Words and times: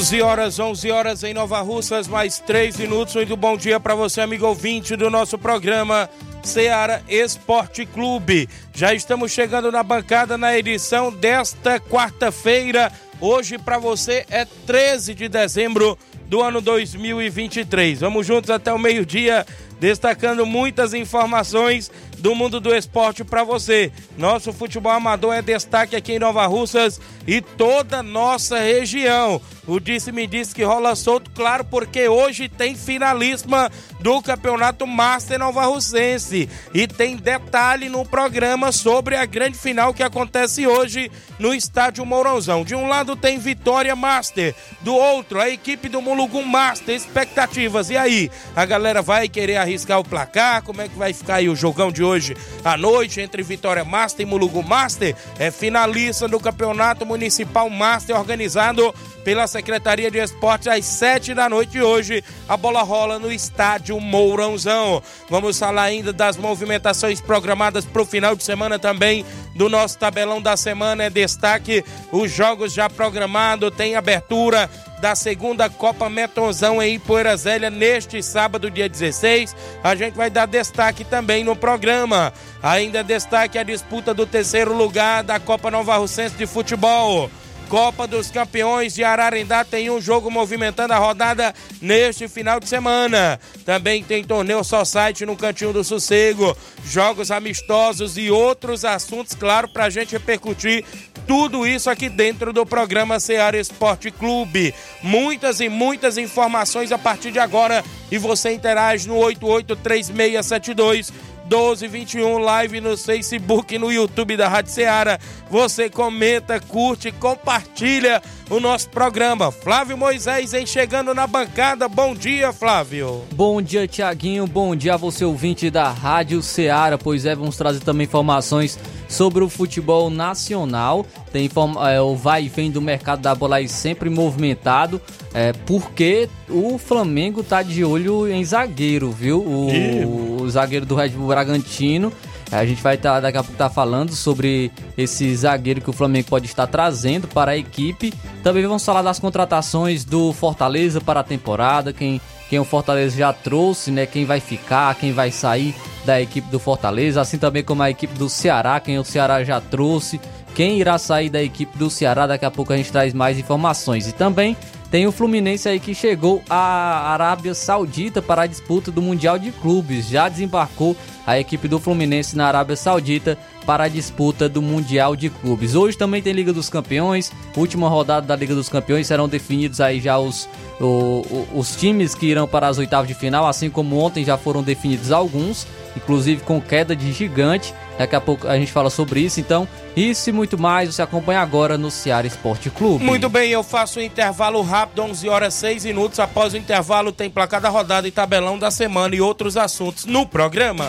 11 0.00 0.22
horas, 0.22 0.58
11 0.58 0.90
horas 0.90 1.22
em 1.24 1.34
Nova 1.34 1.60
Russas, 1.60 2.08
mais 2.08 2.38
3 2.38 2.74
minutos. 2.78 3.14
Muito 3.14 3.36
bom 3.36 3.54
dia 3.54 3.78
para 3.78 3.94
você, 3.94 4.22
amigo 4.22 4.46
ouvinte 4.46 4.96
do 4.96 5.10
nosso 5.10 5.36
programa 5.36 6.08
Seara 6.42 7.02
Esporte 7.06 7.84
Clube. 7.84 8.48
Já 8.72 8.94
estamos 8.94 9.30
chegando 9.30 9.70
na 9.70 9.82
bancada 9.82 10.38
na 10.38 10.56
edição 10.56 11.12
desta 11.12 11.78
quarta-feira. 11.78 12.90
Hoje 13.20 13.58
para 13.58 13.76
você 13.76 14.24
é 14.30 14.46
13 14.46 15.12
de 15.14 15.28
dezembro 15.28 15.98
do 16.24 16.40
ano 16.40 16.62
2023. 16.62 18.00
Vamos 18.00 18.26
juntos 18.26 18.48
até 18.48 18.72
o 18.72 18.78
meio-dia, 18.78 19.46
destacando 19.78 20.46
muitas 20.46 20.94
informações 20.94 21.90
do 22.20 22.34
mundo 22.34 22.58
do 22.58 22.74
esporte 22.74 23.22
para 23.22 23.44
você. 23.44 23.92
Nosso 24.16 24.50
futebol 24.50 24.92
amador 24.92 25.34
é 25.34 25.42
destaque 25.42 25.94
aqui 25.94 26.12
em 26.12 26.18
Nova 26.18 26.46
Russas 26.46 26.98
e 27.26 27.42
toda 27.42 28.02
nossa 28.02 28.58
região. 28.60 29.42
O 29.70 29.78
disse-me 29.78 30.26
disse 30.26 30.52
que 30.52 30.64
rola 30.64 30.96
solto, 30.96 31.30
claro, 31.30 31.64
porque 31.64 32.08
hoje 32.08 32.48
tem 32.48 32.74
finalíssima 32.74 33.70
do 34.00 34.20
Campeonato 34.20 34.84
Master 34.84 35.38
Nova 35.38 35.64
Russense. 35.66 36.48
E 36.74 36.88
tem 36.88 37.16
detalhe 37.16 37.88
no 37.88 38.04
programa 38.04 38.72
sobre 38.72 39.14
a 39.14 39.24
grande 39.24 39.56
final 39.56 39.94
que 39.94 40.02
acontece 40.02 40.66
hoje 40.66 41.08
no 41.38 41.54
Estádio 41.54 42.04
Mourãozão. 42.04 42.64
De 42.64 42.74
um 42.74 42.88
lado 42.88 43.14
tem 43.14 43.38
Vitória 43.38 43.94
Master, 43.94 44.56
do 44.80 44.92
outro 44.92 45.40
a 45.40 45.48
equipe 45.48 45.88
do 45.88 46.02
Mulugum 46.02 46.42
Master. 46.42 46.96
Expectativas. 46.96 47.90
E 47.90 47.96
aí? 47.96 48.28
A 48.56 48.66
galera 48.66 49.00
vai 49.00 49.28
querer 49.28 49.56
arriscar 49.56 50.00
o 50.00 50.04
placar? 50.04 50.62
Como 50.62 50.82
é 50.82 50.88
que 50.88 50.98
vai 50.98 51.12
ficar 51.12 51.36
aí 51.36 51.48
o 51.48 51.54
jogão 51.54 51.92
de 51.92 52.02
hoje? 52.02 52.36
à 52.64 52.76
noite 52.76 53.20
entre 53.20 53.42
Vitória 53.42 53.84
Master 53.84 54.26
e 54.26 54.28
Mulugu 54.28 54.62
Master. 54.62 55.14
É 55.38 55.50
finalista 55.50 56.28
do 56.28 56.40
Campeonato 56.40 57.06
Municipal 57.06 57.68
Master 57.70 58.16
organizado 58.16 58.94
pela 59.24 59.46
Secretaria 59.46 60.10
de 60.10 60.18
Esportes 60.18 60.68
às 60.68 60.84
sete 60.84 61.34
da 61.34 61.48
noite 61.48 61.72
de 61.72 61.82
hoje. 61.82 62.24
A 62.48 62.56
bola 62.56 62.82
rola 62.82 63.18
no 63.18 63.32
estádio 63.32 64.00
Mourãozão. 64.00 65.02
Vamos 65.28 65.58
falar 65.58 65.84
ainda 65.84 66.12
das 66.12 66.36
movimentações 66.36 67.20
programadas 67.20 67.84
para 67.84 68.02
o 68.02 68.06
final 68.06 68.34
de 68.34 68.44
semana 68.44 68.78
também 68.78 69.24
do 69.54 69.68
nosso 69.68 69.98
tabelão 69.98 70.40
da 70.40 70.56
semana. 70.56 71.04
É 71.04 71.10
destaque 71.10 71.84
os 72.12 72.30
jogos 72.30 72.72
já 72.72 72.88
programados, 72.88 73.74
tem 73.74 73.96
abertura 73.96 74.70
da 75.00 75.14
segunda 75.14 75.68
Copa 75.70 76.10
Metonzão 76.10 76.82
em 76.82 76.98
Poeira 76.98 77.34
Zélia 77.36 77.70
neste 77.70 78.22
sábado, 78.22 78.70
dia 78.70 78.88
16. 78.88 79.56
A 79.82 79.94
gente 79.94 80.14
vai 80.14 80.28
dar 80.28 80.46
destaque 80.46 81.04
também 81.04 81.42
no 81.42 81.56
programa. 81.56 82.32
Ainda 82.62 83.02
destaque 83.02 83.58
a 83.58 83.62
disputa 83.62 84.12
do 84.12 84.26
terceiro 84.26 84.76
lugar 84.76 85.24
da 85.24 85.40
Copa 85.40 85.70
Nova 85.70 85.96
Russense 85.96 86.36
de 86.36 86.46
Futebol. 86.46 87.30
Copa 87.70 88.04
dos 88.04 88.32
Campeões 88.32 88.92
de 88.96 89.04
Ararendá 89.04 89.64
tem 89.64 89.88
um 89.90 90.00
jogo 90.00 90.28
movimentando 90.28 90.92
a 90.92 90.98
rodada 90.98 91.54
neste 91.80 92.26
final 92.26 92.58
de 92.58 92.68
semana. 92.68 93.38
Também 93.64 94.02
tem 94.02 94.24
torneio 94.24 94.64
só 94.64 94.84
site 94.84 95.24
no 95.24 95.36
Cantinho 95.36 95.72
do 95.72 95.84
Sossego, 95.84 96.56
jogos 96.84 97.30
amistosos 97.30 98.18
e 98.18 98.28
outros 98.28 98.84
assuntos, 98.84 99.36
claro, 99.36 99.68
para 99.68 99.84
a 99.84 99.90
gente 99.90 100.10
repercutir 100.10 100.84
tudo 101.28 101.64
isso 101.64 101.88
aqui 101.88 102.08
dentro 102.08 102.52
do 102.52 102.66
programa 102.66 103.20
Seara 103.20 103.56
Esporte 103.56 104.10
Clube. 104.10 104.74
Muitas 105.00 105.60
e 105.60 105.68
muitas 105.68 106.18
informações 106.18 106.90
a 106.90 106.98
partir 106.98 107.30
de 107.30 107.38
agora 107.38 107.84
e 108.10 108.18
você 108.18 108.50
interage 108.50 109.06
no 109.06 109.14
883672 109.14 111.12
1221 111.50 112.38
live 112.38 112.80
no 112.80 112.96
Facebook 112.96 113.74
e 113.74 113.78
no 113.78 113.90
YouTube 113.90 114.36
da 114.36 114.46
Rádio 114.46 114.70
Ceará. 114.70 115.18
Você 115.50 115.90
comenta, 115.90 116.60
curte, 116.60 117.10
compartilha 117.10 118.22
o 118.48 118.60
nosso 118.60 118.88
programa. 118.88 119.50
Flávio 119.50 119.98
Moisés 119.98 120.52
chegando 120.64 121.12
na 121.12 121.26
bancada. 121.26 121.88
Bom 121.88 122.14
dia, 122.14 122.52
Flávio. 122.52 123.24
Bom 123.34 123.60
dia, 123.60 123.88
Tiaguinho. 123.88 124.46
Bom 124.46 124.76
dia 124.76 124.94
a 124.94 124.96
você, 124.96 125.24
ouvinte 125.24 125.70
da 125.70 125.90
Rádio 125.90 126.40
Ceará. 126.40 126.96
Pois 126.96 127.26
é, 127.26 127.34
vamos 127.34 127.56
trazer 127.56 127.80
também 127.80 128.04
informações 128.04 128.78
sobre 129.08 129.42
o 129.42 129.48
futebol 129.48 130.08
nacional. 130.08 131.04
Tem 131.32 131.48
é, 131.88 132.00
o 132.00 132.16
vai 132.16 132.44
e 132.44 132.48
vem 132.48 132.70
do 132.70 132.80
mercado 132.80 133.20
da 133.20 133.34
bola 133.34 133.56
aí 133.56 133.68
sempre 133.68 134.10
movimentado, 134.10 135.00
é, 135.32 135.52
porque 135.52 136.28
o 136.48 136.76
Flamengo 136.76 137.42
tá 137.42 137.62
de 137.62 137.84
olho 137.84 138.28
em 138.28 138.44
zagueiro, 138.44 139.10
viu? 139.10 139.40
O, 139.40 140.42
o 140.42 140.50
zagueiro 140.50 140.84
do 140.84 140.94
Red 140.94 141.10
Bull 141.10 141.28
Bragantino. 141.28 142.12
A 142.52 142.66
gente 142.66 142.82
vai 142.82 142.96
estar 142.96 143.14
tá, 143.14 143.20
daqui 143.20 143.38
a 143.38 143.44
pouco 143.44 143.56
tá 143.56 143.70
falando 143.70 144.12
sobre 144.12 144.72
esse 144.98 145.32
zagueiro 145.36 145.80
que 145.80 145.88
o 145.88 145.92
Flamengo 145.92 146.26
pode 146.28 146.46
estar 146.46 146.66
trazendo 146.66 147.28
para 147.28 147.52
a 147.52 147.56
equipe. 147.56 148.12
Também 148.42 148.66
vamos 148.66 148.84
falar 148.84 149.02
das 149.02 149.20
contratações 149.20 150.04
do 150.04 150.32
Fortaleza 150.32 151.00
para 151.00 151.20
a 151.20 151.24
temporada, 151.24 151.92
quem 151.92 152.20
quem 152.50 152.58
o 152.58 152.64
Fortaleza 152.64 153.16
já 153.16 153.32
trouxe, 153.32 153.92
né? 153.92 154.06
Quem 154.06 154.24
vai 154.24 154.40
ficar, 154.40 154.92
quem 154.96 155.12
vai 155.12 155.30
sair 155.30 155.72
da 156.04 156.20
equipe 156.20 156.50
do 156.50 156.58
Fortaleza, 156.58 157.20
assim 157.20 157.38
também 157.38 157.62
como 157.62 157.80
a 157.80 157.88
equipe 157.88 158.12
do 158.14 158.28
Ceará, 158.28 158.80
quem 158.80 158.98
o 158.98 159.04
Ceará 159.04 159.44
já 159.44 159.60
trouxe, 159.60 160.20
quem 160.54 160.78
irá 160.78 160.98
sair 160.98 161.30
da 161.30 161.42
equipe 161.42 161.76
do 161.78 161.90
Ceará, 161.90 162.26
daqui 162.26 162.44
a 162.44 162.50
pouco 162.50 162.72
a 162.72 162.76
gente 162.76 162.92
traz 162.92 163.14
mais 163.14 163.38
informações. 163.38 164.08
E 164.08 164.12
também 164.12 164.56
tem 164.90 165.06
o 165.06 165.12
Fluminense 165.12 165.68
aí 165.68 165.78
que 165.78 165.94
chegou 165.94 166.42
à 166.50 167.12
Arábia 167.12 167.54
Saudita 167.54 168.20
para 168.20 168.42
a 168.42 168.46
disputa 168.46 168.90
do 168.90 169.00
Mundial 169.00 169.38
de 169.38 169.52
Clubes. 169.52 170.08
Já 170.08 170.28
desembarcou 170.28 170.96
a 171.24 171.38
equipe 171.38 171.68
do 171.68 171.78
Fluminense 171.78 172.36
na 172.36 172.46
Arábia 172.46 172.74
Saudita 172.74 173.38
para 173.64 173.84
a 173.84 173.88
disputa 173.88 174.48
do 174.48 174.60
Mundial 174.60 175.14
de 175.14 175.30
Clubes. 175.30 175.76
Hoje 175.76 175.96
também 175.96 176.20
tem 176.20 176.32
Liga 176.32 176.52
dos 176.52 176.68
Campeões, 176.68 177.30
última 177.56 177.88
rodada 177.88 178.26
da 178.26 178.34
Liga 178.34 178.52
dos 178.52 178.68
Campeões, 178.68 179.06
serão 179.06 179.28
definidos 179.28 179.80
aí 179.80 180.00
já 180.00 180.18
os, 180.18 180.48
o, 180.80 181.46
os 181.54 181.76
times 181.76 182.12
que 182.12 182.26
irão 182.26 182.48
para 182.48 182.66
as 182.66 182.78
oitavas 182.78 183.06
de 183.06 183.14
final, 183.14 183.46
assim 183.46 183.70
como 183.70 183.96
ontem 183.96 184.24
já 184.24 184.36
foram 184.36 184.60
definidos 184.60 185.12
alguns, 185.12 185.68
inclusive 185.96 186.42
com 186.42 186.60
queda 186.60 186.96
de 186.96 187.12
gigante. 187.12 187.72
Daqui 188.00 188.16
a 188.16 188.20
pouco 188.20 188.48
a 188.48 188.56
gente 188.56 188.72
fala 188.72 188.88
sobre 188.88 189.20
isso, 189.20 189.40
então 189.40 189.68
isso 189.94 190.30
e 190.30 190.32
muito 190.32 190.56
mais 190.56 190.94
você 190.94 191.02
acompanha 191.02 191.42
agora 191.42 191.76
no 191.76 191.90
Ceará 191.90 192.26
Esporte 192.26 192.70
Clube. 192.70 193.04
Muito 193.04 193.28
bem, 193.28 193.50
eu 193.50 193.62
faço 193.62 194.00
um 194.00 194.02
intervalo 194.02 194.62
rápido, 194.62 195.02
11 195.02 195.28
horas 195.28 195.52
6 195.52 195.84
minutos. 195.84 196.18
Após 196.18 196.54
o 196.54 196.56
intervalo 196.56 197.12
tem 197.12 197.28
placar 197.28 197.60
da 197.60 197.68
rodada 197.68 198.08
e 198.08 198.10
tabelão 198.10 198.58
da 198.58 198.70
semana 198.70 199.14
e 199.14 199.20
outros 199.20 199.54
assuntos 199.54 200.06
no 200.06 200.24
programa. 200.26 200.88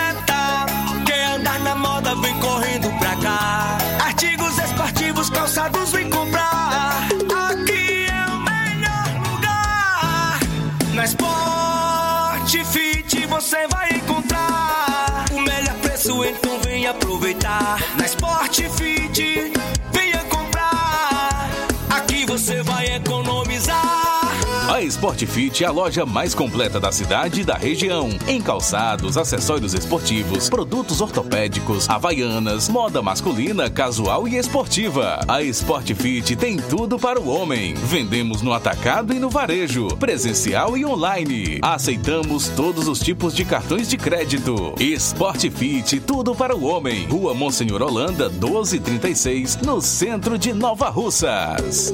A 24.81 24.83
Sport 24.83 25.25
Fit 25.27 25.63
é 25.63 25.67
a 25.67 25.71
loja 25.71 26.07
mais 26.07 26.33
completa 26.33 26.79
da 26.79 26.91
cidade 26.91 27.41
e 27.41 27.43
da 27.43 27.53
região. 27.53 28.09
Em 28.27 28.41
calçados, 28.41 29.15
acessórios 29.15 29.75
esportivos, 29.75 30.49
produtos 30.49 31.01
ortopédicos, 31.01 31.87
havaianas, 31.87 32.67
moda 32.67 32.99
masculina, 32.99 33.69
casual 33.69 34.27
e 34.27 34.37
esportiva. 34.37 35.23
A 35.27 35.43
Sport 35.43 35.93
Fit 35.93 36.35
tem 36.35 36.57
tudo 36.57 36.97
para 36.97 37.21
o 37.21 37.29
homem. 37.29 37.75
Vendemos 37.75 38.41
no 38.41 38.51
atacado 38.51 39.13
e 39.13 39.19
no 39.19 39.29
varejo, 39.29 39.87
presencial 39.97 40.75
e 40.75 40.83
online. 40.83 41.59
Aceitamos 41.61 42.47
todos 42.47 42.87
os 42.87 42.99
tipos 42.99 43.35
de 43.35 43.45
cartões 43.45 43.87
de 43.87 43.97
crédito. 43.97 44.73
Sport 44.79 45.47
Fit, 45.51 45.99
tudo 45.99 46.33
para 46.33 46.55
o 46.55 46.63
homem. 46.63 47.05
Rua 47.05 47.35
Monsenhor 47.35 47.83
Holanda, 47.83 48.29
1236, 48.29 49.57
no 49.57 49.79
centro 49.79 50.39
de 50.39 50.51
Nova 50.53 50.89
Russas. 50.89 51.93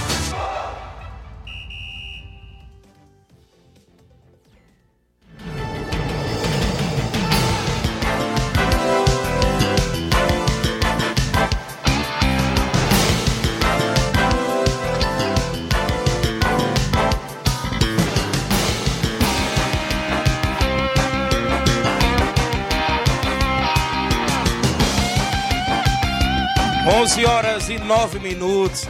11 27.11 27.25
horas 27.25 27.69
e 27.69 27.77
9 27.77 28.19
minutos. 28.19 28.87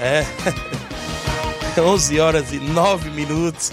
É. 0.00 0.24
11 1.80 2.18
horas 2.18 2.52
e 2.52 2.58
9 2.58 3.08
minutos. 3.10 3.70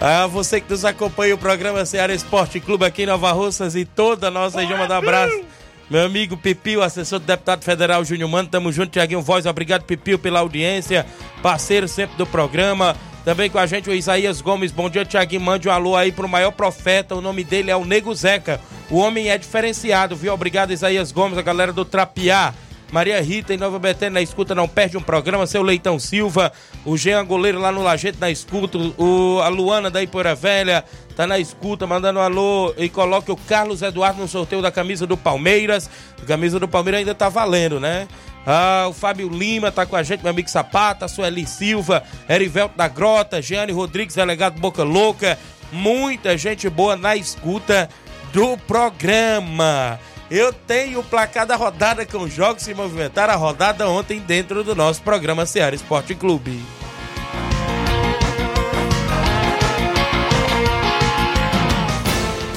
Ah, 0.00 0.26
você 0.26 0.60
que 0.60 0.68
nos 0.68 0.84
acompanha 0.84 1.32
o 1.36 1.38
programa 1.38 1.86
Ceará 1.86 2.12
Esporte 2.12 2.58
Clube 2.58 2.84
aqui 2.84 3.04
em 3.04 3.06
Nova 3.06 3.30
Russas 3.30 3.76
e 3.76 3.84
toda 3.84 4.26
a 4.26 4.30
nossa 4.30 4.60
região, 4.60 4.76
manda 4.76 4.94
um 4.94 4.98
abraço. 4.98 5.40
Meu 5.88 6.04
amigo 6.04 6.36
Pipio, 6.36 6.82
assessor 6.82 7.20
do 7.20 7.26
deputado 7.26 7.62
federal 7.62 8.04
Júnior 8.04 8.28
Mano, 8.28 8.48
tamo 8.48 8.72
junto, 8.72 8.90
Tiaguinho 8.90 9.22
Voz, 9.22 9.46
obrigado 9.46 9.84
Pipio 9.84 10.18
pela 10.18 10.40
audiência, 10.40 11.06
parceiro 11.40 11.86
sempre 11.86 12.16
do 12.16 12.26
programa. 12.26 12.96
Também 13.24 13.48
com 13.48 13.58
a 13.60 13.66
gente 13.66 13.88
o 13.88 13.94
Isaías 13.94 14.40
Gomes, 14.40 14.72
bom 14.72 14.90
dia 14.90 15.04
Tiaguinho, 15.04 15.42
mande 15.42 15.68
um 15.68 15.72
alô 15.72 15.94
aí 15.94 16.10
pro 16.10 16.28
maior 16.28 16.50
profeta, 16.50 17.14
o 17.14 17.20
nome 17.20 17.44
dele 17.44 17.70
é 17.70 17.76
o 17.76 17.84
Nego 17.84 18.12
Zeca. 18.16 18.60
O 18.90 18.96
homem 18.96 19.30
é 19.30 19.38
diferenciado, 19.38 20.16
viu? 20.16 20.34
Obrigado 20.34 20.72
Isaías 20.72 21.12
Gomes, 21.12 21.38
a 21.38 21.42
galera 21.42 21.72
do 21.72 21.84
Trapiá. 21.84 22.52
Maria 22.92 23.22
Rita 23.22 23.54
em 23.54 23.56
Nova 23.56 23.78
Betânia 23.78 24.10
na 24.10 24.22
escuta, 24.22 24.54
não 24.54 24.68
perde 24.68 24.98
um 24.98 25.02
programa. 25.02 25.46
Seu 25.46 25.62
Leitão 25.62 25.98
Silva, 25.98 26.52
o 26.84 26.94
Jean 26.94 27.24
Goleiro 27.24 27.58
lá 27.58 27.72
no 27.72 27.82
Lajeito 27.82 28.20
na 28.20 28.30
escuta, 28.30 28.76
o, 28.76 29.40
a 29.42 29.48
Luana 29.48 29.90
da 29.90 30.02
Ipoeira 30.02 30.34
Velha 30.34 30.84
tá 31.16 31.26
na 31.26 31.38
escuta, 31.38 31.86
mandando 31.86 32.18
um 32.18 32.22
alô 32.22 32.74
e 32.76 32.90
coloque 32.90 33.32
o 33.32 33.36
Carlos 33.36 33.80
Eduardo 33.80 34.20
no 34.20 34.28
sorteio 34.28 34.60
da 34.60 34.70
camisa 34.70 35.06
do 35.06 35.16
Palmeiras. 35.16 35.88
A 36.22 36.26
camisa 36.26 36.60
do 36.60 36.68
Palmeiras 36.68 36.98
ainda 36.98 37.14
tá 37.14 37.30
valendo, 37.30 37.80
né? 37.80 38.06
Ah, 38.46 38.86
o 38.90 38.92
Fábio 38.92 39.30
Lima 39.30 39.72
tá 39.72 39.86
com 39.86 39.96
a 39.96 40.02
gente, 40.02 40.22
meu 40.22 40.30
amigo 40.30 40.50
Sapata, 40.50 41.08
Sueli 41.08 41.46
Silva, 41.46 42.02
Erivelto 42.28 42.76
da 42.76 42.88
Grota, 42.88 43.40
Jeane 43.40 43.72
Rodrigues, 43.72 44.16
delegado 44.16 44.60
Boca 44.60 44.82
Louca, 44.82 45.38
muita 45.72 46.36
gente 46.36 46.68
boa 46.68 46.94
na 46.94 47.16
escuta 47.16 47.88
do 48.34 48.58
programa. 48.58 49.98
Eu 50.34 50.50
tenho 50.50 51.00
o 51.00 51.04
placar 51.04 51.46
da 51.46 51.56
rodada 51.56 52.06
com 52.06 52.20
os 52.20 52.32
jogos 52.32 52.62
se 52.62 52.72
movimentaram 52.72 53.34
a 53.34 53.36
rodada 53.36 53.86
ontem 53.86 54.18
dentro 54.18 54.64
do 54.64 54.74
nosso 54.74 55.02
programa 55.02 55.44
Ceará 55.44 55.76
Esporte 55.76 56.14
Clube. 56.14 56.58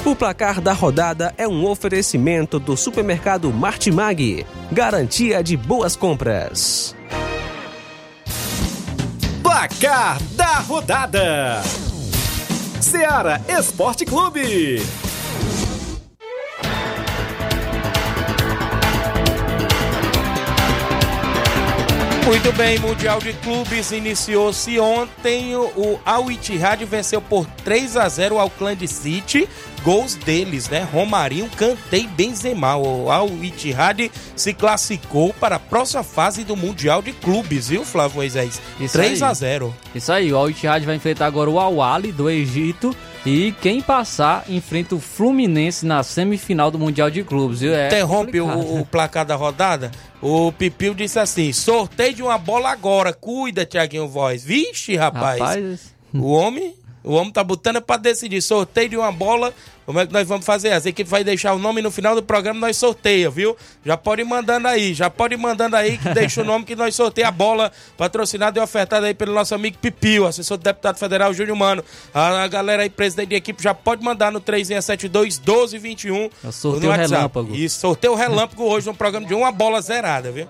O 0.06 0.16
placar 0.16 0.62
da 0.62 0.72
rodada 0.72 1.34
é 1.36 1.46
um 1.46 1.66
oferecimento 1.66 2.58
do 2.58 2.78
supermercado 2.78 3.52
Martimag. 3.52 4.46
Garantia 4.72 5.44
de 5.44 5.54
boas 5.54 5.94
compras. 5.94 6.96
Placar 9.42 10.18
da 10.32 10.60
rodada: 10.60 11.62
Ceará 12.80 13.38
Esporte 13.46 14.06
Clube. 14.06 14.80
Muito 22.26 22.52
bem, 22.54 22.76
Mundial 22.80 23.20
de 23.20 23.32
Clubes 23.34 23.92
iniciou-se 23.92 24.80
ontem. 24.80 25.54
O 25.54 26.00
Al 26.04 26.28
Ittihad 26.28 26.84
venceu 26.84 27.22
por 27.22 27.46
3 27.64 27.96
a 27.96 28.08
0 28.08 28.34
o 28.34 28.38
Auckland 28.40 28.84
City. 28.88 29.48
Gols 29.84 30.16
deles, 30.16 30.68
né? 30.68 30.82
Romarinho, 30.92 31.48
Cantei 31.56 32.02
e 32.02 32.08
Benzema. 32.08 32.76
O 32.76 33.12
Al 33.12 33.28
Ittihad 33.28 34.10
se 34.34 34.52
classificou 34.52 35.32
para 35.34 35.54
a 35.54 35.60
próxima 35.60 36.02
fase 36.02 36.42
do 36.42 36.56
Mundial 36.56 37.00
de 37.00 37.12
Clubes, 37.12 37.68
viu, 37.68 37.84
Flávio 37.84 38.16
Moisés? 38.16 38.60
Isso 38.80 38.94
3 38.94 39.22
aí. 39.22 39.30
a 39.30 39.32
0. 39.32 39.74
Isso 39.94 40.12
aí, 40.12 40.32
o 40.32 40.36
Al 40.36 40.50
Ittihad 40.50 40.84
vai 40.84 40.96
enfrentar 40.96 41.26
agora 41.26 41.48
o 41.48 41.60
Al 41.60 41.80
Ahly 41.80 42.10
do 42.10 42.28
Egito 42.28 42.94
e 43.30 43.52
quem 43.60 43.80
passar 43.80 44.44
enfrenta 44.48 44.94
o 44.94 45.00
Fluminense 45.00 45.84
na 45.84 46.02
semifinal 46.02 46.70
do 46.70 46.78
Mundial 46.78 47.10
de 47.10 47.24
Clubes. 47.24 47.60
viu? 47.60 47.74
É 47.74 47.86
Interrompe 47.86 48.40
o, 48.40 48.80
o 48.80 48.86
placar 48.86 49.24
da 49.26 49.34
rodada. 49.34 49.90
O 50.22 50.52
Pipil 50.52 50.94
disse 50.94 51.18
assim: 51.18 51.52
sorteio 51.52 52.14
de 52.14 52.22
uma 52.22 52.38
bola 52.38 52.70
agora. 52.70 53.12
Cuida, 53.12 53.66
Tiaguinho 53.66 54.08
Voz. 54.08 54.44
Vixe, 54.44 54.96
rapaz. 54.96 55.40
Rapaz, 55.40 55.94
O 56.14 56.30
homem, 56.32 56.74
o 57.06 57.14
homem 57.14 57.32
tá 57.32 57.44
botando 57.44 57.80
pra 57.80 57.96
decidir. 57.96 58.42
Sorteio 58.42 58.88
de 58.88 58.96
uma 58.96 59.12
bola. 59.12 59.54
Como 59.86 60.00
é 60.00 60.06
que 60.06 60.12
nós 60.12 60.26
vamos 60.26 60.44
fazer? 60.44 60.72
As 60.72 60.84
equipes 60.84 61.08
vai 61.08 61.22
deixar 61.22 61.54
o 61.54 61.58
nome 61.60 61.80
no 61.80 61.92
final 61.92 62.16
do 62.16 62.22
programa, 62.22 62.58
nós 62.58 62.76
sorteia, 62.76 63.30
viu? 63.30 63.56
Já 63.84 63.96
pode 63.96 64.22
ir 64.22 64.24
mandando 64.24 64.66
aí, 64.66 64.92
já 64.92 65.08
pode 65.08 65.34
ir 65.34 65.36
mandando 65.36 65.76
aí 65.76 65.96
que 65.96 66.08
deixa 66.08 66.42
o 66.42 66.44
nome 66.44 66.64
que 66.64 66.74
nós 66.74 66.96
sorteia 66.96 67.28
a 67.28 67.30
bola 67.30 67.70
patrocinada 67.96 68.58
e 68.58 68.62
ofertada 68.62 69.06
aí 69.06 69.14
pelo 69.14 69.32
nosso 69.32 69.54
amigo 69.54 69.78
Pipio, 69.78 70.26
assessor 70.26 70.56
do 70.56 70.64
deputado 70.64 70.98
federal 70.98 71.32
Júnior 71.32 71.56
Mano. 71.56 71.84
A, 72.12 72.48
galera 72.48 72.82
aí, 72.82 72.90
presidente 72.90 73.28
de 73.28 73.36
equipe, 73.36 73.62
já 73.62 73.72
pode 73.72 74.02
mandar 74.02 74.32
no 74.32 74.40
3672 74.40 75.38
1221. 75.38 76.30
É 76.48 76.50
sorteio 76.50 76.82
no 76.82 76.88
WhatsApp. 76.88 77.12
relâmpago. 77.12 77.54
Isso, 77.54 77.78
sorteio 77.78 78.14
relâmpago 78.16 78.64
hoje 78.64 78.88
no 78.88 78.94
programa 78.94 79.24
de 79.24 79.34
uma 79.34 79.52
bola 79.52 79.80
zerada, 79.80 80.32
viu? 80.32 80.48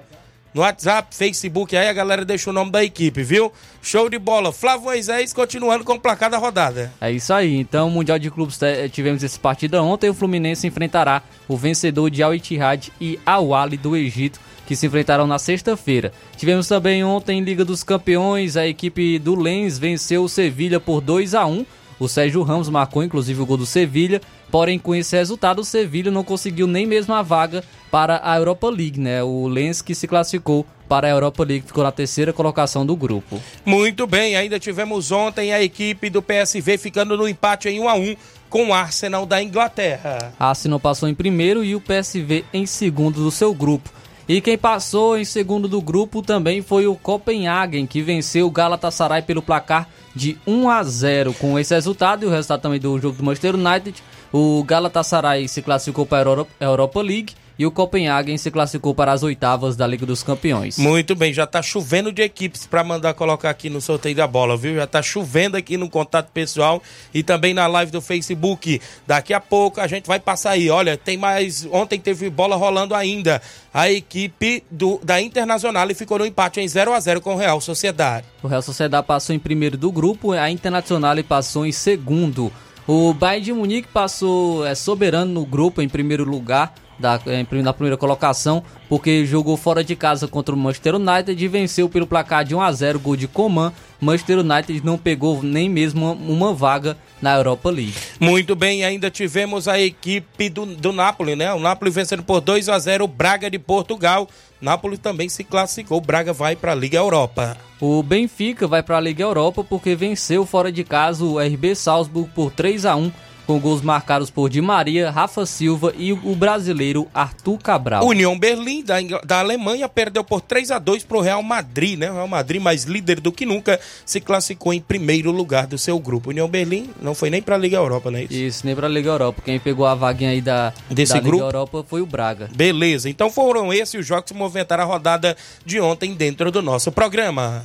No 0.56 0.62
WhatsApp, 0.62 1.14
Facebook, 1.14 1.76
aí 1.76 1.86
a 1.86 1.92
galera 1.92 2.24
deixa 2.24 2.48
o 2.48 2.52
nome 2.52 2.70
da 2.70 2.82
equipe, 2.82 3.22
viu? 3.22 3.52
Show 3.82 4.08
de 4.08 4.18
bola. 4.18 4.50
Flávio 4.50 4.86
Moisés 4.86 5.34
continuando 5.34 5.84
com 5.84 5.92
o 5.92 6.00
placar 6.00 6.30
da 6.30 6.38
rodada. 6.38 6.90
É 6.98 7.12
isso 7.12 7.30
aí. 7.34 7.56
Então, 7.56 7.90
Mundial 7.90 8.18
de 8.18 8.30
Clubes 8.30 8.58
tivemos 8.90 9.22
esse 9.22 9.38
partido 9.38 9.76
ontem. 9.82 10.08
O 10.08 10.14
Fluminense 10.14 10.66
enfrentará 10.66 11.22
o 11.46 11.58
vencedor 11.58 12.08
de 12.08 12.22
Al 12.22 12.34
Ittihad 12.34 12.88
e 12.98 13.20
Al 13.26 13.54
Ali 13.54 13.76
do 13.76 13.94
Egito, 13.94 14.40
que 14.66 14.74
se 14.74 14.86
enfrentaram 14.86 15.26
na 15.26 15.38
sexta-feira. 15.38 16.10
Tivemos 16.38 16.66
também 16.66 17.04
ontem 17.04 17.42
Liga 17.42 17.62
dos 17.62 17.84
Campeões, 17.84 18.56
a 18.56 18.66
equipe 18.66 19.18
do 19.18 19.34
Lens 19.34 19.78
venceu 19.78 20.24
o 20.24 20.28
Sevilha 20.28 20.80
por 20.80 21.02
2 21.02 21.34
a 21.34 21.44
1. 21.44 21.66
O 21.98 22.08
Sérgio 22.08 22.42
Ramos 22.42 22.70
marcou 22.70 23.04
inclusive 23.04 23.42
o 23.42 23.46
gol 23.46 23.58
do 23.58 23.66
Sevilha, 23.66 24.22
porém 24.56 24.78
com 24.78 24.94
esse 24.94 25.14
resultado 25.14 25.58
o 25.58 25.64
Sevilha 25.66 26.10
não 26.10 26.24
conseguiu 26.24 26.66
nem 26.66 26.86
mesmo 26.86 27.12
a 27.12 27.20
vaga 27.20 27.62
para 27.90 28.22
a 28.24 28.38
Europa 28.38 28.70
League, 28.70 28.98
né? 28.98 29.22
O 29.22 29.46
Lens 29.48 29.82
que 29.82 29.94
se 29.94 30.08
classificou 30.08 30.64
para 30.88 31.06
a 31.06 31.10
Europa 31.10 31.44
League, 31.44 31.66
ficou 31.66 31.84
na 31.84 31.92
terceira 31.92 32.32
colocação 32.32 32.86
do 32.86 32.96
grupo. 32.96 33.38
Muito 33.66 34.06
bem, 34.06 34.34
ainda 34.34 34.58
tivemos 34.58 35.12
ontem 35.12 35.52
a 35.52 35.62
equipe 35.62 36.08
do 36.08 36.22
PSV 36.22 36.78
ficando 36.78 37.18
no 37.18 37.28
empate 37.28 37.68
em 37.68 37.80
1 37.80 37.86
a 37.86 37.94
1 37.96 38.16
com 38.48 38.68
o 38.68 38.72
Arsenal 38.72 39.26
da 39.26 39.42
Inglaterra. 39.42 40.32
Arsenal 40.40 40.80
passou 40.80 41.06
em 41.06 41.14
primeiro 41.14 41.62
e 41.62 41.74
o 41.74 41.80
PSV 41.82 42.46
em 42.50 42.64
segundo 42.64 43.22
do 43.22 43.30
seu 43.30 43.52
grupo. 43.52 43.90
E 44.26 44.40
quem 44.40 44.56
passou 44.56 45.18
em 45.18 45.24
segundo 45.26 45.68
do 45.68 45.82
grupo 45.82 46.22
também 46.22 46.62
foi 46.62 46.86
o 46.86 46.96
Copenhagen, 46.96 47.86
que 47.86 48.00
venceu 48.00 48.46
o 48.46 48.50
Galatasaray 48.50 49.20
pelo 49.20 49.42
placar 49.42 49.86
de 50.14 50.38
1 50.46 50.70
a 50.70 50.82
0. 50.82 51.34
Com 51.34 51.58
esse 51.58 51.74
resultado 51.74 52.24
e 52.24 52.26
o 52.26 52.30
resultado 52.30 52.62
também 52.62 52.80
do 52.80 52.98
jogo 52.98 53.18
do 53.18 53.22
Manchester 53.22 53.54
United, 53.54 54.02
o 54.32 54.62
Galatasaray 54.64 55.48
se 55.48 55.62
classificou 55.62 56.06
para 56.06 56.30
a 56.30 56.64
Europa 56.64 57.00
League 57.02 57.34
e 57.58 57.64
o 57.64 57.70
Copenhagen 57.70 58.36
se 58.36 58.50
classificou 58.50 58.94
para 58.94 59.12
as 59.12 59.22
oitavas 59.22 59.76
da 59.76 59.86
Liga 59.86 60.04
dos 60.04 60.22
Campeões. 60.22 60.78
Muito 60.78 61.14
bem, 61.14 61.32
já 61.32 61.46
tá 61.46 61.62
chovendo 61.62 62.12
de 62.12 62.22
equipes 62.22 62.66
para 62.66 62.84
mandar 62.84 63.14
colocar 63.14 63.50
aqui 63.50 63.70
no 63.70 63.80
sorteio 63.80 64.14
da 64.14 64.26
bola, 64.26 64.56
viu? 64.56 64.74
Já 64.74 64.86
tá 64.86 65.02
chovendo 65.02 65.56
aqui 65.56 65.76
no 65.76 65.88
contato 65.88 66.30
pessoal 66.32 66.82
e 67.14 67.22
também 67.22 67.54
na 67.54 67.66
live 67.66 67.90
do 67.90 68.00
Facebook. 68.00 68.80
Daqui 69.06 69.32
a 69.32 69.40
pouco 69.40 69.80
a 69.80 69.86
gente 69.86 70.06
vai 70.06 70.20
passar 70.20 70.50
aí. 70.50 70.68
Olha, 70.68 70.96
tem 70.96 71.16
mais. 71.16 71.66
Ontem 71.72 71.98
teve 71.98 72.28
bola 72.28 72.56
rolando 72.56 72.94
ainda. 72.94 73.40
A 73.72 73.90
equipe 73.90 74.62
do, 74.70 75.00
da 75.02 75.20
Internacional 75.20 75.86
ficou 75.94 76.18
no 76.18 76.26
empate 76.26 76.60
em 76.60 76.68
0 76.68 76.92
a 76.92 77.00
0 77.00 77.20
com 77.20 77.34
o 77.34 77.38
Real 77.38 77.60
Sociedade. 77.60 78.26
O 78.42 78.48
Real 78.48 78.62
Sociedade 78.62 79.06
passou 79.06 79.34
em 79.34 79.38
primeiro 79.38 79.76
do 79.76 79.90
grupo, 79.90 80.32
a 80.32 80.50
Internacional 80.50 81.16
passou 81.24 81.64
em 81.64 81.72
segundo. 81.72 82.52
O 82.86 83.12
Bayern 83.12 83.44
de 83.44 83.52
Munique 83.52 83.88
passou 83.88 84.64
é, 84.64 84.72
soberano 84.74 85.32
no 85.32 85.44
grupo 85.44 85.82
em 85.82 85.88
primeiro 85.88 86.22
lugar 86.22 86.72
da, 86.98 87.20
na 87.62 87.72
primeira 87.72 87.96
colocação, 87.96 88.62
porque 88.88 89.26
jogou 89.26 89.56
fora 89.56 89.82
de 89.82 89.96
casa 89.96 90.28
contra 90.28 90.54
o 90.54 90.58
Manchester 90.58 90.94
United 90.94 91.44
e 91.44 91.48
venceu 91.48 91.88
pelo 91.88 92.06
placar 92.06 92.44
de 92.44 92.54
1 92.54 92.60
a 92.60 92.72
0 92.72 93.00
gol 93.00 93.16
de 93.16 93.26
Coman. 93.26 93.72
Manchester 94.00 94.38
United 94.38 94.84
não 94.84 94.96
pegou 94.96 95.42
nem 95.42 95.68
mesmo 95.68 96.12
uma, 96.12 96.52
vaga 96.52 96.96
na 97.20 97.34
Europa 97.34 97.70
League. 97.70 97.94
Muito 98.20 98.54
bem, 98.54 98.84
ainda 98.84 99.10
tivemos 99.10 99.66
a 99.66 99.80
equipe 99.80 100.48
do, 100.48 100.66
do 100.66 100.92
Napoli, 100.92 101.34
né? 101.34 101.52
O 101.52 101.58
Napoli 101.58 101.90
vencendo 101.90 102.22
por 102.22 102.40
2 102.40 102.68
a 102.68 102.78
0 102.78 103.04
o 103.04 103.08
Braga 103.08 103.50
de 103.50 103.58
Portugal. 103.58 104.28
Napoli 104.60 104.96
também 104.96 105.28
se 105.28 105.44
classificou, 105.44 106.00
Braga 106.00 106.32
vai 106.32 106.56
para 106.56 106.72
a 106.72 106.74
Liga 106.74 106.98
Europa. 106.98 107.56
O 107.80 108.02
Benfica 108.02 108.66
vai 108.66 108.82
para 108.82 108.96
a 108.96 109.00
Liga 109.00 109.22
Europa 109.22 109.62
porque 109.62 109.94
venceu 109.94 110.46
fora 110.46 110.72
de 110.72 110.82
casa 110.82 111.24
o 111.24 111.38
RB 111.38 111.74
Salzburg 111.74 112.30
por 112.34 112.50
3 112.50 112.86
a 112.86 112.96
1 112.96 113.12
com 113.46 113.58
gols 113.60 113.82
marcados 113.82 114.30
por 114.30 114.48
Di 114.48 114.60
Maria, 114.60 115.10
Rafa 115.10 115.46
Silva 115.46 115.92
e 115.96 116.12
o 116.12 116.34
brasileiro 116.34 117.06
Arthur 117.14 117.58
Cabral. 117.58 118.04
União 118.04 118.38
Berlim, 118.38 118.82
da, 118.82 118.96
da 119.24 119.38
Alemanha, 119.38 119.88
perdeu 119.88 120.24
por 120.24 120.40
3 120.40 120.70
a 120.72 120.78
2 120.78 121.04
para 121.04 121.16
o 121.16 121.20
Real 121.20 121.42
Madrid, 121.42 121.98
né? 121.98 122.10
O 122.10 122.14
Real 122.14 122.28
Madrid, 122.28 122.60
mais 122.60 122.84
líder 122.84 123.20
do 123.20 123.30
que 123.30 123.46
nunca, 123.46 123.78
se 124.04 124.20
classificou 124.20 124.72
em 124.74 124.80
primeiro 124.80 125.30
lugar 125.30 125.66
do 125.66 125.78
seu 125.78 125.98
grupo. 125.98 126.30
União 126.30 126.48
Berlim 126.48 126.90
não 127.00 127.14
foi 127.14 127.30
nem 127.30 127.40
para 127.40 127.54
a 127.54 127.58
Liga 127.58 127.76
Europa, 127.76 128.10
não 128.10 128.18
é 128.18 128.24
isso? 128.24 128.34
Isso, 128.34 128.66
nem 128.66 128.74
para 128.74 128.86
a 128.86 128.90
Liga 128.90 129.10
Europa. 129.10 129.42
Quem 129.44 129.58
pegou 129.58 129.86
a 129.86 129.94
vaguinha 129.94 130.30
aí 130.30 130.40
da, 130.40 130.72
Desse 130.90 131.14
da 131.14 131.20
grupo? 131.20 131.44
Liga 131.44 131.56
Europa 131.56 131.84
foi 131.88 132.00
o 132.00 132.06
Braga. 132.06 132.48
Beleza, 132.54 133.08
então 133.08 133.30
foram 133.30 133.72
esses 133.72 133.96
os 133.96 134.06
jogos 134.06 134.30
que 134.30 134.34
movimentaram 134.36 134.84
a 134.84 134.86
rodada 134.86 135.36
de 135.64 135.80
ontem 135.80 136.14
dentro 136.14 136.50
do 136.50 136.62
nosso 136.62 136.92
programa. 136.92 137.64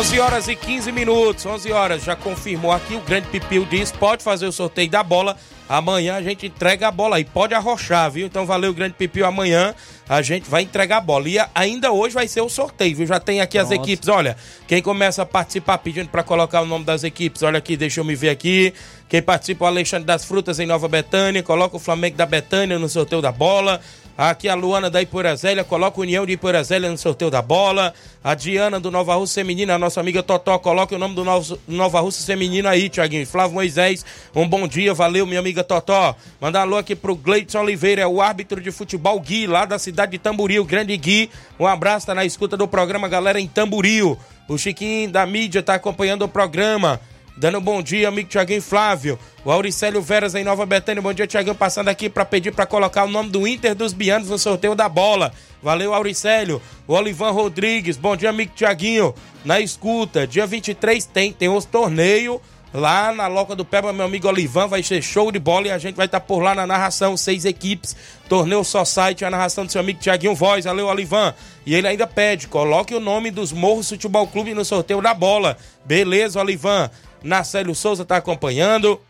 11 0.00 0.18
horas 0.18 0.48
e 0.48 0.56
15 0.56 0.90
minutos, 0.92 1.44
11 1.44 1.72
horas, 1.72 2.02
já 2.02 2.16
confirmou 2.16 2.72
aqui, 2.72 2.94
o 2.94 3.02
Grande 3.02 3.28
Pipil 3.28 3.66
diz, 3.66 3.92
pode 3.92 4.24
fazer 4.24 4.46
o 4.46 4.52
sorteio 4.52 4.88
da 4.88 5.02
bola, 5.02 5.36
amanhã 5.68 6.16
a 6.16 6.22
gente 6.22 6.46
entrega 6.46 6.88
a 6.88 6.90
bola 6.90 7.16
aí, 7.16 7.24
pode 7.26 7.52
arrochar, 7.52 8.10
viu? 8.10 8.26
Então 8.26 8.46
valeu, 8.46 8.72
Grande 8.72 8.94
Pipil, 8.94 9.26
amanhã 9.26 9.74
a 10.08 10.22
gente 10.22 10.48
vai 10.48 10.62
entregar 10.62 10.96
a 10.96 11.00
bola. 11.02 11.28
E 11.28 11.36
ainda 11.54 11.92
hoje 11.92 12.14
vai 12.14 12.26
ser 12.26 12.40
o 12.40 12.48
sorteio, 12.48 12.96
viu? 12.96 13.06
Já 13.06 13.20
tem 13.20 13.42
aqui 13.42 13.58
as 13.58 13.70
equipes, 13.70 14.08
olha, 14.08 14.38
quem 14.66 14.80
começa 14.80 15.20
a 15.20 15.26
participar 15.26 15.76
pedindo 15.76 16.08
para 16.08 16.22
colocar 16.22 16.62
o 16.62 16.66
nome 16.66 16.86
das 16.86 17.04
equipes, 17.04 17.42
olha 17.42 17.58
aqui, 17.58 17.76
deixa 17.76 18.00
eu 18.00 18.04
me 18.04 18.14
ver 18.14 18.30
aqui, 18.30 18.72
quem 19.06 19.20
participa, 19.20 19.66
o 19.66 19.68
Alexandre 19.68 20.06
das 20.06 20.24
Frutas 20.24 20.58
em 20.58 20.64
Nova 20.64 20.88
Betânia, 20.88 21.42
coloca 21.42 21.76
o 21.76 21.78
Flamengo 21.78 22.16
da 22.16 22.24
Betânia 22.24 22.78
no 22.78 22.88
sorteio 22.88 23.20
da 23.20 23.32
bola, 23.32 23.82
Aqui 24.22 24.50
a 24.50 24.54
Luana 24.54 24.90
da 24.90 25.00
Iporazélia, 25.00 25.64
coloca 25.64 25.98
União 25.98 26.26
de 26.26 26.32
Iporazélia 26.34 26.90
no 26.90 26.98
sorteio 26.98 27.30
da 27.30 27.40
bola. 27.40 27.94
A 28.22 28.34
Diana 28.34 28.78
do 28.78 28.90
Nova 28.90 29.14
Rússia 29.14 29.42
Feminina, 29.42 29.76
a 29.76 29.78
nossa 29.78 29.98
amiga 29.98 30.22
Totó, 30.22 30.58
coloca 30.58 30.94
o 30.94 30.98
nome 30.98 31.14
do 31.14 31.24
Nova 31.66 32.00
Rússia 32.00 32.26
Feminina 32.26 32.68
aí, 32.68 32.90
Tiaguinho. 32.90 33.26
Flávio 33.26 33.54
Moisés, 33.54 34.04
um 34.36 34.46
bom 34.46 34.68
dia, 34.68 34.92
valeu, 34.92 35.24
minha 35.24 35.40
amiga 35.40 35.64
Totó. 35.64 36.14
Mandar 36.38 36.60
alô 36.60 36.76
aqui 36.76 36.94
pro 36.94 37.16
Gleidson 37.16 37.60
Oliveira, 37.60 38.02
é 38.02 38.06
o 38.06 38.20
árbitro 38.20 38.60
de 38.60 38.70
futebol 38.70 39.18
Gui, 39.20 39.46
lá 39.46 39.64
da 39.64 39.78
cidade 39.78 40.12
de 40.12 40.18
Tamboril, 40.18 40.66
grande 40.66 40.94
Gui. 40.98 41.30
Um 41.58 41.66
abraço, 41.66 42.04
tá 42.04 42.14
na 42.14 42.26
escuta 42.26 42.58
do 42.58 42.68
programa, 42.68 43.08
galera, 43.08 43.40
em 43.40 43.48
Tamboril. 43.48 44.18
O 44.46 44.58
Chiquinho 44.58 45.10
da 45.10 45.24
mídia 45.24 45.62
tá 45.62 45.76
acompanhando 45.76 46.26
o 46.26 46.28
programa. 46.28 47.00
Dando 47.40 47.56
um 47.56 47.62
bom 47.62 47.82
dia, 47.82 48.06
amigo 48.06 48.28
Tiaguinho 48.28 48.60
Flávio. 48.60 49.18
O 49.46 49.50
Auricélio 49.50 50.02
Veras 50.02 50.34
em 50.34 50.44
Nova 50.44 50.66
Betânia. 50.66 51.00
Bom 51.00 51.14
dia, 51.14 51.26
Tiaguinho. 51.26 51.54
Passando 51.54 51.88
aqui 51.88 52.10
para 52.10 52.22
pedir 52.22 52.52
para 52.52 52.66
colocar 52.66 53.04
o 53.04 53.08
nome 53.08 53.30
do 53.30 53.48
Inter 53.48 53.74
dos 53.74 53.94
Bianos 53.94 54.28
no 54.28 54.38
sorteio 54.38 54.74
da 54.74 54.90
bola. 54.90 55.32
Valeu, 55.62 55.94
Auricélio. 55.94 56.60
O 56.86 56.92
Olivan 56.92 57.30
Rodrigues. 57.30 57.96
Bom 57.96 58.14
dia, 58.14 58.28
amigo 58.28 58.52
Tiaguinho. 58.54 59.14
Na 59.42 59.58
escuta, 59.58 60.26
dia 60.26 60.46
23 60.46 61.06
tem, 61.06 61.32
tem 61.32 61.48
os 61.48 61.64
torneio 61.64 62.42
lá 62.72 63.12
na 63.12 63.26
Loca 63.26 63.56
do 63.56 63.64
Peba, 63.64 63.92
meu 63.92 64.06
amigo 64.06 64.28
Olivan, 64.28 64.68
vai 64.68 64.82
ser 64.82 65.02
show 65.02 65.32
de 65.32 65.38
bola 65.38 65.66
e 65.66 65.70
a 65.70 65.78
gente 65.78 65.96
vai 65.96 66.06
estar 66.06 66.20
tá 66.20 66.26
por 66.26 66.40
lá 66.40 66.54
na 66.54 66.66
narração, 66.66 67.16
seis 67.16 67.44
equipes, 67.44 67.96
torneio 68.28 68.62
só 68.62 68.84
site, 68.84 69.24
a 69.24 69.30
narração 69.30 69.66
do 69.66 69.72
seu 69.72 69.80
amigo 69.80 69.98
Tiaguinho 69.98 70.34
Voz, 70.34 70.64
valeu 70.66 70.86
Olivan. 70.86 71.34
E 71.66 71.74
ele 71.74 71.88
ainda 71.88 72.06
pede, 72.06 72.48
coloque 72.48 72.94
o 72.94 73.00
nome 73.00 73.30
dos 73.30 73.52
Morros 73.52 73.88
Futebol 73.88 74.26
Clube 74.26 74.54
no 74.54 74.64
sorteio 74.64 75.02
da 75.02 75.12
bola. 75.12 75.56
Beleza, 75.84 76.40
Olivan. 76.40 76.90
Nacélio 77.22 77.74
Souza 77.74 78.02
está 78.02 78.16
acompanhando. 78.16 79.00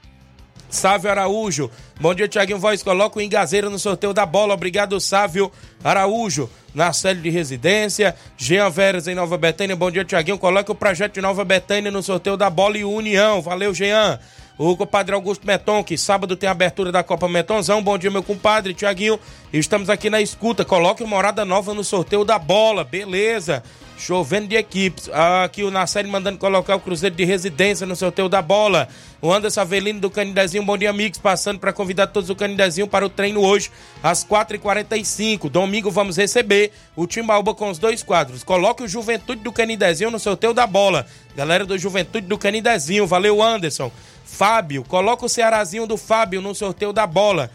Sávio 0.70 1.10
Araújo. 1.10 1.70
Bom 2.00 2.14
dia, 2.14 2.28
Tiaguinho 2.28 2.58
Voz. 2.58 2.82
Coloca 2.82 3.18
o 3.18 3.22
Engazeira 3.22 3.68
no 3.68 3.78
sorteio 3.78 4.14
da 4.14 4.24
bola. 4.24 4.54
Obrigado, 4.54 5.00
Sávio 5.00 5.50
Araújo. 5.82 6.48
Na 6.72 6.92
série 6.92 7.20
de 7.20 7.28
residência. 7.28 8.14
Jean 8.36 8.70
Veras 8.70 9.08
em 9.08 9.14
Nova 9.14 9.36
Betânia. 9.36 9.74
Bom 9.74 9.90
dia, 9.90 10.04
Tiaguinho. 10.04 10.38
Coloca 10.38 10.70
o 10.70 10.74
projeto 10.74 11.14
de 11.14 11.20
Nova 11.20 11.44
Betânia 11.44 11.90
no 11.90 12.02
sorteio 12.02 12.36
da 12.36 12.48
bola 12.48 12.78
e 12.78 12.84
União. 12.84 13.42
Valeu, 13.42 13.74
Jean. 13.74 14.20
O 14.56 14.76
compadre 14.76 15.14
Augusto 15.14 15.46
Meton, 15.46 15.82
que 15.82 15.96
sábado 15.96 16.36
tem 16.36 16.46
a 16.46 16.52
abertura 16.52 16.92
da 16.92 17.02
Copa 17.02 17.26
Metonzão. 17.26 17.82
Bom 17.82 17.96
dia, 17.96 18.10
meu 18.10 18.22
compadre, 18.22 18.74
Tiaguinho. 18.74 19.18
Estamos 19.52 19.90
aqui 19.90 20.08
na 20.10 20.20
escuta. 20.20 20.64
Coloque 20.64 21.02
morada 21.02 21.44
nova 21.44 21.74
no 21.74 21.82
sorteio 21.82 22.24
da 22.24 22.38
bola. 22.38 22.84
Beleza. 22.84 23.62
Chovendo 24.00 24.48
de 24.48 24.56
equipes. 24.56 25.10
Aqui 25.44 25.62
o 25.62 25.70
Nasseri 25.70 26.08
mandando 26.08 26.38
colocar 26.38 26.74
o 26.74 26.80
Cruzeiro 26.80 27.14
de 27.14 27.22
residência 27.22 27.86
no 27.86 27.94
sorteio 27.94 28.30
da 28.30 28.40
bola. 28.40 28.88
O 29.20 29.30
Anderson 29.30 29.60
Avelino 29.60 30.00
do 30.00 30.08
Canidezinho, 30.08 30.64
bom 30.64 30.78
dia, 30.78 30.88
amigos. 30.88 31.18
Passando 31.18 31.60
para 31.60 31.70
convidar 31.70 32.06
todos 32.06 32.28
do 32.28 32.34
Canidezinho 32.34 32.88
para 32.88 33.04
o 33.04 33.10
treino 33.10 33.42
hoje, 33.42 33.70
às 34.02 34.24
4h45. 34.24 35.50
Domingo 35.50 35.90
vamos 35.90 36.16
receber 36.16 36.72
o 36.96 37.06
Timbaúba 37.06 37.54
com 37.54 37.68
os 37.68 37.78
dois 37.78 38.02
quadros. 38.02 38.42
Coloque 38.42 38.82
o 38.82 38.88
Juventude 38.88 39.42
do 39.42 39.52
Canidezinho 39.52 40.10
no 40.10 40.18
sorteio 40.18 40.54
da 40.54 40.66
bola. 40.66 41.06
Galera 41.36 41.66
do 41.66 41.76
Juventude 41.76 42.26
do 42.26 42.38
Canidezinho, 42.38 43.06
valeu, 43.06 43.42
Anderson. 43.42 43.92
Fábio, 44.24 44.82
coloca 44.84 45.26
o 45.26 45.28
Cearazinho 45.28 45.86
do 45.86 45.98
Fábio 45.98 46.40
no 46.40 46.54
sorteio 46.54 46.92
da 46.92 47.06
bola 47.06 47.50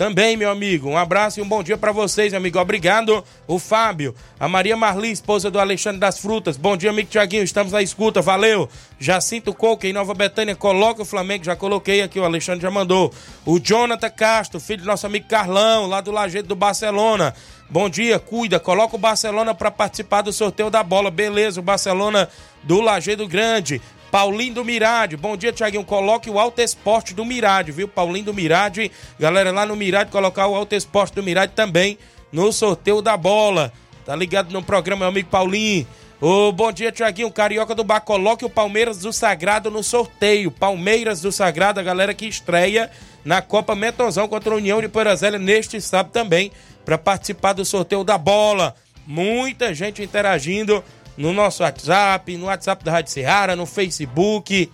também, 0.00 0.34
meu 0.34 0.50
amigo. 0.50 0.88
Um 0.88 0.96
abraço 0.96 1.40
e 1.40 1.42
um 1.42 1.46
bom 1.46 1.62
dia 1.62 1.76
para 1.76 1.92
vocês, 1.92 2.32
meu 2.32 2.38
amigo. 2.38 2.58
Obrigado. 2.58 3.22
O 3.46 3.58
Fábio, 3.58 4.14
a 4.38 4.48
Maria 4.48 4.74
Marli, 4.74 5.10
esposa 5.10 5.50
do 5.50 5.60
Alexandre 5.60 6.00
das 6.00 6.18
Frutas. 6.18 6.56
Bom 6.56 6.74
dia, 6.74 6.88
amigo 6.88 7.10
Tiaguinho. 7.10 7.42
Estamos 7.42 7.70
na 7.70 7.82
escuta. 7.82 8.22
Valeu. 8.22 8.66
Jacinto 8.98 9.52
Coca, 9.52 9.86
em 9.86 9.92
Nova 9.92 10.14
Betânia. 10.14 10.56
Coloca 10.56 11.02
o 11.02 11.04
Flamengo. 11.04 11.44
Já 11.44 11.54
coloquei 11.54 12.00
aqui. 12.00 12.18
O 12.18 12.24
Alexandre 12.24 12.62
já 12.62 12.70
mandou. 12.70 13.12
O 13.44 13.60
Jonathan 13.60 14.08
Castro, 14.08 14.58
filho 14.58 14.80
do 14.80 14.86
nosso 14.86 15.04
amigo 15.04 15.28
Carlão, 15.28 15.86
lá 15.86 16.00
do 16.00 16.10
Lajeito 16.10 16.48
do 16.48 16.56
Barcelona. 16.56 17.34
Bom 17.68 17.90
dia, 17.90 18.18
cuida. 18.18 18.58
Coloca 18.58 18.96
o 18.96 18.98
Barcelona 18.98 19.54
para 19.54 19.70
participar 19.70 20.22
do 20.22 20.32
sorteio 20.32 20.70
da 20.70 20.82
bola. 20.82 21.10
Beleza, 21.10 21.60
o 21.60 21.62
Barcelona 21.62 22.26
do 22.62 22.80
Lajeado 22.80 23.28
Grande. 23.28 23.82
Paulinho 24.10 24.54
do 24.54 24.64
Mirade, 24.64 25.16
bom 25.16 25.36
dia, 25.36 25.52
Tiaguinho. 25.52 25.84
Coloque 25.84 26.28
o 26.28 26.38
Alto 26.38 26.60
Esporte 26.60 27.14
do 27.14 27.24
Mirade, 27.24 27.70
viu? 27.70 27.86
Paulinho 27.86 28.24
do 28.24 28.34
Mirade, 28.34 28.90
galera 29.18 29.52
lá 29.52 29.64
no 29.64 29.76
Mirade, 29.76 30.10
colocar 30.10 30.48
o 30.48 30.54
Alto 30.56 30.74
Esporte 30.74 31.14
do 31.14 31.22
Mirade 31.22 31.52
também 31.54 31.96
no 32.32 32.52
sorteio 32.52 33.00
da 33.00 33.16
bola. 33.16 33.72
Tá 34.04 34.16
ligado 34.16 34.50
no 34.52 34.62
programa, 34.62 35.00
meu 35.00 35.08
amigo 35.08 35.28
Paulinho. 35.28 35.86
Ô, 36.20 36.50
bom 36.50 36.72
dia, 36.72 36.90
Tiaguinho. 36.90 37.30
Carioca 37.30 37.72
do 37.72 37.84
Bar, 37.84 38.00
coloque 38.00 38.44
o 38.44 38.50
Palmeiras 38.50 38.98
do 38.98 39.12
Sagrado 39.12 39.70
no 39.70 39.82
sorteio. 39.82 40.50
Palmeiras 40.50 41.20
do 41.20 41.30
Sagrado, 41.30 41.78
a 41.78 41.82
galera 41.82 42.12
que 42.12 42.26
estreia 42.26 42.90
na 43.24 43.40
Copa 43.40 43.76
Metonzão 43.76 44.26
contra 44.26 44.52
a 44.52 44.56
União 44.56 44.80
de 44.80 44.88
Porazélia 44.88 45.38
neste 45.38 45.80
sábado 45.80 46.12
também, 46.12 46.50
para 46.84 46.98
participar 46.98 47.52
do 47.52 47.64
sorteio 47.64 48.02
da 48.02 48.18
bola. 48.18 48.74
Muita 49.06 49.72
gente 49.72 50.02
interagindo 50.02 50.82
no 51.16 51.32
nosso 51.32 51.62
WhatsApp, 51.62 52.36
no 52.36 52.46
WhatsApp 52.46 52.84
da 52.84 52.92
Rádio 52.92 53.12
Serrara, 53.12 53.56
no 53.56 53.66
Facebook. 53.66 54.70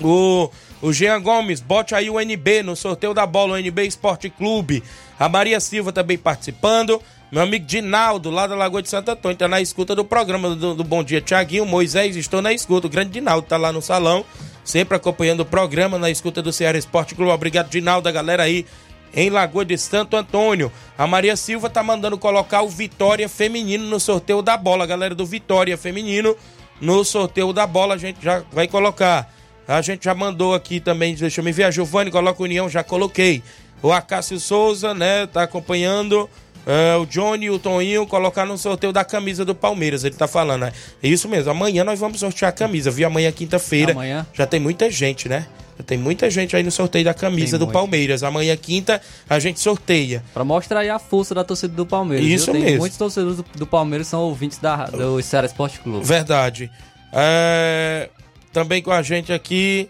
O, 0.00 0.50
o 0.80 0.92
Jean 0.92 1.20
Gomes, 1.20 1.60
bote 1.60 1.94
aí 1.94 2.08
o 2.08 2.18
NB 2.18 2.62
no 2.62 2.74
sorteio 2.74 3.12
da 3.12 3.26
bola, 3.26 3.54
o 3.54 3.58
NB 3.58 3.86
Esporte 3.86 4.30
Clube. 4.30 4.82
A 5.18 5.28
Maria 5.28 5.60
Silva 5.60 5.92
também 5.92 6.16
participando. 6.16 7.00
Meu 7.30 7.42
amigo 7.42 7.64
Dinaldo, 7.64 8.28
lá 8.28 8.46
da 8.46 8.56
Lagoa 8.56 8.82
de 8.82 8.88
Santo 8.88 9.10
Antônio, 9.10 9.36
tá 9.36 9.46
na 9.46 9.60
escuta 9.60 9.94
do 9.94 10.04
programa 10.04 10.56
do, 10.56 10.74
do 10.74 10.82
Bom 10.82 11.04
Dia 11.04 11.20
Tiaguinho. 11.20 11.64
Moisés, 11.64 12.16
estou 12.16 12.42
na 12.42 12.52
escuta. 12.52 12.88
O 12.88 12.90
grande 12.90 13.10
Dinaldo 13.10 13.46
tá 13.46 13.56
lá 13.56 13.70
no 13.70 13.80
salão, 13.80 14.24
sempre 14.64 14.96
acompanhando 14.96 15.40
o 15.40 15.44
programa, 15.44 15.96
na 15.96 16.10
escuta 16.10 16.42
do 16.42 16.52
Ceará 16.52 16.76
Esporte 16.76 17.14
Clube. 17.14 17.30
Obrigado, 17.30 17.70
Dinaldo, 17.70 18.08
a 18.08 18.12
galera 18.12 18.42
aí 18.42 18.66
em 19.14 19.30
Lagoa 19.30 19.64
de 19.64 19.76
Santo 19.76 20.16
Antônio. 20.16 20.70
A 20.96 21.06
Maria 21.06 21.36
Silva 21.36 21.70
tá 21.70 21.82
mandando 21.82 22.18
colocar 22.18 22.62
o 22.62 22.68
Vitória 22.68 23.28
Feminino 23.28 23.86
no 23.86 24.00
sorteio 24.00 24.42
da 24.42 24.56
bola. 24.56 24.86
Galera 24.86 25.14
do 25.14 25.26
Vitória 25.26 25.76
Feminino 25.76 26.36
no 26.80 27.04
sorteio 27.04 27.52
da 27.52 27.66
bola 27.66 27.94
a 27.94 27.98
gente 27.98 28.18
já 28.22 28.42
vai 28.52 28.66
colocar. 28.66 29.32
A 29.68 29.80
gente 29.82 30.04
já 30.04 30.14
mandou 30.14 30.54
aqui 30.54 30.80
também, 30.80 31.14
deixa 31.14 31.40
eu 31.40 31.44
me 31.44 31.52
ver, 31.52 31.64
a 31.64 31.70
Giovanni 31.70 32.10
coloca 32.10 32.42
União, 32.42 32.68
já 32.68 32.82
coloquei. 32.82 33.42
O 33.82 33.92
Acácio 33.92 34.38
Souza, 34.40 34.92
né, 34.92 35.26
tá 35.26 35.44
acompanhando. 35.44 36.28
É, 36.66 36.96
o 36.96 37.06
Johnny 37.06 37.46
e 37.46 37.50
o 37.50 37.58
Toninho 37.58 38.06
colocar 38.06 38.44
no 38.44 38.56
sorteio 38.58 38.92
da 38.92 39.04
camisa 39.04 39.44
do 39.44 39.54
Palmeiras. 39.54 40.04
Ele 40.04 40.14
tá 40.14 40.28
falando, 40.28 40.62
né? 40.62 40.72
É 41.02 41.08
isso 41.08 41.28
mesmo. 41.28 41.50
Amanhã 41.50 41.84
nós 41.84 41.98
vamos 41.98 42.20
sortear 42.20 42.50
a 42.50 42.52
camisa, 42.52 42.90
viu? 42.90 43.06
Amanhã, 43.06 43.32
quinta-feira. 43.32 43.92
Amanhã. 43.92 44.26
Já 44.32 44.46
tem 44.46 44.60
muita 44.60 44.90
gente, 44.90 45.28
né? 45.28 45.46
Tem 45.86 45.96
muita 45.96 46.28
gente 46.30 46.54
aí 46.54 46.62
no 46.62 46.70
sorteio 46.70 47.04
da 47.04 47.14
camisa 47.14 47.52
Tem 47.52 47.58
do 47.58 47.64
muito. 47.66 47.72
Palmeiras. 47.72 48.22
Amanhã, 48.22 48.56
quinta, 48.56 49.00
a 49.28 49.38
gente 49.38 49.60
sorteia. 49.60 50.22
Pra 50.34 50.44
mostrar 50.44 50.80
aí 50.80 50.90
a 50.90 50.98
força 50.98 51.34
da 51.34 51.42
torcida 51.42 51.74
do 51.74 51.86
Palmeiras. 51.86 52.26
Isso 52.26 52.52
mesmo. 52.52 52.78
muitos 52.78 52.98
torcedores 52.98 53.38
do, 53.38 53.44
do 53.54 53.66
Palmeiras 53.66 54.06
são 54.06 54.20
ouvintes 54.20 54.58
da, 54.58 54.86
do 54.86 55.20
Ceará 55.22 55.46
Esporte 55.46 55.80
Clube. 55.80 56.04
Verdade. 56.04 56.70
É, 57.12 58.08
Também 58.52 58.82
com 58.82 58.90
a 58.90 59.02
gente 59.02 59.32
aqui. 59.32 59.88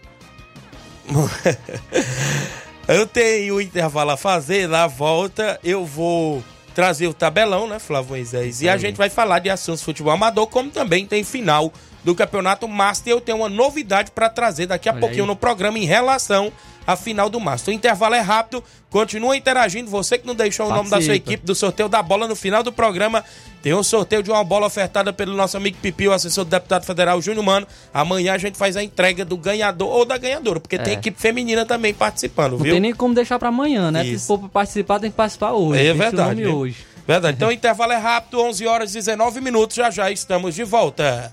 eu 2.87 3.07
tenho 3.07 3.57
o 3.57 3.61
intervalo 3.61 4.13
a 4.13 4.17
fazer, 4.17 4.69
na 4.69 4.87
volta 4.87 5.59
eu 5.65 5.85
vou 5.85 6.43
trazer 6.71 7.07
o 7.09 7.15
tabelão, 7.15 7.69
né, 7.69 7.79
Flávio 7.79 8.11
Moisés? 8.11 8.63
E 8.63 8.69
a 8.69 8.77
gente 8.77 8.97
vai 8.97 9.11
falar 9.11 9.39
de 9.39 9.51
assuntos 9.51 9.83
futebol 9.83 10.13
amador, 10.13 10.47
como 10.47 10.71
também 10.71 11.07
tem 11.07 11.25
final 11.25 11.73
do 12.05 12.15
Campeonato 12.15 12.67
Master. 12.67 13.13
Eu 13.13 13.21
tenho 13.21 13.39
uma 13.39 13.49
novidade 13.49 14.11
para 14.11 14.29
trazer 14.29 14.67
daqui 14.67 14.89
a 14.89 14.93
Olha 14.93 15.01
pouquinho 15.01 15.25
aí. 15.25 15.29
no 15.29 15.37
programa 15.37 15.79
em 15.79 15.85
relação 15.85 16.53
à 16.93 16.97
final 16.97 17.29
do 17.31 17.39
Master. 17.41 17.73
O 17.73 17.77
intervalo 17.77 18.15
é 18.15 18.21
rápido, 18.21 18.63
continua 18.91 19.37
interagindo. 19.37 19.91
Você 19.91 20.19
que 20.19 20.27
não 20.27 20.35
deixou 20.35 20.67
o 20.67 20.69
nome 20.69 20.85
da 20.91 20.97
sua 21.01 21.09
Participa. 21.09 21.15
equipe 21.17 21.47
do 21.47 21.55
sorteio 21.55 21.89
da 21.89 22.03
bola 22.03 22.27
no 22.29 22.35
final 22.37 22.63
do 22.63 22.73
programa, 22.73 23.25
tem 23.63 23.75
um 23.75 23.83
sorteio 23.83 24.23
de 24.23 24.31
uma 24.31 24.43
bola 24.45 24.67
ofertada 24.67 25.13
pelo 25.13 25.35
nosso 25.37 25.57
amigo 25.57 25.77
Pipi, 25.81 26.09
o 26.09 26.13
assessor 26.13 26.45
do 26.45 26.51
deputado 26.51 26.85
federal 26.85 27.21
Júnior 27.21 27.45
Mano. 27.45 27.67
Amanhã 27.93 28.33
a 28.35 28.39
gente 28.39 28.57
faz 28.59 28.77
a 28.77 28.83
entrega 28.83 29.25
do 29.25 29.37
ganhador 29.37 29.89
ou 29.89 30.05
da 30.05 30.17
ganhadora, 30.19 30.61
porque 30.61 30.79
tem 30.79 30.95
É. 30.95 30.97
equipe 30.97 31.21
feminina 31.21 31.65
também 31.67 31.93
participando, 31.95 32.53
Não 32.53 32.59
viu? 32.59 32.73
tem 32.73 32.81
nem 32.81 32.95
como 32.95 33.15
deixar 33.15 33.39
pra 33.39 33.49
amanhã, 33.51 33.91
né? 33.91 34.05
Isso. 34.05 34.21
Se 34.21 34.27
for 34.27 34.39
participar, 34.49 34.99
tem 35.01 35.11
que 35.11 35.17
participar 35.17 35.53
hoje. 35.53 35.87
É 35.87 35.93
verdade. 35.93 36.47
hoje. 36.47 36.77
Verdade. 37.07 37.37
Então 37.37 37.49
o 37.49 37.53
intervalo 37.53 37.93
é 37.93 37.97
rápido, 37.97 38.41
11 38.41 38.67
horas 38.67 38.91
e 38.93 38.95
19 38.99 39.41
minutos. 39.41 39.75
Já 39.77 39.91
já 39.91 40.11
estamos 40.11 40.55
de 40.55 40.63
volta. 40.65 41.33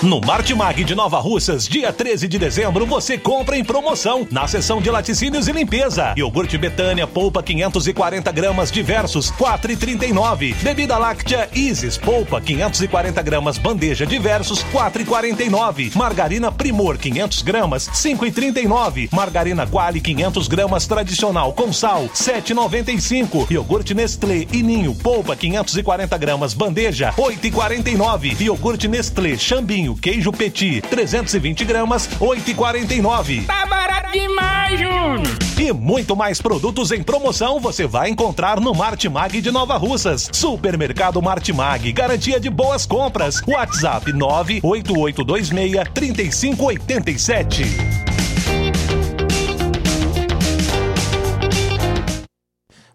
No 0.00 0.20
Martimag 0.20 0.84
de 0.84 0.94
Nova 0.94 1.18
Russas, 1.18 1.66
dia 1.66 1.92
13 1.92 2.28
de 2.28 2.38
dezembro, 2.38 2.86
você 2.86 3.18
compra 3.18 3.58
em 3.58 3.64
promoção 3.64 4.28
na 4.30 4.46
seção 4.46 4.80
de 4.80 4.88
laticínios 4.88 5.48
e 5.48 5.52
limpeza. 5.52 6.14
Iogurte 6.16 6.56
Betânia, 6.56 7.04
polpa 7.04 7.42
540 7.42 8.30
gramas 8.30 8.70
diversos, 8.70 9.32
4,39. 9.32 10.54
Bebida 10.62 10.96
láctea 10.98 11.48
Isis, 11.52 11.98
polpa 11.98 12.40
540 12.40 13.20
gramas 13.22 13.58
bandeja 13.58 14.06
diversos, 14.06 14.64
4,49. 14.72 15.96
Margarina 15.96 16.52
Primor 16.52 16.96
500 16.96 17.42
gramas, 17.42 17.88
5,39. 17.88 19.08
Margarina 19.10 19.66
Quali 19.66 20.00
500 20.00 20.46
gramas 20.46 20.86
tradicional 20.86 21.52
com 21.52 21.72
sal, 21.72 22.04
7,95. 22.14 23.50
Iogurte 23.50 23.94
Nestlé 23.94 24.46
e 24.52 24.62
Ninho, 24.62 24.94
polpa 24.94 25.34
540 25.34 26.16
gramas 26.18 26.54
bandeja, 26.54 27.12
8,49. 27.18 28.40
Iogurte 28.42 28.86
Nestlé 28.86 29.36
Chambinho, 29.36 29.87
queijo 29.94 30.32
Petit, 30.32 30.80
320 30.82 31.64
gramas, 31.64 32.08
8,49. 32.20 33.46
Tá 33.46 33.66
barato 33.66 34.12
demais, 34.12 34.78
Júnior! 34.78 35.38
E 35.58 35.72
muito 35.72 36.14
mais 36.14 36.40
produtos 36.40 36.92
em 36.92 37.02
promoção 37.02 37.58
você 37.58 37.86
vai 37.86 38.10
encontrar 38.10 38.60
no 38.60 38.74
Martimag 38.74 39.40
de 39.40 39.50
Nova 39.50 39.76
Russas. 39.76 40.30
Supermercado 40.32 41.20
Martimag, 41.20 41.90
garantia 41.92 42.38
de 42.38 42.48
boas 42.48 42.86
compras. 42.86 43.42
WhatsApp 43.46 44.12
98826 44.12 45.88
3587. 45.92 48.07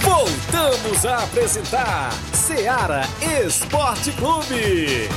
Voltamos 0.00 1.04
a 1.04 1.24
apresentar 1.24 2.12
Seara 2.32 3.02
Esporte 3.44 4.12
Clube. 4.12 5.08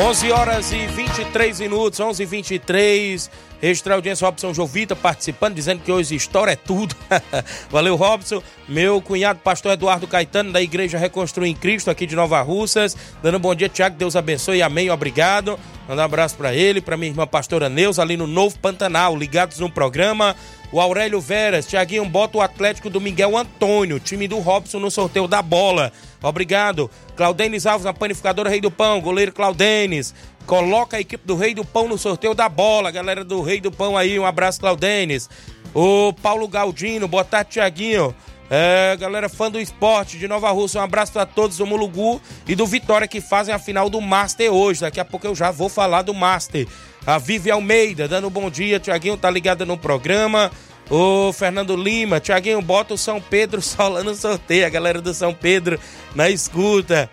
11 0.00 0.32
horas 0.32 0.72
e 0.72 0.86
23 0.86 1.60
minutos, 1.60 2.00
11 2.00 2.22
e 2.22 2.26
23 2.26 3.30
Registrar 3.60 3.92
a 3.92 3.96
audiência 3.98 4.24
Robson 4.24 4.54
Jovita 4.54 4.96
participando, 4.96 5.54
dizendo 5.54 5.82
que 5.82 5.92
hoje 5.92 6.14
história 6.14 6.52
é 6.52 6.56
tudo. 6.56 6.96
Valeu, 7.68 7.94
Robson. 7.94 8.42
Meu 8.66 9.02
cunhado, 9.02 9.40
pastor 9.40 9.72
Eduardo 9.72 10.06
Caetano, 10.06 10.50
da 10.50 10.62
Igreja 10.62 10.96
Reconstruir 10.96 11.50
em 11.50 11.54
Cristo, 11.54 11.90
aqui 11.90 12.06
de 12.06 12.16
Nova 12.16 12.40
Russas. 12.40 12.96
Dando 13.22 13.36
um 13.36 13.40
bom 13.40 13.54
dia, 13.54 13.68
Tiago. 13.68 13.96
Deus 13.98 14.16
abençoe. 14.16 14.62
Amém. 14.62 14.88
Obrigado. 14.88 15.60
Manda 15.86 16.00
um 16.00 16.04
abraço 16.06 16.36
para 16.36 16.54
ele, 16.54 16.80
para 16.80 16.96
minha 16.96 17.10
irmã 17.10 17.26
pastora 17.26 17.68
Neuza, 17.68 18.00
ali 18.00 18.16
no 18.16 18.26
Novo 18.26 18.58
Pantanal, 18.58 19.14
ligados 19.14 19.58
no 19.58 19.70
programa. 19.70 20.34
O 20.72 20.80
Aurélio 20.80 21.20
Veras, 21.20 21.66
Tiaguinho, 21.66 22.06
bota 22.06 22.38
o 22.38 22.40
Atlético 22.40 22.88
do 22.88 23.00
Miguel 23.00 23.36
Antônio, 23.36 24.00
time 24.00 24.26
do 24.26 24.38
Robson 24.38 24.78
no 24.78 24.90
sorteio 24.90 25.28
da 25.28 25.42
bola. 25.42 25.92
Obrigado. 26.22 26.90
Claudenis 27.16 27.66
Alves, 27.66 27.84
na 27.84 27.92
panificadora 27.92 28.50
Rei 28.50 28.60
do 28.60 28.70
Pão, 28.70 29.00
goleiro 29.00 29.32
Claudenis. 29.32 30.14
Coloca 30.46 30.96
a 30.96 31.00
equipe 31.00 31.26
do 31.26 31.36
Rei 31.36 31.54
do 31.54 31.64
Pão 31.64 31.88
no 31.88 31.96
sorteio 31.96 32.34
da 32.34 32.48
bola. 32.48 32.90
Galera 32.90 33.24
do 33.24 33.40
Rei 33.40 33.60
do 33.60 33.70
Pão 33.70 33.96
aí, 33.96 34.18
um 34.18 34.26
abraço, 34.26 34.60
Claudenis. 34.60 35.28
O 35.74 36.12
Paulo 36.12 36.48
Galdino, 36.48 37.06
boa 37.06 37.24
tarde, 37.24 37.50
Tiaguinho. 37.52 38.14
É, 38.52 38.96
galera 38.98 39.28
fã 39.28 39.48
do 39.48 39.60
esporte 39.60 40.18
de 40.18 40.26
Nova 40.26 40.50
Rússia, 40.50 40.80
um 40.80 40.82
abraço 40.82 41.16
a 41.20 41.24
todos 41.24 41.58
do 41.58 41.64
Mulugu 41.64 42.20
e 42.48 42.56
do 42.56 42.66
Vitória 42.66 43.06
que 43.06 43.20
fazem 43.20 43.54
a 43.54 43.60
final 43.60 43.88
do 43.88 44.00
Master 44.00 44.52
hoje. 44.52 44.80
Daqui 44.80 44.98
a 44.98 45.04
pouco 45.04 45.24
eu 45.24 45.36
já 45.36 45.52
vou 45.52 45.68
falar 45.68 46.02
do 46.02 46.12
Master. 46.12 46.66
A 47.06 47.16
Vivi 47.16 47.48
Almeida, 47.48 48.08
dando 48.08 48.26
um 48.26 48.30
bom 48.30 48.50
dia. 48.50 48.80
Tiaguinho 48.80 49.16
tá 49.16 49.30
ligado 49.30 49.64
no 49.64 49.78
programa. 49.78 50.50
O 50.90 51.32
Fernando 51.32 51.76
Lima, 51.76 52.18
Tiaguinho, 52.18 52.60
bota 52.60 52.94
o 52.94 52.98
São 52.98 53.20
Pedro 53.20 53.62
Sola 53.62 54.02
no 54.02 54.14
sorteio. 54.14 54.66
A 54.66 54.68
galera 54.68 55.00
do 55.00 55.14
São 55.14 55.32
Pedro 55.32 55.78
na 56.16 56.28
escuta. 56.28 57.08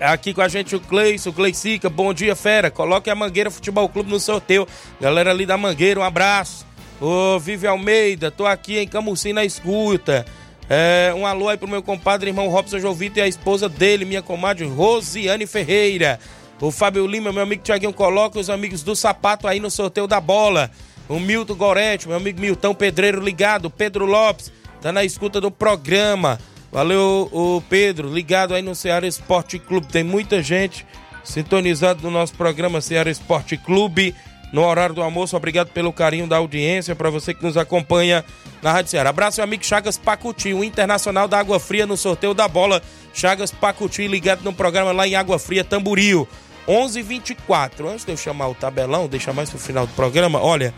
Aqui 0.00 0.34
com 0.34 0.40
a 0.40 0.48
gente 0.48 0.74
o 0.74 0.80
Cleison, 0.80 1.30
o 1.30 1.32
Cleicica. 1.32 1.88
Bom 1.88 2.12
dia, 2.12 2.34
fera. 2.34 2.72
Coloque 2.72 3.08
a 3.08 3.14
Mangueira 3.14 3.52
Futebol 3.52 3.88
Clube 3.88 4.10
no 4.10 4.18
sorteio. 4.18 4.66
Galera 5.00 5.30
ali 5.30 5.46
da 5.46 5.56
Mangueira, 5.56 6.00
um 6.00 6.02
abraço. 6.02 6.66
Ô, 7.00 7.38
Vive 7.38 7.68
Almeida, 7.68 8.32
tô 8.32 8.46
aqui 8.46 8.78
em 8.78 8.88
Camusim 8.88 9.32
na 9.32 9.44
escuta. 9.44 10.26
É, 10.68 11.12
um 11.14 11.24
alô 11.24 11.48
aí 11.48 11.56
pro 11.56 11.68
meu 11.68 11.82
compadre, 11.82 12.30
irmão 12.30 12.48
Robson 12.48 12.80
Jovito 12.80 13.18
e 13.18 13.22
a 13.22 13.28
esposa 13.28 13.68
dele, 13.68 14.04
minha 14.04 14.22
comadre 14.22 14.64
Rosiane 14.66 15.46
Ferreira. 15.46 16.18
O 16.60 16.70
Fábio 16.70 17.06
Lima, 17.06 17.32
meu 17.32 17.42
amigo 17.42 17.62
Tiaguinho, 17.62 17.92
coloca 17.92 18.38
os 18.38 18.48
amigos 18.48 18.82
do 18.82 18.96
sapato 18.96 19.46
aí 19.46 19.60
no 19.60 19.70
sorteio 19.70 20.06
da 20.06 20.20
bola. 20.20 20.70
O 21.08 21.18
Milton 21.18 21.54
Gorete, 21.54 22.08
meu 22.08 22.16
amigo 22.16 22.40
Milton 22.40 22.74
Pedreiro 22.74 23.20
ligado. 23.20 23.70
Pedro 23.70 24.06
Lopes, 24.06 24.52
tá 24.80 24.92
na 24.92 25.04
escuta 25.04 25.40
do 25.40 25.50
programa. 25.50 26.38
Valeu, 26.70 27.28
o 27.32 27.62
Pedro, 27.68 28.12
ligado 28.12 28.54
aí 28.54 28.62
no 28.62 28.74
Ceará 28.74 29.06
Esporte 29.06 29.58
Clube. 29.58 29.88
Tem 29.88 30.02
muita 30.02 30.42
gente 30.42 30.86
sintonizado 31.22 32.02
no 32.02 32.10
nosso 32.10 32.34
programa 32.34 32.80
Ceará 32.80 33.10
Esporte 33.10 33.56
Clube 33.56 34.14
no 34.52 34.64
horário 34.64 34.94
do 34.94 35.02
almoço. 35.02 35.36
Obrigado 35.36 35.68
pelo 35.68 35.92
carinho 35.92 36.26
da 36.26 36.36
audiência, 36.36 36.94
para 36.94 37.10
você 37.10 37.32
que 37.32 37.42
nos 37.42 37.56
acompanha 37.56 38.24
na 38.62 38.70
Rádio 38.70 38.90
Ceará. 38.90 39.10
Abraço, 39.10 39.38
meu 39.38 39.44
amigo 39.44 39.64
Chagas 39.64 39.96
Pacuti, 39.96 40.52
o 40.52 40.62
internacional 40.62 41.26
da 41.26 41.38
Água 41.38 41.58
Fria 41.58 41.86
no 41.86 41.96
sorteio 41.96 42.34
da 42.34 42.46
bola. 42.46 42.82
Chagas 43.14 43.50
Pacuti, 43.50 44.06
ligado 44.06 44.42
no 44.42 44.52
programa 44.52 44.92
lá 44.92 45.08
em 45.08 45.14
Água 45.14 45.38
Fria, 45.38 45.64
Tamburil. 45.64 46.28
11:24. 46.66 47.88
Antes 47.88 48.04
de 48.04 48.12
eu 48.12 48.16
chamar 48.16 48.48
o 48.48 48.54
tabelão, 48.54 49.08
deixar 49.08 49.32
mais 49.32 49.50
pro 49.50 49.58
final 49.58 49.86
do 49.86 49.92
programa, 49.94 50.40
olha, 50.40 50.74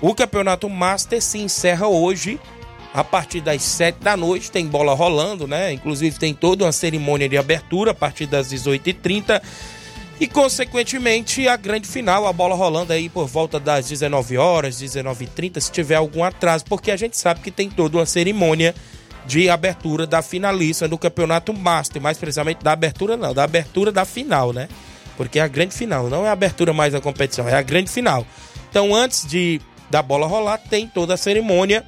o 0.00 0.14
campeonato 0.14 0.68
Master 0.68 1.22
se 1.22 1.38
encerra 1.38 1.86
hoje 1.86 2.40
a 2.94 3.02
partir 3.02 3.40
das 3.40 3.62
7 3.62 3.98
da 4.00 4.16
noite 4.16 4.50
tem 4.50 4.66
bola 4.66 4.94
rolando, 4.94 5.46
né? 5.46 5.72
Inclusive 5.72 6.18
tem 6.18 6.34
toda 6.34 6.64
uma 6.64 6.72
cerimônia 6.72 7.28
de 7.28 7.38
abertura 7.38 7.92
a 7.92 7.94
partir 7.94 8.26
das 8.26 8.52
18h30. 8.52 9.40
E, 10.20 10.26
consequentemente, 10.26 11.48
a 11.48 11.56
grande 11.56 11.88
final, 11.88 12.26
a 12.26 12.32
bola 12.32 12.54
rolando 12.54 12.92
aí 12.92 13.08
por 13.08 13.26
volta 13.26 13.58
das 13.58 13.88
19 13.88 14.36
horas, 14.36 14.80
19h30, 14.80 15.58
se 15.58 15.72
tiver 15.72 15.96
algum 15.96 16.22
atraso, 16.22 16.64
porque 16.66 16.90
a 16.90 16.96
gente 16.96 17.16
sabe 17.16 17.40
que 17.40 17.50
tem 17.50 17.68
toda 17.68 17.98
uma 17.98 18.06
cerimônia 18.06 18.74
de 19.26 19.48
abertura 19.48 20.06
da 20.06 20.20
finalista 20.20 20.86
do 20.86 20.98
Campeonato 20.98 21.52
Master, 21.52 22.00
mais 22.00 22.18
precisamente 22.18 22.62
da 22.62 22.72
abertura 22.72 23.16
não, 23.16 23.32
da 23.32 23.42
abertura 23.42 23.90
da 23.90 24.04
final, 24.04 24.52
né? 24.52 24.68
Porque 25.16 25.38
é 25.38 25.42
a 25.42 25.48
grande 25.48 25.74
final, 25.74 26.08
não 26.08 26.24
é 26.24 26.28
a 26.28 26.32
abertura 26.32 26.72
mais 26.72 26.92
da 26.92 27.00
competição, 27.00 27.48
é 27.48 27.54
a 27.54 27.62
grande 27.62 27.90
final. 27.90 28.26
Então, 28.70 28.94
antes 28.94 29.26
de 29.26 29.60
da 29.90 30.00
bola 30.00 30.26
rolar, 30.26 30.56
tem 30.56 30.88
toda 30.88 31.12
a 31.12 31.18
cerimônia 31.18 31.84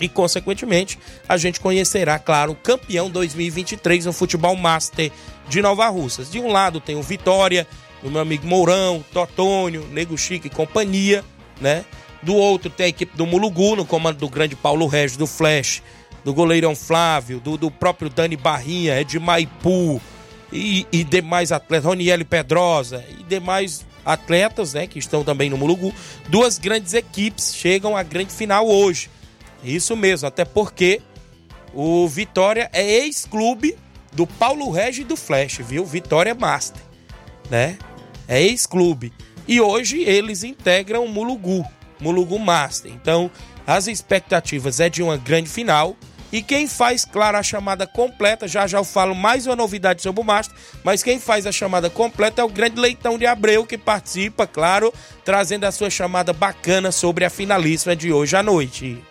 e, 0.00 0.08
consequentemente, 0.08 0.98
a 1.28 1.36
gente 1.36 1.60
conhecerá, 1.60 2.18
claro, 2.18 2.52
o 2.52 2.56
campeão 2.56 3.10
2023 3.10 4.06
no 4.06 4.12
Futebol 4.14 4.56
Master 4.56 5.12
de 5.46 5.60
Nova 5.60 5.86
Russas. 5.88 6.30
De 6.30 6.40
um 6.40 6.50
lado 6.50 6.80
tem 6.80 6.96
o 6.96 7.02
Vitória, 7.02 7.66
o 8.02 8.08
meu 8.08 8.22
amigo 8.22 8.46
Mourão, 8.46 9.04
Totônio, 9.12 9.86
Nego 9.92 10.16
Chique 10.16 10.46
e 10.46 10.50
companhia, 10.50 11.22
né? 11.60 11.84
Do 12.22 12.34
outro 12.34 12.70
tem 12.70 12.86
a 12.86 12.88
equipe 12.88 13.14
do 13.16 13.26
Mulugu, 13.26 13.76
no 13.76 13.84
comando 13.84 14.16
do 14.16 14.28
grande 14.28 14.56
Paulo 14.56 14.86
Regis, 14.86 15.18
do 15.18 15.26
Flash, 15.26 15.82
do 16.24 16.32
goleirão 16.32 16.74
Flávio, 16.74 17.38
do, 17.38 17.58
do 17.58 17.70
próprio 17.70 18.08
Dani 18.08 18.36
Barrinha, 18.36 18.94
é 18.94 19.04
de 19.04 19.18
Maipu 19.18 20.00
e, 20.52 20.86
e 20.92 21.04
demais 21.04 21.52
atletas, 21.52 21.84
Roniele 21.84 22.24
Pedrosa 22.24 23.04
e 23.18 23.22
demais 23.24 23.86
atletas, 24.04 24.74
né, 24.74 24.86
que 24.86 24.98
estão 24.98 25.22
também 25.22 25.50
no 25.50 25.56
Mulugu. 25.56 25.94
Duas 26.28 26.58
grandes 26.58 26.94
equipes 26.94 27.54
chegam 27.54 27.96
à 27.96 28.02
grande 28.02 28.32
final 28.32 28.66
hoje. 28.66 29.10
Isso 29.62 29.96
mesmo, 29.96 30.26
até 30.26 30.44
porque 30.44 31.00
o 31.74 32.08
Vitória 32.08 32.68
é 32.72 33.04
ex-clube 33.04 33.76
do 34.12 34.26
Paulo 34.26 34.70
Regi 34.70 35.02
e 35.02 35.04
do 35.04 35.16
Flash, 35.16 35.58
viu? 35.58 35.84
Vitória 35.84 36.34
Master, 36.34 36.82
né? 37.48 37.78
É 38.26 38.42
ex-clube. 38.42 39.12
E 39.46 39.60
hoje 39.60 40.02
eles 40.02 40.42
integram 40.44 41.04
o 41.04 41.08
Mulugu, 41.08 41.64
Mulugu 42.00 42.38
Master. 42.38 42.90
Então, 42.92 43.30
as 43.66 43.86
expectativas 43.86 44.80
é 44.80 44.88
de 44.88 45.02
uma 45.02 45.16
grande 45.16 45.48
final. 45.48 45.96
E 46.32 46.42
quem 46.42 46.66
faz, 46.68 47.04
claro, 47.04 47.36
a 47.36 47.42
chamada 47.42 47.86
completa, 47.86 48.46
já 48.46 48.66
já 48.66 48.78
eu 48.78 48.84
falo 48.84 49.14
mais 49.14 49.46
uma 49.46 49.56
novidade 49.56 50.00
sobre 50.00 50.20
o 50.20 50.24
Master, 50.24 50.56
mas 50.84 51.02
quem 51.02 51.18
faz 51.18 51.46
a 51.46 51.52
chamada 51.52 51.90
completa 51.90 52.40
é 52.40 52.44
o 52.44 52.48
grande 52.48 52.80
Leitão 52.80 53.18
de 53.18 53.26
Abreu, 53.26 53.66
que 53.66 53.76
participa, 53.76 54.46
claro, 54.46 54.92
trazendo 55.24 55.64
a 55.64 55.72
sua 55.72 55.90
chamada 55.90 56.32
bacana 56.32 56.92
sobre 56.92 57.24
a 57.24 57.30
finalíssima 57.30 57.96
de 57.96 58.12
hoje 58.12 58.36
à 58.36 58.42
noite. 58.42 59.02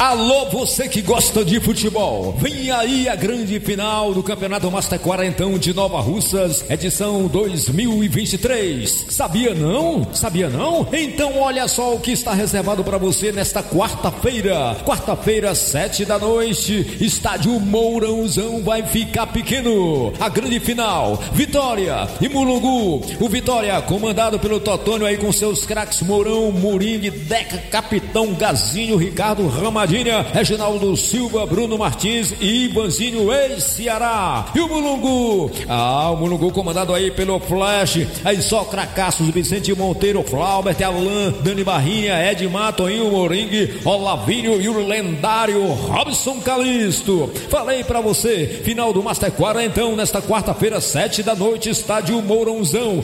Alô, 0.00 0.46
você 0.46 0.88
que 0.88 1.02
gosta 1.02 1.44
de 1.44 1.60
futebol. 1.60 2.34
Vem 2.38 2.70
aí 2.70 3.06
a 3.06 3.14
grande 3.14 3.60
final 3.60 4.14
do 4.14 4.22
Campeonato 4.22 4.70
Master 4.70 4.98
Quarentão 4.98 5.58
de 5.58 5.74
Nova 5.74 6.00
Russas, 6.00 6.64
edição 6.70 7.26
2023. 7.26 9.08
Sabia 9.10 9.52
não? 9.52 10.06
Sabia 10.14 10.48
não? 10.48 10.88
Então 10.90 11.38
olha 11.38 11.68
só 11.68 11.94
o 11.94 12.00
que 12.00 12.12
está 12.12 12.32
reservado 12.32 12.82
para 12.82 12.96
você 12.96 13.30
nesta 13.30 13.62
quarta-feira. 13.62 14.74
Quarta-feira, 14.86 15.54
sete 15.54 16.06
da 16.06 16.18
noite, 16.18 16.96
estádio 16.98 17.60
Mourãozão 17.60 18.62
vai 18.62 18.82
ficar 18.82 19.26
pequeno. 19.26 20.14
A 20.18 20.30
grande 20.30 20.60
final, 20.60 21.22
Vitória 21.34 22.08
e 22.22 22.28
Mulungu. 22.30 23.04
O 23.20 23.28
Vitória 23.28 23.78
comandado 23.82 24.38
pelo 24.38 24.60
Totônio 24.60 25.06
aí 25.06 25.18
com 25.18 25.30
seus 25.30 25.66
craques 25.66 26.00
Mourão, 26.00 26.50
Muring, 26.50 27.10
Deca, 27.10 27.58
Capitão 27.70 28.32
Gazinho, 28.32 28.96
Ricardo 28.96 29.46
Ramadinha, 29.90 30.22
Reginaldo 30.32 30.96
Silva, 30.96 31.44
Bruno 31.44 31.76
Martins 31.76 32.32
e 32.40 32.66
Ivanzinho 32.66 33.32
ex-Ceará. 33.32 34.46
E 34.54 34.60
o 34.60 34.68
Mulungu? 34.68 35.50
Ah, 35.68 36.10
o 36.12 36.16
Mulungu 36.16 36.52
comandado 36.52 36.94
aí 36.94 37.10
pelo 37.10 37.40
Flash. 37.40 38.06
Aí 38.24 38.40
só 38.40 38.64
cracassos, 38.64 39.28
Vicente 39.30 39.74
Monteiro, 39.74 40.22
Flaubert, 40.22 40.80
Alan, 40.80 41.32
Dani 41.42 41.64
Barrinha, 41.64 42.30
Ed 42.30 42.48
Toninho 42.76 43.10
Moring, 43.10 43.80
Olavinho 43.84 44.60
e 44.60 44.68
o 44.68 44.86
lendário 44.86 45.60
Robson 45.72 46.40
Calisto. 46.40 47.28
Falei 47.48 47.82
para 47.82 48.00
você, 48.00 48.46
final 48.62 48.92
do 48.92 49.02
Master 49.02 49.32
40 49.32 49.70
então, 49.70 49.96
nesta 49.96 50.22
quarta-feira, 50.22 50.80
sete 50.80 51.20
da 51.20 51.34
noite, 51.34 51.68
estádio 51.68 52.22
Mourãozão. 52.22 53.02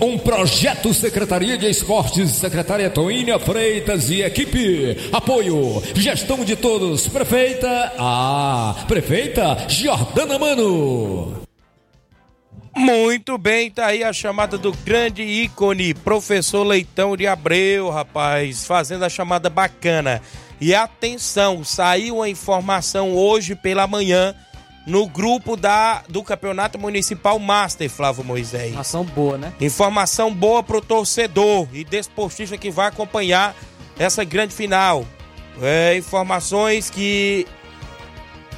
Um 0.00 0.16
projeto 0.18 0.94
Secretaria 0.94 1.58
de 1.58 1.68
Esportes, 1.68 2.30
Secretária 2.30 2.88
Toínia 2.88 3.38
Freitas 3.38 4.08
e 4.08 4.22
equipe. 4.22 4.96
Apoio, 5.12 5.82
gestão 5.94 6.44
de 6.44 6.56
todos. 6.56 7.06
Prefeita, 7.08 7.92
ah, 7.98 8.84
Prefeita 8.88 9.66
Jordana 9.68 10.38
Mano. 10.38 11.42
Muito 12.74 13.36
bem, 13.36 13.70
tá 13.70 13.86
aí 13.86 14.02
a 14.02 14.12
chamada 14.12 14.56
do 14.56 14.72
grande 14.72 15.22
ícone, 15.22 15.92
professor 15.92 16.64
Leitão 16.64 17.16
de 17.16 17.26
Abreu, 17.26 17.90
rapaz, 17.90 18.64
fazendo 18.64 19.04
a 19.04 19.08
chamada 19.08 19.50
bacana. 19.50 20.22
E 20.60 20.74
atenção, 20.74 21.64
saiu 21.64 22.22
a 22.22 22.28
informação 22.28 23.12
hoje 23.12 23.54
pela 23.54 23.86
manhã 23.86 24.34
no 24.86 25.06
grupo 25.06 25.56
da, 25.56 26.02
do 26.08 26.22
Campeonato 26.22 26.78
Municipal 26.78 27.38
Master, 27.38 27.88
Flávio 27.88 28.24
Moisés. 28.24 28.70
Informação 28.70 29.04
boa, 29.04 29.38
né? 29.38 29.52
Informação 29.60 30.34
boa 30.34 30.62
pro 30.62 30.80
torcedor 30.80 31.68
e 31.72 31.84
desportista 31.84 32.56
que 32.56 32.70
vai 32.70 32.88
acompanhar 32.88 33.54
essa 33.98 34.24
grande 34.24 34.54
final. 34.54 35.04
É, 35.60 35.96
informações 35.96 36.88
que 36.88 37.46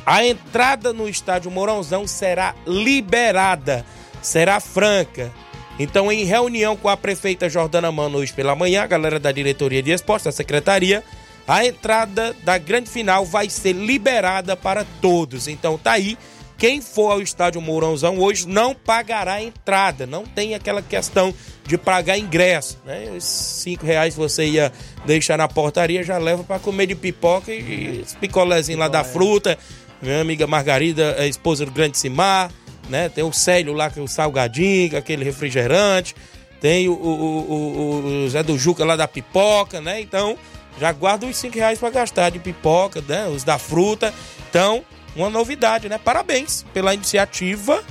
a 0.06 0.24
entrada 0.24 0.92
no 0.92 1.08
estádio 1.08 1.50
Mourãozão 1.50 2.06
será 2.06 2.54
liberada, 2.66 3.84
será 4.20 4.60
franca. 4.60 5.32
Então, 5.78 6.12
em 6.12 6.24
reunião 6.24 6.76
com 6.76 6.88
a 6.88 6.96
prefeita 6.96 7.48
Jordana 7.48 7.90
Mano 7.90 8.18
hoje 8.18 8.32
pela 8.32 8.54
manhã, 8.54 8.82
a 8.82 8.86
galera 8.86 9.18
da 9.18 9.32
diretoria 9.32 9.82
de 9.82 9.90
esportes, 9.90 10.26
da 10.26 10.32
secretaria, 10.32 11.02
a 11.46 11.64
entrada 11.64 12.34
da 12.44 12.58
grande 12.58 12.88
final 12.88 13.24
vai 13.24 13.48
ser 13.48 13.72
liberada 13.72 14.56
para 14.56 14.84
todos. 15.00 15.48
Então 15.48 15.76
tá 15.76 15.92
aí. 15.92 16.16
Quem 16.56 16.80
for 16.80 17.10
ao 17.10 17.20
estádio 17.20 17.60
Mourãozão 17.60 18.18
hoje 18.18 18.46
não 18.46 18.72
pagará 18.72 19.42
entrada. 19.42 20.06
Não 20.06 20.24
tem 20.24 20.54
aquela 20.54 20.80
questão 20.80 21.34
de 21.66 21.76
pagar 21.76 22.16
ingresso. 22.16 22.78
Né? 22.84 23.10
Os 23.16 23.24
cinco 23.24 23.84
reais 23.84 24.14
que 24.14 24.20
você 24.20 24.44
ia 24.44 24.72
deixar 25.04 25.36
na 25.36 25.48
portaria 25.48 26.04
já 26.04 26.18
leva 26.18 26.44
para 26.44 26.60
comer 26.60 26.86
de 26.86 26.94
pipoca 26.94 27.52
e 27.52 28.02
os 28.04 28.14
picolézinhos 28.14 28.78
lá 28.78 28.86
da 28.86 29.02
fruta. 29.02 29.58
Minha 30.00 30.20
amiga 30.20 30.46
Margarida, 30.46 31.16
a 31.18 31.26
esposa 31.26 31.64
do 31.64 31.72
Grande 31.72 31.98
Simar. 31.98 32.50
Né? 32.88 33.08
Tem 33.08 33.24
o 33.24 33.32
Célio 33.32 33.72
lá, 33.72 33.90
que 33.90 33.98
é 33.98 34.02
o 34.02 34.06
salgadinho, 34.06 34.96
aquele 34.96 35.24
refrigerante. 35.24 36.14
Tem 36.60 36.88
o, 36.88 36.92
o, 36.92 37.52
o, 37.52 38.24
o 38.24 38.30
Zé 38.30 38.40
do 38.44 38.56
Juca 38.56 38.84
lá 38.84 38.94
da 38.94 39.08
pipoca, 39.08 39.80
né? 39.80 40.00
Então, 40.00 40.38
já 40.78 40.92
guarda 40.92 41.26
os 41.26 41.36
5 41.36 41.56
reais 41.56 41.78
para 41.78 41.90
gastar 41.90 42.30
de 42.30 42.38
pipoca, 42.38 43.02
né? 43.06 43.28
Os 43.28 43.44
da 43.44 43.58
fruta. 43.58 44.12
Então, 44.48 44.84
uma 45.14 45.30
novidade, 45.30 45.88
né? 45.88 45.98
Parabéns 45.98 46.64
pela 46.72 46.94
iniciativa 46.94 47.82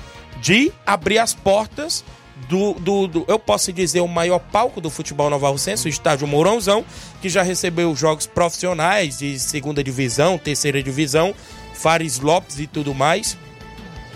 de 0.41 0.71
abrir 0.85 1.19
as 1.19 1.33
portas 1.33 2.03
do, 2.49 2.73
do, 2.73 3.07
do, 3.07 3.25
eu 3.27 3.37
posso 3.37 3.71
dizer, 3.71 4.01
o 4.01 4.07
maior 4.07 4.39
palco 4.39 4.81
do 4.81 4.89
futebol 4.89 5.29
Nova 5.29 5.49
Russense, 5.49 5.87
o 5.87 5.89
estádio 5.89 6.27
Mourãozão, 6.27 6.83
que 7.21 7.29
já 7.29 7.43
recebeu 7.43 7.95
jogos 7.95 8.25
profissionais 8.25 9.19
de 9.19 9.39
segunda 9.39 9.83
divisão, 9.83 10.37
terceira 10.37 10.81
divisão, 10.81 11.35
Fares 11.73 12.19
Lopes 12.19 12.59
e 12.59 12.67
tudo 12.67 12.93
mais. 12.93 13.37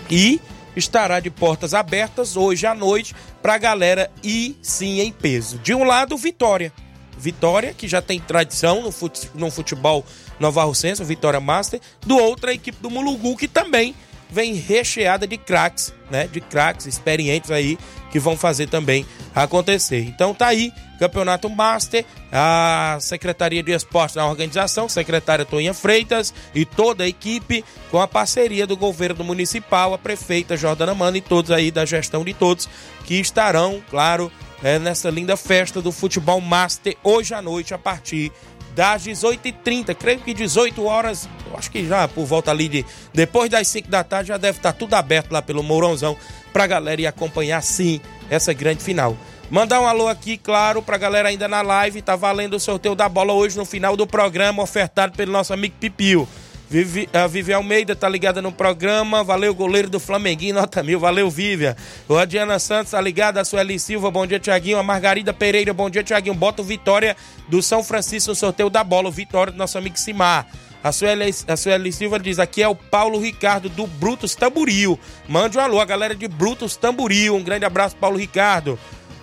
E 0.10 0.41
estará 0.75 1.19
de 1.19 1.30
portas 1.30 1.73
abertas 1.73 2.36
hoje 2.36 2.65
à 2.65 2.73
noite 2.73 3.15
para 3.41 3.54
a 3.54 3.58
galera 3.58 4.12
ir 4.23 4.58
sim 4.62 4.99
em 4.99 5.12
peso. 5.12 5.60
De 5.60 5.73
um 5.73 5.84
lado, 5.84 6.17
Vitória 6.17 6.73
Vitória, 7.17 7.73
que 7.73 7.88
já 7.88 8.01
tem 8.01 8.19
tradição 8.19 8.82
no, 8.82 8.91
fute, 8.91 9.30
no 9.34 9.49
futebol 9.49 10.06
Nova 10.39 10.63
Russense, 10.63 11.01
o 11.01 11.06
Vitória 11.06 11.39
Master. 11.39 11.80
Do 12.06 12.17
outro, 12.17 12.49
a 12.49 12.54
equipe 12.54 12.78
do 12.82 12.89
Mulugu, 12.89 13.36
que 13.38 13.47
também 13.47 13.95
vem 14.30 14.54
recheada 14.54 15.28
de 15.28 15.38
craques, 15.38 15.93
né? 16.10 16.28
De 16.28 16.41
craques 16.41 16.86
experientes 16.86 17.51
aí 17.51 17.78
que 18.12 18.19
vão 18.19 18.36
fazer 18.36 18.67
também 18.67 19.06
acontecer. 19.34 19.99
Então 19.99 20.34
tá 20.34 20.47
aí, 20.47 20.71
Campeonato 20.99 21.49
Master, 21.49 22.06
a 22.32 22.97
Secretaria 23.01 23.62
de 23.62 23.71
Esportes 23.71 24.15
na 24.15 24.25
organização, 24.28 24.88
secretária 24.88 25.45
Toninha 25.45 25.73
Freitas 25.73 26.34
e 26.54 26.65
toda 26.65 27.04
a 27.04 27.08
equipe 27.08 27.63
com 27.91 27.99
a 27.99 28.08
parceria 28.08 28.65
do 28.65 28.78
governo 28.78 29.23
municipal, 29.23 29.93
a 29.93 29.97
prefeita 29.97 30.56
Jordana 30.56 30.95
Mano 30.95 31.17
e 31.17 31.21
todos 31.21 31.51
aí 31.51 31.71
da 31.71 31.86
gestão 31.86 32.23
de 32.23 32.34
todos 32.34 32.69
que 33.04 33.15
estarão, 33.15 33.82
claro, 33.89 34.32
é, 34.63 34.79
nessa 34.79 35.09
linda 35.09 35.37
festa 35.37 35.81
do 35.81 35.91
Futebol 35.91 36.41
Master 36.41 36.95
hoje 37.03 37.33
à 37.33 37.41
noite 37.41 37.73
a 37.73 37.77
partir 37.77 38.31
das 38.75 39.03
18h30. 39.03 39.95
Creio 39.95 40.19
que 40.19 40.33
18 40.33 40.83
horas, 40.85 41.29
eu 41.49 41.57
acho 41.57 41.71
que 41.71 41.87
já 41.87 42.07
por 42.07 42.25
volta 42.25 42.51
ali 42.51 42.67
de 42.67 42.85
depois 43.13 43.49
das 43.49 43.67
5 43.67 43.89
da 43.89 44.03
tarde 44.03 44.29
já 44.29 44.37
deve 44.37 44.59
estar 44.59 44.73
tudo 44.73 44.93
aberto 44.93 45.31
lá 45.31 45.41
pelo 45.41 45.63
Mourãozão 45.63 46.17
pra 46.51 46.67
galera 46.67 47.01
ir 47.01 47.07
acompanhar 47.07 47.61
sim 47.61 48.01
essa 48.29 48.53
grande 48.53 48.83
final. 48.83 49.17
Mandar 49.49 49.79
um 49.79 49.87
alô 49.87 50.07
aqui, 50.07 50.37
claro, 50.37 50.81
pra 50.81 50.97
galera 50.97 51.29
ainda 51.29 51.47
na 51.47 51.61
live. 51.61 52.01
Tá 52.01 52.15
valendo 52.15 52.55
o 52.55 52.59
sorteio 52.59 52.95
da 52.95 53.07
bola 53.07 53.31
hoje 53.31 53.55
no 53.57 53.65
final 53.65 53.95
do 53.95 54.07
programa, 54.07 54.63
ofertado 54.63 55.15
pelo 55.15 55.31
nosso 55.31 55.53
amigo 55.53 55.75
Pipio. 55.79 56.27
Vivi, 56.69 57.08
a 57.13 57.28
Vivi 57.28 57.54
Almeida 57.54 57.95
tá 57.95 58.10
ligada 58.10 58.41
no 58.41 58.51
programa. 58.51 59.23
Valeu, 59.23 59.54
goleiro 59.54 59.89
do 59.89 59.99
Flamenguinho, 59.99 60.56
nota 60.56 60.82
mil. 60.82 60.99
Valeu, 60.99 61.30
Vívia. 61.30 61.78
O 62.10 62.17
Adiana 62.17 62.58
Santos 62.58 62.91
tá 62.91 62.99
ligada. 62.99 63.39
A 63.39 63.45
Sueli 63.45 63.80
Silva, 63.80 64.10
bom 64.10 64.25
dia, 64.25 64.39
Tiaguinho. 64.39 64.80
A 64.80 64.84
Margarida 64.84 65.34
Pereira, 65.34 65.73
bom 65.73 65.89
dia, 65.89 66.04
Tiaguinho. 66.04 66.34
Bota 66.34 66.62
o 66.62 66.65
Vitória 66.65 67.15
do 67.47 67.62
São 67.62 67.84
Francisco 67.84 68.32
no 68.32 68.36
sorteio 68.36 68.69
da 68.69 68.84
bola. 68.84 69.10
O 69.10 69.12
Vitória 69.12 69.51
do 69.51 69.58
nosso 69.58 69.78
amigo 69.78 69.97
Simar. 69.97 70.47
A 70.84 70.91
Sueli, 70.91 71.34
a 71.47 71.56
Sueli 71.56 71.91
Silva 71.91 72.19
diz: 72.19 72.39
aqui 72.39 72.62
é 72.62 72.67
o 72.67 72.75
Paulo 72.75 73.19
Ricardo 73.19 73.69
do 73.69 73.86
Brutus 73.86 74.36
Tamburil. 74.36 74.99
Mande 75.28 75.58
um 75.58 75.62
alô, 75.62 75.80
a 75.80 75.86
galera 75.86 76.15
de 76.15 76.28
Brutus 76.28 76.75
Tamburil. 76.75 77.36
Um 77.36 77.43
grande 77.43 77.65
abraço, 77.65 77.95
Paulo 77.95 78.17
Ricardo. 78.17 78.78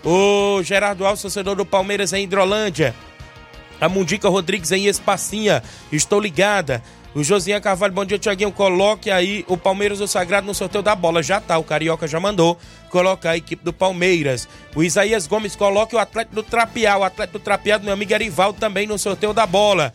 O 0.05 0.63
Gerardo 0.63 1.05
Alves, 1.05 1.23
torcedor 1.23 1.57
do 1.57 1.67
Palmeiras 1.67 2.13
em 2.13 2.25
Hidrolândia. 2.25 2.95
A 3.81 3.89
Mundica 3.89 4.29
Rodrigues 4.29 4.71
em 4.73 4.87
Espacinha. 4.87 5.63
Estou 5.91 6.21
ligada. 6.21 6.83
O 7.15 7.23
Josian 7.23 7.61
Carvalho, 7.61 7.93
bom 7.93 8.07
dia, 8.07 8.19
Tiaguinho. 8.19 8.51
Coloque 8.51 9.11
aí 9.11 9.45
o 9.47 9.57
Palmeiras 9.57 9.99
do 9.99 10.09
Sagrado 10.09 10.47
no 10.47 10.55
sorteio 10.55 10.83
da 10.83 10.95
bola. 10.95 11.23
Já 11.23 11.41
tá, 11.41 11.59
o 11.59 11.65
Carioca 11.65 12.09
já 12.09 12.19
mandou 12.19 12.59
colocar 12.89 13.31
a 13.31 13.37
equipe 13.37 13.63
do 13.63 13.73
Palmeiras. 13.73 14.49
O 14.75 14.83
Isaías 14.83 15.27
Gomes 15.27 15.55
coloque 15.55 15.95
o 15.95 15.99
Atlético 15.99 16.37
do 16.37 16.43
Trapiá. 16.43 16.97
O 16.97 17.05
Atlético 17.05 17.39
do 17.39 17.43
Trapiá 17.45 17.77
do 17.77 17.85
meu 17.85 17.93
amigo 17.93 18.15
Erivaldo 18.15 18.59
também 18.59 18.87
no 18.87 18.99
sorteio 18.99 19.35
da 19.35 19.47
bola. 19.47 19.93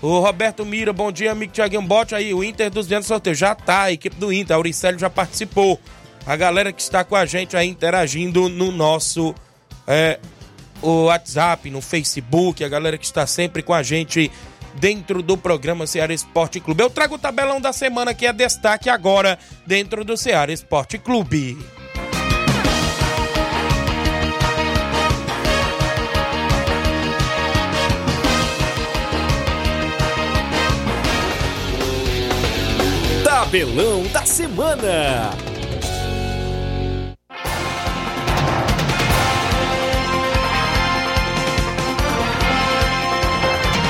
O 0.00 0.20
Roberto 0.20 0.64
Mira, 0.64 0.92
bom 0.92 1.10
dia, 1.10 1.32
amigo 1.32 1.52
Tiaguinho. 1.52 1.82
Bote 1.82 2.14
aí 2.14 2.32
o 2.32 2.44
Inter 2.44 2.70
dos 2.70 2.86
dentro 2.86 3.04
do 3.04 3.08
sorteio. 3.08 3.34
Já 3.34 3.52
tá, 3.52 3.82
a 3.82 3.92
equipe 3.92 4.14
do 4.14 4.32
Inter. 4.32 4.54
Auricélio 4.54 4.98
já 4.98 5.10
participou. 5.10 5.78
A 6.24 6.36
galera 6.36 6.72
que 6.72 6.80
está 6.80 7.02
com 7.02 7.16
a 7.16 7.26
gente 7.26 7.56
aí 7.56 7.68
interagindo 7.68 8.48
no 8.48 8.70
nosso 8.70 9.34
é, 9.88 10.20
o 10.80 11.06
WhatsApp, 11.06 11.68
no 11.68 11.80
Facebook. 11.80 12.62
A 12.62 12.68
galera 12.68 12.96
que 12.96 13.04
está 13.04 13.26
sempre 13.26 13.60
com 13.60 13.74
a 13.74 13.82
gente 13.82 14.30
dentro 14.74 15.22
do 15.22 15.36
programa 15.36 15.86
Ceará 15.86 16.12
Esporte 16.12 16.60
Clube. 16.60 16.82
Eu 16.82 16.90
trago 16.90 17.14
o 17.14 17.18
tabelão 17.18 17.60
da 17.60 17.72
semana 17.72 18.14
que 18.14 18.26
é 18.26 18.32
destaque 18.32 18.88
agora 18.88 19.38
dentro 19.66 20.04
do 20.04 20.16
Ceará 20.16 20.52
Esporte 20.52 20.98
Clube. 20.98 21.58
Tabelão 33.24 34.04
da 34.12 34.24
semana. 34.24 35.30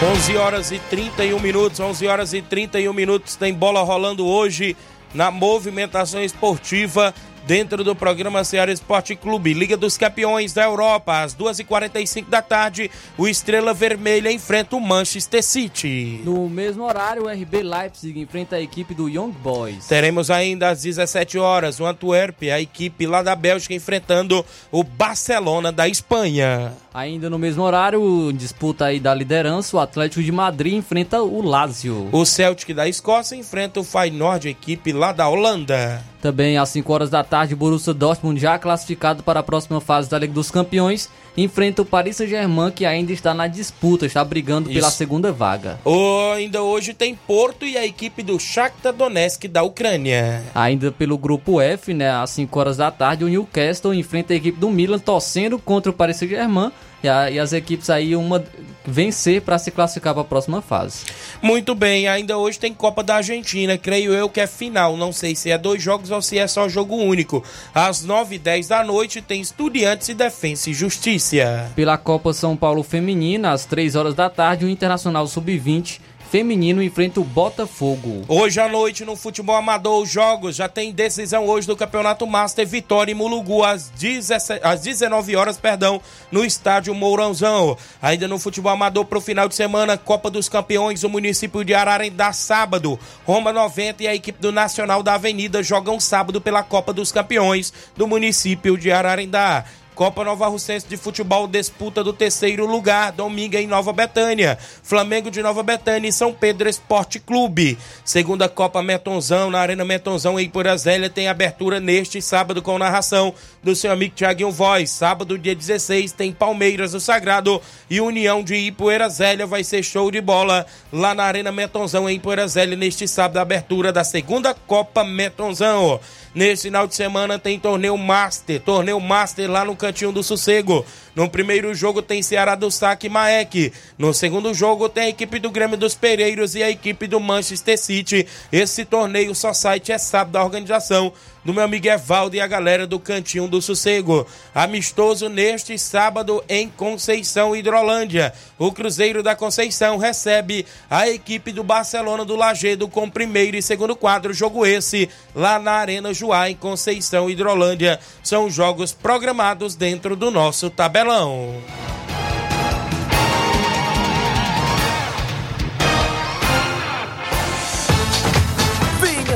11 0.03 0.37
horas 0.39 0.73
e 0.73 0.79
31 0.79 1.39
minutos, 1.39 1.79
11 1.79 2.07
horas 2.07 2.33
e 2.33 2.41
31 2.41 2.91
minutos, 2.91 3.37
tem 3.37 3.53
bola 3.53 3.83
rolando 3.83 4.27
hoje 4.27 4.75
na 5.13 5.31
movimentação 5.31 6.25
esportiva 6.25 7.15
dentro 7.51 7.83
do 7.83 7.97
programa 7.97 8.45
Ceará 8.45 8.71
Esporte 8.71 9.17
Clube, 9.17 9.53
Liga 9.53 9.77
dos 9.77 9.99
Campeões 9.99 10.53
da 10.53 10.63
Europa, 10.63 11.23
às 11.23 11.35
2h45 11.35 12.29
da 12.29 12.41
tarde, 12.41 12.89
o 13.19 13.27
Estrela 13.27 13.75
Vermelha 13.75 14.31
enfrenta 14.31 14.77
o 14.77 14.81
Manchester 14.81 15.43
City. 15.43 16.21
No 16.25 16.49
mesmo 16.49 16.85
horário, 16.85 17.25
o 17.25 17.29
RB 17.29 17.65
Leipzig 17.65 18.21
enfrenta 18.21 18.55
a 18.55 18.61
equipe 18.61 18.95
do 18.95 19.09
Young 19.09 19.33
Boys. 19.33 19.89
Teremos 19.89 20.31
ainda 20.31 20.69
às 20.69 20.83
17 20.83 21.39
horas 21.39 21.81
o 21.81 21.87
Antwerp, 21.87 22.41
a 22.45 22.61
equipe 22.61 23.05
lá 23.05 23.21
da 23.21 23.35
Bélgica, 23.35 23.75
enfrentando 23.75 24.47
o 24.71 24.85
Barcelona 24.85 25.73
da 25.73 25.89
Espanha. 25.89 26.73
Ainda 26.95 27.29
no 27.29 27.39
mesmo 27.39 27.65
horário, 27.65 28.33
disputa 28.33 28.87
aí 28.87 29.01
da 29.01 29.13
liderança, 29.13 29.77
o 29.77 29.81
Atlético 29.81 30.23
de 30.23 30.31
Madrid 30.31 30.75
enfrenta 30.75 31.21
o 31.21 31.43
Lazio. 31.43 32.09
O 32.13 32.25
Celtic 32.25 32.75
da 32.75 32.89
Escócia 32.89 33.35
enfrenta 33.35 33.81
o 33.81 33.85
Feyenoord, 33.85 34.49
equipe 34.49 34.93
lá 34.93 35.11
da 35.11 35.29
Holanda. 35.29 36.01
Também 36.21 36.59
às 36.59 36.69
5 36.69 36.93
horas 36.93 37.09
da 37.09 37.25
tarde, 37.25 37.40
o 37.49 37.57
Borussia 37.57 37.95
Dortmund, 37.95 38.41
já 38.41 38.59
classificado 38.59 39.23
para 39.23 39.41
a 39.41 39.43
próxima 39.43 39.81
fase 39.81 40.11
da 40.11 40.19
Liga 40.19 40.33
dos 40.33 40.51
Campeões, 40.51 41.09
enfrenta 41.43 41.83
o 41.83 41.85
Paris 41.85 42.17
Saint-Germain, 42.17 42.71
que 42.71 42.85
ainda 42.85 43.13
está 43.13 43.33
na 43.35 43.47
disputa, 43.47 44.07
está 44.07 44.25
brigando 44.25 44.71
Isso. 44.71 44.79
pela 44.79 44.91
segunda 44.91 45.33
vaga. 45.33 45.79
Oh, 45.85 46.33
ainda 46.35 46.63
hoje 46.63 46.95
tem 46.95 47.15
Porto 47.15 47.65
e 47.65 47.77
a 47.77 47.85
equipe 47.85 48.23
do 48.23 48.39
Shakhtar 48.39 48.93
Donetsk 48.93 49.45
da 49.49 49.63
Ucrânia. 49.63 50.43
Ainda 50.55 50.91
pelo 50.91 51.17
grupo 51.17 51.61
F, 51.61 51.95
né, 51.95 52.11
às 52.11 52.31
5 52.31 52.59
horas 52.59 52.77
da 52.77 52.91
tarde, 52.91 53.25
o 53.25 53.29
Newcastle 53.29 53.95
enfrenta 53.95 54.33
a 54.33 54.37
equipe 54.37 54.59
do 54.59 54.71
Milan, 54.71 54.99
torcendo 54.99 55.59
contra 55.59 55.91
o 55.91 55.95
Paris 55.95 56.17
Saint-Germain 56.17 56.73
e, 57.03 57.09
a, 57.09 57.31
e 57.31 57.39
as 57.39 57.53
equipes 57.53 57.91
aí 57.91 58.15
uma 58.15 58.45
vencer 58.85 59.43
para 59.43 59.59
se 59.59 59.71
classificar 59.71 60.15
para 60.15 60.23
a 60.23 60.25
próxima 60.25 60.61
fase. 60.61 61.05
Muito 61.43 61.75
bem, 61.75 62.09
ainda 62.09 62.37
hoje 62.37 62.59
tem 62.59 62.73
Copa 62.73 63.03
da 63.03 63.17
Argentina, 63.17 63.77
creio 63.79 64.13
eu 64.13 64.29
que 64.29 64.41
é 64.41 64.47
final, 64.47 64.97
não 64.97 65.13
sei 65.13 65.35
se 65.35 65.51
é 65.51 65.59
dois 65.59 65.83
jogos 65.83 66.11
ou 66.11 66.21
se 66.21 66.39
é 66.39 66.47
só 66.47 66.69
jogo 66.69 66.97
único. 66.97 67.45
Às 67.75 68.05
9h10 68.05 68.69
da 68.69 68.83
noite 68.83 69.23
tem 69.23 69.41
Estudiantes 69.41 70.09
e 70.09 70.15
Defensa 70.15 70.71
e 70.71 70.75
Justiça. 70.75 71.30
Pela 71.77 71.97
Copa 71.97 72.33
São 72.33 72.57
Paulo 72.57 72.83
Feminina, 72.83 73.53
às 73.53 73.65
3 73.65 73.95
horas 73.95 74.15
da 74.15 74.29
tarde, 74.29 74.65
o 74.65 74.69
Internacional 74.69 75.27
Sub-20 75.27 76.01
feminino 76.31 76.81
enfrenta 76.81 77.19
o 77.19 77.25
Botafogo. 77.25 78.23
Hoje 78.29 78.61
à 78.61 78.69
noite 78.69 79.05
no 79.05 79.17
futebol 79.17 79.57
amador, 79.57 80.01
os 80.01 80.09
jogos 80.09 80.55
já 80.55 80.69
tem 80.69 80.93
decisão 80.93 81.49
hoje 81.49 81.67
do 81.67 81.77
Campeonato 81.77 82.25
Master 82.25 82.65
Vitória 82.65 83.11
e 83.11 83.15
Mulugu 83.17 83.65
às, 83.65 83.89
17, 83.89 84.65
às 84.65 84.83
19 84.83 85.35
horas, 85.35 85.59
perdão, 85.59 86.01
no 86.31 86.45
estádio 86.45 86.95
Mourãozão. 86.95 87.77
Ainda 88.01 88.29
no 88.29 88.39
futebol 88.39 88.71
amador 88.71 89.07
para 89.07 89.19
o 89.19 89.21
final 89.21 89.49
de 89.49 89.57
semana, 89.57 89.99
Copa 89.99 90.31
dos 90.31 90.49
Campeões, 90.49 91.03
o 91.03 91.09
município 91.09 91.65
de 91.65 91.75
Ararendá 91.75 92.33
sábado. 92.33 92.97
Roma 93.27 93.53
90 93.53 94.05
e 94.05 94.07
a 94.07 94.15
equipe 94.15 94.41
do 94.41 94.53
Nacional 94.53 95.03
da 95.03 95.15
Avenida 95.15 95.65
jogam 95.65 95.99
sábado 95.99 96.41
pela 96.41 96.63
Copa 96.63 96.93
dos 96.93 97.11
Campeões 97.11 97.73
do 97.97 98.07
município 98.07 98.79
de 98.79 98.93
Ararendá. 98.93 99.65
Copa 100.01 100.25
Nova 100.25 100.49
Russense 100.49 100.89
de 100.89 100.97
Futebol 100.97 101.47
disputa 101.47 102.03
do 102.03 102.11
terceiro 102.15 102.65
lugar, 102.65 103.13
domingo 103.13 103.59
em 103.59 103.67
Nova 103.67 103.93
Betânia. 103.93 104.57
Flamengo 104.83 105.31
de 105.31 105.43
Nova 105.43 105.63
Betânia 105.63 106.09
e 106.09 106.13
São 106.13 106.33
Pedro 106.33 106.71
Esporte 106.71 107.21
Clube. 107.21 107.77
Segunda 108.03 108.49
Copa 108.49 108.83
Metonzão, 108.83 109.51
na 109.51 109.61
Arena 109.61 109.85
Metonzão 109.85 110.41
em 110.41 110.45
Iporazélia, 110.45 111.11
tem 111.11 111.29
abertura 111.29 111.79
neste 111.79 112.23
sábado 112.23 112.63
com 112.63 112.79
narração 112.79 113.35
do 113.63 113.77
seu 113.77 113.93
amigo 113.93 114.15
Thiaguinho 114.15 114.51
Voz. 114.51 114.89
Sábado, 114.89 115.37
dia 115.37 115.55
16, 115.55 116.13
tem 116.13 116.33
Palmeiras 116.33 116.93
do 116.93 116.99
Sagrado 116.99 117.61
e 117.91 118.01
União 118.01 118.43
de 118.43 118.55
Ipoeirazélia. 118.55 119.47
Vai 119.47 119.63
ser 119.63 119.83
show 119.83 120.11
de 120.11 120.23
bola 120.23 120.65
lá 120.91 121.15
na 121.15 121.25
Arena 121.25 121.53
Metonzão 121.53 122.09
em 122.09 122.17
Ipoeirazélia 122.17 122.75
neste 122.75 123.07
sábado, 123.07 123.37
abertura 123.37 123.93
da 123.93 124.03
segunda 124.03 124.55
Copa 124.55 125.05
Metonzão. 125.05 126.01
Nesse 126.33 126.65
final 126.69 126.87
de 126.87 126.95
semana 126.95 127.41
tem 127.41 127.59
torneio 127.59 127.99
Master, 127.99 128.61
torneio 128.61 129.01
Master 129.01 129.51
lá 129.51 129.65
no 129.65 129.75
Cantinho 129.75 130.13
do 130.13 130.23
Sossego. 130.23 130.87
No 131.13 131.29
primeiro 131.29 131.75
jogo 131.75 132.01
tem 132.01 132.23
Ceará 132.23 132.55
do 132.55 132.71
Saque 132.71 133.09
e 133.09 133.11
Maek. 133.11 133.73
No 133.99 134.15
segundo 134.15 134.55
jogo 134.55 134.89
tem 134.89 135.05
a 135.05 135.09
equipe 135.09 135.41
do 135.41 135.51
Grêmio 135.51 135.77
dos 135.77 135.97
Pereiros 135.97 136.55
e 136.55 136.63
a 136.63 136.71
equipe 136.71 137.09
do 137.09 137.19
Manchester 137.19 137.77
City. 137.77 138.29
Esse 138.53 138.85
torneio 138.85 139.35
só 139.35 139.53
site 139.53 139.91
é 139.91 139.99
sábado 139.99 140.35
da 140.35 140.45
organização 140.45 141.13
do 141.45 141.55
meu 141.55 141.65
amigo 141.65 141.87
Evaldo 141.87 142.37
e 142.37 142.41
a 142.41 142.47
galera 142.47 142.87
do 142.87 142.99
Cantinho 142.99 143.49
do 143.49 143.61
Sossego. 143.63 144.27
Amistoso 144.55 145.29
neste 145.29 145.79
sábado 145.79 146.43
em 146.49 146.69
Conceição, 146.69 147.55
Hidrolândia. 147.55 148.33
O 148.59 148.73
Cruzeiro 148.73 149.23
da 149.23 149.35
Conceição 149.35 149.97
recebe 149.97 150.67
a 150.89 151.09
equipe 151.09 151.53
do 151.53 151.65
Barcelona 151.65 152.25
do 152.25 152.37
Lagedo 152.37 152.89
com 152.89 153.09
primeiro 153.09 153.57
e 153.57 153.63
segundo 153.63 153.97
quadro. 153.97 154.33
Jogo 154.33 154.67
esse 154.67 155.09
lá 155.35 155.59
na 155.59 155.73
Arena 155.73 156.13
Juá, 156.13 156.51
em 156.51 156.55
Conceição, 156.55 157.31
Hidrolândia. 157.31 157.99
São 158.23 158.51
jogos 158.51 158.93
programados 158.93 159.75
dentro 159.75 160.15
do 160.15 160.31
nosso 160.31 160.71
tabelão. 160.71 161.55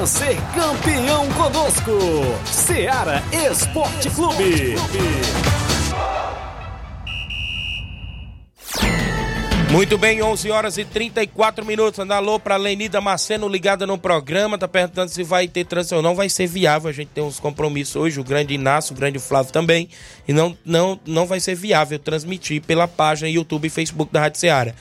Ser 0.07 0.37
campeão 0.55 1.27
conosco. 1.31 1.93
Seara 2.45 3.23
Esporte 3.51 4.11
Clube. 4.11 4.75
Muito 9.71 9.99
bem, 9.99 10.23
11 10.23 10.51
horas 10.51 10.79
e 10.79 10.85
34 10.85 11.65
minutos. 11.65 11.99
Anda 11.99 12.17
alô 12.17 12.39
para 12.39 12.57
Lenida 12.57 13.01
Maceno 13.01 13.49
ligada 13.49 13.87
no 13.87 13.99
programa. 13.99 14.57
Tá 14.59 14.69
perguntando 14.69 15.11
se 15.11 15.23
vai 15.25 15.49
ter 15.49 15.65
trânsito 15.65 15.97
ou 15.97 16.03
não. 16.03 16.15
Vai 16.15 16.29
ser 16.29 16.47
viável. 16.47 16.91
A 16.91 16.93
gente 16.93 17.09
tem 17.09 17.25
uns 17.25 17.41
compromissos 17.41 17.97
hoje. 17.97 18.21
O 18.21 18.25
grande 18.25 18.55
Inácio, 18.55 18.93
o 18.95 18.97
grande 18.97 19.19
Flávio 19.19 19.53
também. 19.53 19.89
E 20.29 20.33
não, 20.33 20.57
não, 20.65 21.01
não 21.05 21.27
vai 21.27 21.41
ser 21.41 21.57
viável 21.57 21.99
transmitir 21.99 22.63
pela 22.63 22.87
página 22.87 23.29
YouTube 23.29 23.67
e 23.67 23.71
Facebook 23.71 24.13
da 24.13 24.21
Rádio 24.21 24.39
Seara. 24.39 24.75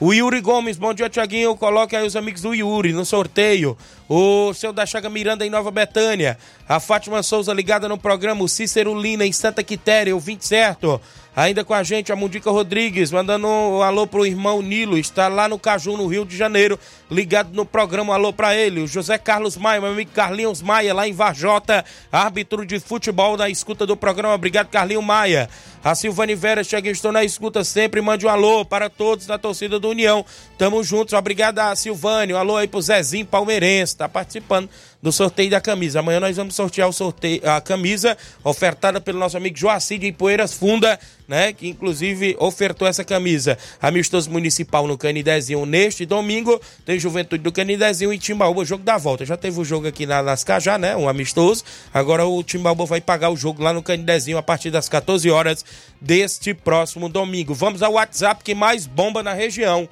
O 0.00 0.12
Yuri 0.12 0.40
Gomes, 0.40 0.76
bom 0.76 0.92
dia, 0.92 1.08
Tiaguinho. 1.08 1.54
Coloque 1.54 1.94
aí 1.94 2.04
os 2.04 2.16
amigos 2.16 2.42
do 2.42 2.52
Yuri 2.52 2.92
no 2.92 3.04
sorteio. 3.04 3.78
O 4.08 4.52
seu 4.52 4.72
da 4.72 4.84
Chaga 4.84 5.08
Miranda 5.08 5.46
em 5.46 5.50
Nova 5.50 5.70
Betânia. 5.70 6.36
A 6.68 6.80
Fátima 6.80 7.22
Souza 7.22 7.54
ligada 7.54 7.88
no 7.88 7.96
programa. 7.96 8.42
O 8.42 8.48
Cícero 8.48 9.00
Lina 9.00 9.24
em 9.24 9.32
Santa 9.32 9.62
Quitéria, 9.62 10.14
o 10.14 10.18
20 10.18 10.44
certo. 10.44 11.00
Ainda 11.36 11.64
com 11.64 11.74
a 11.74 11.82
gente, 11.82 12.12
a 12.12 12.16
Mundica 12.16 12.48
Rodrigues, 12.48 13.10
mandando 13.10 13.48
um 13.48 13.82
alô 13.82 14.06
pro 14.06 14.24
irmão 14.24 14.62
Nilo, 14.62 14.96
está 14.96 15.26
lá 15.26 15.48
no 15.48 15.58
Caju, 15.58 15.96
no 15.96 16.06
Rio 16.06 16.24
de 16.24 16.36
Janeiro, 16.36 16.78
ligado 17.10 17.52
no 17.52 17.66
programa, 17.66 18.12
um 18.12 18.14
alô 18.14 18.32
para 18.32 18.54
ele. 18.54 18.80
O 18.80 18.86
José 18.86 19.18
Carlos 19.18 19.56
Maia, 19.56 19.80
meu 19.80 19.90
amigo 19.90 20.12
Carlinhos 20.12 20.62
Maia, 20.62 20.94
lá 20.94 21.08
em 21.08 21.12
Varjota, 21.12 21.84
árbitro 22.12 22.64
de 22.64 22.78
futebol 22.78 23.36
na 23.36 23.48
escuta 23.48 23.84
do 23.84 23.96
programa. 23.96 24.32
Obrigado, 24.32 24.68
Carlinhos 24.68 25.04
Maia. 25.04 25.50
A 25.82 25.94
Silvane 25.96 26.36
Vera, 26.36 26.62
chega, 26.62 26.88
estou 26.88 27.10
na 27.10 27.24
escuta 27.24 27.64
sempre, 27.64 28.00
mande 28.00 28.24
um 28.24 28.28
alô 28.30 28.64
para 28.64 28.88
todos 28.88 29.26
da 29.26 29.36
torcida 29.36 29.78
do 29.80 29.90
União. 29.90 30.24
Tamo 30.56 30.84
juntos, 30.84 31.14
obrigado 31.14 31.58
a 31.58 31.74
Silvane, 31.74 32.32
um 32.32 32.38
alô 32.38 32.56
aí 32.56 32.68
pro 32.68 32.80
Zezinho 32.80 33.26
Palmeirense, 33.26 33.96
tá 33.96 34.08
participando 34.08 34.70
do 35.04 35.12
sorteio 35.12 35.50
da 35.50 35.60
camisa. 35.60 36.00
Amanhã 36.00 36.18
nós 36.18 36.34
vamos 36.34 36.54
sortear 36.54 36.88
o 36.88 36.92
sorteio, 36.92 37.38
a 37.46 37.60
camisa 37.60 38.16
ofertada 38.42 38.98
pelo 39.02 39.18
nosso 39.18 39.36
amigo 39.36 39.54
Joacir 39.54 39.98
de 39.98 40.10
Poeiras 40.10 40.54
Funda, 40.54 40.98
né? 41.28 41.52
Que 41.52 41.68
inclusive 41.68 42.34
ofertou 42.38 42.88
essa 42.88 43.04
camisa. 43.04 43.58
Amistoso 43.82 44.30
Municipal 44.30 44.86
no 44.86 44.96
Canidezinho 44.96 45.66
neste 45.66 46.06
domingo. 46.06 46.58
Tem 46.86 46.98
Juventude 46.98 47.42
do 47.42 47.52
Canidezinho 47.52 48.14
e 48.14 48.18
Timbaúba, 48.18 48.64
jogo 48.64 48.82
da 48.82 48.96
volta. 48.96 49.26
Já 49.26 49.36
teve 49.36 49.60
o 49.60 49.64
jogo 49.64 49.86
aqui 49.86 50.06
na 50.06 50.22
Lascajá, 50.22 50.78
né? 50.78 50.96
Um 50.96 51.06
amistoso. 51.06 51.64
Agora 51.92 52.24
o 52.24 52.42
Timbaúba 52.42 52.86
vai 52.86 53.02
pagar 53.02 53.28
o 53.28 53.36
jogo 53.36 53.62
lá 53.62 53.74
no 53.74 53.82
Canidezinho 53.82 54.38
a 54.38 54.42
partir 54.42 54.70
das 54.70 54.88
14 54.88 55.30
horas 55.30 55.66
deste 56.00 56.54
próximo 56.54 57.10
domingo. 57.10 57.52
Vamos 57.52 57.82
ao 57.82 57.92
WhatsApp 57.92 58.42
que 58.42 58.54
mais 58.54 58.86
bomba 58.86 59.22
na 59.22 59.34
região. 59.34 59.86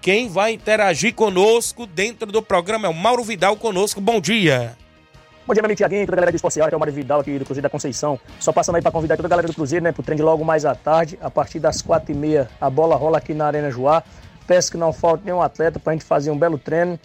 Quem 0.00 0.28
vai 0.28 0.52
interagir 0.52 1.12
conosco 1.14 1.84
dentro 1.84 2.30
do 2.30 2.40
programa 2.40 2.86
é 2.86 2.90
o 2.90 2.94
Mauro 2.94 3.24
Vidal 3.24 3.56
conosco. 3.56 4.00
Bom 4.00 4.20
dia. 4.20 4.76
Bom 5.44 5.52
dia, 5.52 5.62
meu 5.62 5.66
amigo 5.66 5.78
Tiaguinho, 5.78 6.06
toda 6.06 6.14
a 6.14 6.16
galera 6.16 6.32
do 6.32 6.36
Esporcial, 6.36 6.68
que 6.68 6.74
é 6.74 6.76
o 6.76 6.80
Mário 6.80 6.94
Vidal 6.94 7.20
aqui 7.20 7.38
do 7.38 7.44
Cruzeiro 7.44 7.62
da 7.62 7.70
Conceição. 7.70 8.20
Só 8.38 8.52
passando 8.52 8.76
aí 8.76 8.82
para 8.82 8.92
convidar 8.92 9.16
toda 9.16 9.26
a 9.26 9.30
galera 9.30 9.48
do 9.48 9.54
Cruzeiro, 9.54 9.82
né, 9.82 9.90
pro 9.90 10.02
trem 10.02 10.16
de 10.16 10.22
logo 10.22 10.44
mais 10.44 10.64
à 10.64 10.74
tarde, 10.74 11.18
a 11.20 11.30
partir 11.30 11.58
das 11.58 11.82
quatro 11.82 12.12
e 12.12 12.14
meia, 12.14 12.48
a 12.60 12.70
bola 12.70 12.94
rola 12.94 13.18
aqui 13.18 13.34
na 13.34 13.46
Arena 13.46 13.70
Joá. 13.70 14.04
Peço 14.46 14.70
que 14.70 14.76
não 14.76 14.92
falte 14.92 15.24
nenhum 15.24 15.42
atleta 15.42 15.80
para 15.80 15.92
a 15.92 15.96
gente 15.96 16.04
fazer 16.04 16.30
um 16.30 16.38
belo 16.38 16.58
treino, 16.58 16.98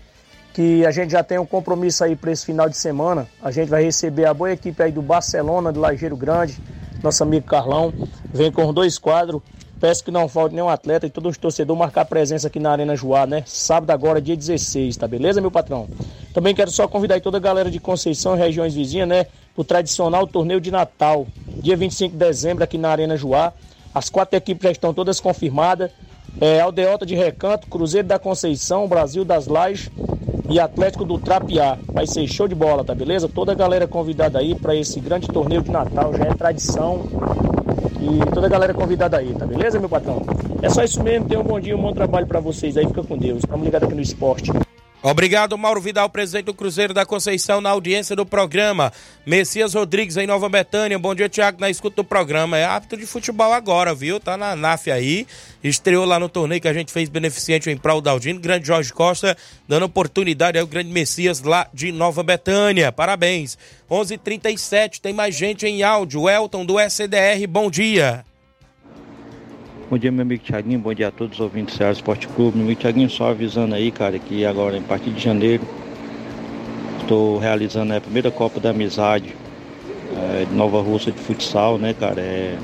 que 0.54 0.86
a 0.86 0.92
gente 0.92 1.12
já 1.12 1.24
tem 1.24 1.40
um 1.40 1.46
compromisso 1.46 2.04
aí 2.04 2.16
para 2.16 2.32
esse 2.32 2.46
final 2.46 2.70
de 2.70 2.78
semana. 2.78 3.28
A 3.42 3.50
gente 3.50 3.70
vai 3.70 3.84
receber 3.84 4.26
a 4.26 4.34
boa 4.34 4.52
equipe 4.52 4.84
aí 4.84 4.92
do 4.92 5.02
Barcelona, 5.02 5.72
do 5.72 5.80
Lajeiro 5.80 6.16
Grande, 6.16 6.58
nosso 7.02 7.24
amigo 7.24 7.48
Carlão. 7.48 7.94
Vem 8.32 8.52
com 8.52 8.72
dois 8.72 9.00
quadros 9.00 9.42
Peço 9.84 10.02
que 10.02 10.12
não 10.12 10.30
falte 10.30 10.56
nenhum 10.56 10.70
atleta 10.70 11.06
e 11.06 11.10
todos 11.10 11.32
os 11.32 11.38
torcedores 11.38 11.78
marcar 11.78 12.06
presença 12.06 12.48
aqui 12.48 12.58
na 12.58 12.72
Arena 12.72 12.96
Joá, 12.96 13.28
né? 13.28 13.44
Sábado 13.46 13.92
agora, 13.92 14.22
dia 14.22 14.34
16, 14.34 14.96
tá 14.96 15.10
beleza, 15.10 15.42
meu 15.42 15.52
patrão? 15.52 15.90
Também 16.34 16.56
quero 16.56 16.72
só 16.72 16.88
convidar 16.88 17.20
toda 17.20 17.36
a 17.36 17.40
galera 17.42 17.70
de 17.70 17.82
Conceição 17.82 18.34
e 18.34 18.40
regiões 18.40 18.74
vizinhas, 18.74 19.10
né? 19.10 19.26
Pro 19.54 19.62
tradicional 19.66 20.26
torneio 20.26 20.62
de 20.62 20.72
Natal, 20.72 21.28
dia 21.62 21.76
25 21.76 22.14
de 22.14 22.18
dezembro, 22.18 22.64
aqui 22.64 22.78
na 22.78 22.92
Arena 22.92 23.18
Joá. 23.18 23.52
As 23.94 24.10
quatro 24.10 24.38
equipes 24.38 24.64
já 24.64 24.72
estão 24.72 24.94
todas 24.94 25.20
confirmadas. 25.20 25.92
É, 26.40 26.62
Aldeota 26.62 27.06
de 27.06 27.16
Recanto, 27.16 27.68
Cruzeiro 27.68 28.08
da 28.08 28.18
Conceição, 28.18 28.88
Brasil 28.88 29.26
das 29.26 29.48
Lajes 29.48 29.92
e 30.50 30.62
Atlético 30.62 31.04
do 31.04 31.20
Trapiá. 31.20 31.78
Vai 31.92 32.08
ser 32.08 32.26
show 32.26 32.48
de 32.48 32.56
bola, 32.56 32.86
tá 32.86 32.96
beleza? 32.96 33.28
Toda 33.28 33.52
a 33.52 33.56
galera 33.56 33.86
convidada 33.86 34.40
aí 34.40 34.56
para 34.56 34.74
esse 34.74 35.02
grande 35.02 35.28
torneio 35.28 35.62
de 35.62 35.70
Natal, 35.70 36.14
já 36.18 36.24
é 36.24 36.34
tradição. 36.34 37.53
E 38.00 38.34
toda 38.34 38.48
a 38.48 38.50
galera 38.50 38.74
convidada 38.74 39.18
aí, 39.18 39.34
tá 39.34 39.46
beleza, 39.46 39.80
meu 39.80 39.90
patrão? 39.90 40.22
É 40.62 40.70
só 40.70 40.84
isso 40.84 41.02
mesmo, 41.02 41.28
tenham 41.28 41.42
um 41.42 41.46
bom 41.46 41.60
dia, 41.60 41.76
um 41.76 41.82
bom 41.82 41.94
trabalho 41.94 42.28
para 42.28 42.40
vocês 42.40 42.78
aí, 42.78 42.86
fica 42.88 43.04
com 43.04 43.18
Deus. 43.18 43.40
Estamos 43.40 43.66
ligados 43.66 43.88
aqui 43.88 43.96
no 43.96 44.02
esporte. 44.02 44.52
Obrigado, 45.06 45.58
Mauro 45.58 45.82
Vidal, 45.82 46.10
presidente 46.10 46.46
do 46.46 46.54
Cruzeiro 46.54 46.94
da 46.94 47.06
Conceição, 47.06 47.60
na 47.60 47.72
audiência 47.72 48.16
do 48.16 48.26
programa. 48.26 48.90
Messias 49.26 49.74
Rodrigues, 49.74 50.16
em 50.16 50.26
Nova 50.26 50.48
Betânia. 50.48 50.98
Bom 50.98 51.14
dia, 51.14 51.28
Tiago, 51.28 51.60
na 51.60 51.70
escuta 51.70 51.98
do 51.98 52.06
programa. 52.06 52.58
É 52.58 52.64
árbitro 52.64 52.98
de 52.98 53.06
futebol 53.06 53.52
agora, 53.52 53.94
viu? 53.94 54.18
Tá 54.18 54.38
na 54.38 54.56
NAF 54.56 54.90
aí. 54.90 55.28
Estreou 55.62 56.06
lá 56.06 56.18
no 56.18 56.30
torneio 56.30 56.62
que 56.62 56.70
a 56.70 56.74
gente 56.74 56.94
fez 56.94 57.10
beneficente 57.10 57.70
em 57.70 57.76
prol 57.76 58.00
da 58.00 58.12
Aldino. 58.12 58.40
Grande 58.40 58.66
Jorge 58.66 58.94
Costa, 58.94 59.36
dando 59.68 59.84
oportunidade 59.84 60.58
ao 60.58 60.66
grande 60.66 60.90
Messias 60.90 61.42
lá 61.42 61.68
de 61.74 61.92
Nova 61.92 62.24
Betânia. 62.24 62.90
Parabéns. 62.90 63.58
11:37 63.92 64.14
h 64.14 64.18
37 64.24 65.02
tem 65.02 65.12
mais 65.12 65.36
gente 65.36 65.68
em 65.68 65.84
áudio. 65.84 66.30
Elton, 66.30 66.66
do 66.66 66.80
SDR, 66.80 67.46
bom 67.46 67.70
dia. 67.70 68.24
Bom 69.94 70.00
dia, 70.00 70.12
meu 70.12 70.24
amigo 70.24 70.44
Thiaguinho. 70.44 70.80
Bom 70.80 70.92
dia 70.92 71.10
a 71.10 71.12
todos 71.12 71.36
os 71.36 71.40
ouvintes 71.40 71.76
do 71.76 71.78
Ceará 71.78 71.94
Esporte 71.94 72.28
Clube. 72.28 72.58
Meu 72.58 72.66
amigo 72.66 72.82
Thiaguinho, 72.82 73.08
só 73.08 73.30
avisando 73.30 73.76
aí, 73.76 73.92
cara, 73.92 74.18
que 74.18 74.44
agora, 74.44 74.76
em 74.76 74.82
partir 74.82 75.12
de 75.12 75.22
janeiro, 75.22 75.62
estou 77.00 77.38
realizando 77.38 77.94
a 77.94 78.02
primeira 78.02 78.32
Copa 78.32 78.60
da 78.60 78.72
Amizade 78.72 79.36
é, 80.18 80.46
de 80.46 80.56
Nova 80.56 80.82
Rússia 80.82 81.12
de 81.12 81.20
futsal, 81.20 81.78
né, 81.78 81.94
cara? 81.94 82.20
É, 82.20 82.58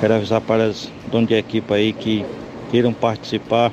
quero 0.00 0.14
avisar 0.14 0.40
para 0.40 0.70
os 0.70 0.90
donos 1.12 1.28
de 1.28 1.34
equipe 1.34 1.74
aí 1.74 1.92
que 1.92 2.24
queiram 2.70 2.94
participar. 2.94 3.70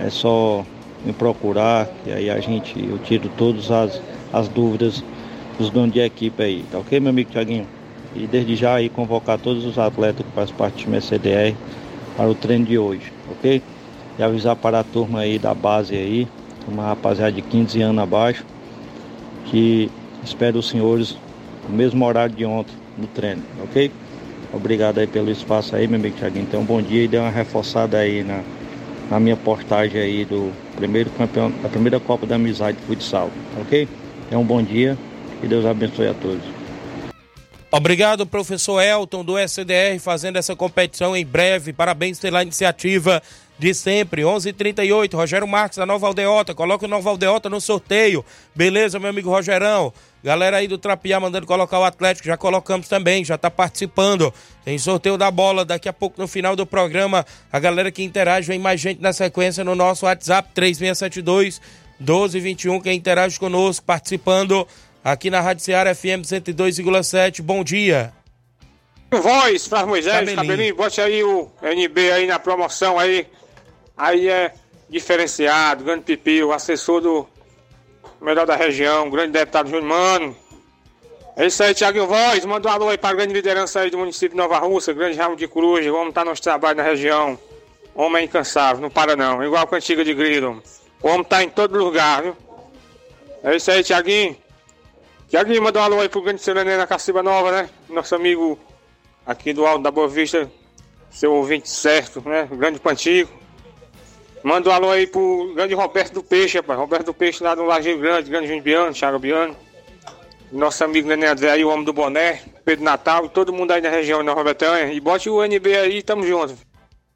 É 0.00 0.08
só 0.08 0.64
me 1.04 1.12
procurar, 1.12 1.86
e 2.06 2.12
aí 2.12 2.30
a 2.30 2.40
gente, 2.40 2.82
eu 2.82 2.98
tiro 3.00 3.28
todas 3.36 3.70
as, 3.70 4.00
as 4.32 4.48
dúvidas 4.48 5.04
dos 5.58 5.68
donos 5.68 5.92
de 5.92 6.00
equipe 6.00 6.42
aí, 6.42 6.64
tá 6.72 6.78
ok, 6.78 6.98
meu 6.98 7.10
amigo 7.10 7.30
Thiaguinho? 7.30 7.66
E 8.18 8.26
desde 8.26 8.56
já 8.56 8.74
aí 8.74 8.88
convocar 8.88 9.38
todos 9.38 9.64
os 9.64 9.78
atletas 9.78 10.26
que 10.26 10.32
fazem 10.32 10.54
parte 10.54 10.74
do 10.86 10.98
time 11.00 11.56
para 12.16 12.28
o 12.28 12.34
treino 12.34 12.64
de 12.64 12.76
hoje, 12.76 13.12
ok? 13.30 13.62
E 14.18 14.22
avisar 14.22 14.56
para 14.56 14.80
a 14.80 14.84
turma 14.84 15.20
aí 15.20 15.38
da 15.38 15.54
base 15.54 15.94
aí, 15.94 16.26
uma 16.66 16.82
rapaziada 16.84 17.32
de 17.32 17.40
15 17.40 17.80
anos 17.80 18.02
abaixo, 18.02 18.44
que 19.46 19.88
espero 20.22 20.58
os 20.58 20.68
senhores 20.68 21.16
no 21.68 21.76
mesmo 21.76 22.04
horário 22.04 22.34
de 22.34 22.44
ontem 22.44 22.74
no 22.96 23.06
treino, 23.06 23.42
ok? 23.62 23.90
Obrigado 24.52 24.98
aí 24.98 25.06
pelo 25.06 25.30
espaço 25.30 25.76
aí, 25.76 25.86
meu 25.86 26.00
amigo 26.00 26.16
Thiaguinho. 26.16 26.44
Então, 26.44 26.64
bom 26.64 26.82
dia 26.82 27.04
e 27.04 27.08
dê 27.08 27.18
uma 27.18 27.30
reforçada 27.30 27.98
aí 27.98 28.24
na, 28.24 28.42
na 29.10 29.20
minha 29.20 29.36
postagem 29.36 30.00
aí 30.00 30.24
do 30.24 30.52
primeiro 30.74 31.10
campeão, 31.10 31.52
da 31.62 31.68
primeira 31.68 32.00
Copa 32.00 32.26
da 32.26 32.34
Amizade 32.34 32.78
de 32.78 32.84
Futsal, 32.84 33.30
ok? 33.60 33.86
Então, 34.26 34.40
um 34.40 34.44
bom 34.44 34.62
dia 34.62 34.96
e 35.42 35.46
Deus 35.46 35.64
abençoe 35.64 36.08
a 36.08 36.14
todos. 36.14 36.57
Obrigado, 37.70 38.26
professor 38.26 38.80
Elton, 38.80 39.22
do 39.22 39.38
SDR, 39.38 39.98
fazendo 40.00 40.36
essa 40.36 40.56
competição 40.56 41.14
em 41.14 41.24
breve. 41.24 41.70
Parabéns 41.70 42.18
pela 42.18 42.42
iniciativa 42.42 43.22
de 43.58 43.74
sempre. 43.74 44.22
11:38 44.22 44.48
h 44.48 44.52
38 44.54 45.16
Rogério 45.18 45.46
Marques, 45.46 45.76
da 45.76 45.84
Nova 45.84 46.06
Aldeota. 46.06 46.54
Coloca 46.54 46.86
o 46.86 46.88
Nova 46.88 47.10
Aldeota 47.10 47.50
no 47.50 47.60
sorteio. 47.60 48.24
Beleza, 48.54 48.98
meu 48.98 49.10
amigo 49.10 49.28
Rogerão? 49.28 49.92
Galera 50.24 50.56
aí 50.56 50.66
do 50.66 50.78
Trapiá 50.78 51.20
mandando 51.20 51.46
colocar 51.46 51.78
o 51.78 51.84
Atlético, 51.84 52.26
já 52.26 52.38
colocamos 52.38 52.88
também, 52.88 53.22
já 53.22 53.36
tá 53.36 53.50
participando. 53.50 54.32
Tem 54.64 54.78
sorteio 54.78 55.18
da 55.18 55.30
bola 55.30 55.62
daqui 55.62 55.90
a 55.90 55.92
pouco 55.92 56.18
no 56.18 56.26
final 56.26 56.56
do 56.56 56.64
programa. 56.64 57.24
A 57.52 57.58
galera 57.58 57.92
que 57.92 58.02
interage, 58.02 58.48
vem 58.48 58.58
mais 58.58 58.80
gente 58.80 59.02
na 59.02 59.12
sequência 59.12 59.62
no 59.62 59.74
nosso 59.74 60.06
WhatsApp 60.06 60.48
3672 60.54 61.60
1221. 62.00 62.80
Quem 62.80 62.96
interage 62.96 63.38
conosco, 63.38 63.84
participando 63.84 64.66
aqui 65.02 65.30
na 65.30 65.40
Rádio 65.40 65.64
Ceará 65.64 65.94
FM 65.94 66.22
102,7. 66.24 67.42
Bom 67.42 67.62
dia. 67.64 68.12
Voz, 69.10 69.66
Flávio 69.66 69.88
Moisés, 69.88 70.14
cabelinho. 70.14 70.36
cabelinho, 70.36 70.76
bote 70.76 71.00
aí 71.00 71.24
o 71.24 71.50
NB 71.62 72.12
aí 72.12 72.26
na 72.26 72.38
promoção 72.38 72.98
aí. 72.98 73.26
Aí 73.96 74.28
é 74.28 74.52
diferenciado, 74.88 75.84
grande 75.84 76.02
pipi, 76.02 76.42
o 76.42 76.52
assessor 76.52 77.00
do 77.00 77.26
melhor 78.20 78.46
da 78.46 78.54
região, 78.54 79.08
grande 79.10 79.32
deputado 79.32 79.70
Júnior 79.70 79.88
Mano. 79.88 80.36
É 81.36 81.46
isso 81.46 81.62
aí, 81.62 81.72
Tiago 81.72 82.06
Voz, 82.06 82.44
manda 82.44 82.68
um 82.68 82.72
alô 82.72 82.88
aí 82.88 82.98
para 82.98 83.10
a 83.10 83.14
grande 83.14 83.32
liderança 83.32 83.80
aí 83.80 83.90
do 83.90 83.98
município 83.98 84.30
de 84.30 84.36
Nova 84.36 84.58
Rússia, 84.58 84.92
grande 84.92 85.16
ramo 85.16 85.36
de 85.36 85.46
coruja, 85.46 85.90
vamos 85.90 86.08
estar 86.08 86.24
nos 86.24 86.40
trabalhos 86.40 86.76
na 86.78 86.82
região. 86.82 87.38
Homem 87.94 88.26
incansável, 88.26 88.80
não 88.82 88.90
para 88.90 89.16
não, 89.16 89.42
igual 89.42 89.62
a 89.62 89.66
cantiga 89.66 90.04
de 90.04 90.14
grilo. 90.14 90.62
O 91.02 91.08
homem 91.08 91.24
tá 91.24 91.42
em 91.42 91.48
todo 91.48 91.78
lugar, 91.78 92.22
viu? 92.22 92.36
É 93.42 93.56
isso 93.56 93.70
aí, 93.70 93.82
Tiaguinho. 93.82 94.36
Tiaguinho, 95.28 95.62
manda 95.62 95.78
um 95.78 95.82
alô 95.82 96.00
aí 96.00 96.08
pro 96.08 96.22
grande 96.22 96.40
Serenê 96.40 96.78
na 96.78 96.86
Caciba 96.86 97.22
Nova, 97.22 97.52
né? 97.52 97.68
Nosso 97.90 98.14
amigo 98.14 98.58
aqui 99.26 99.52
do 99.52 99.66
Alto 99.66 99.82
da 99.82 99.90
Boa 99.90 100.08
Vista, 100.08 100.50
seu 101.10 101.34
ouvinte 101.34 101.68
certo, 101.68 102.26
né? 102.26 102.48
O 102.50 102.56
grande 102.56 102.78
Pantico. 102.80 103.30
Manda 104.42 104.70
um 104.70 104.72
alô 104.72 104.90
aí 104.90 105.06
pro 105.06 105.52
grande 105.54 105.74
Roberto 105.74 106.14
do 106.14 106.22
Peixe, 106.22 106.56
rapaz. 106.56 106.78
Roberto 106.78 107.06
do 107.06 107.14
Peixe 107.14 107.44
lá 107.44 107.54
do 107.54 107.62
Lajeiro 107.64 108.00
Grande, 108.00 108.30
grande 108.30 108.46
Júnior 108.46 108.64
Biano, 108.64 108.94
Thiago 108.94 109.18
Biano. 109.18 109.54
Nosso 110.50 110.82
amigo 110.82 111.06
Nenê 111.06 111.26
André 111.26 111.50
aí, 111.50 111.62
o 111.62 111.68
homem 111.68 111.84
do 111.84 111.92
boné, 111.92 112.40
Pedro 112.64 112.82
Natal 112.82 113.26
e 113.26 113.28
todo 113.28 113.52
mundo 113.52 113.72
aí 113.72 113.82
na 113.82 113.90
região 113.90 114.22
Nova 114.22 114.42
Betânia. 114.42 114.90
E 114.90 114.98
bote 114.98 115.28
o 115.28 115.44
NB 115.44 115.76
aí, 115.76 116.02
tamo 116.02 116.26
junto. 116.26 116.56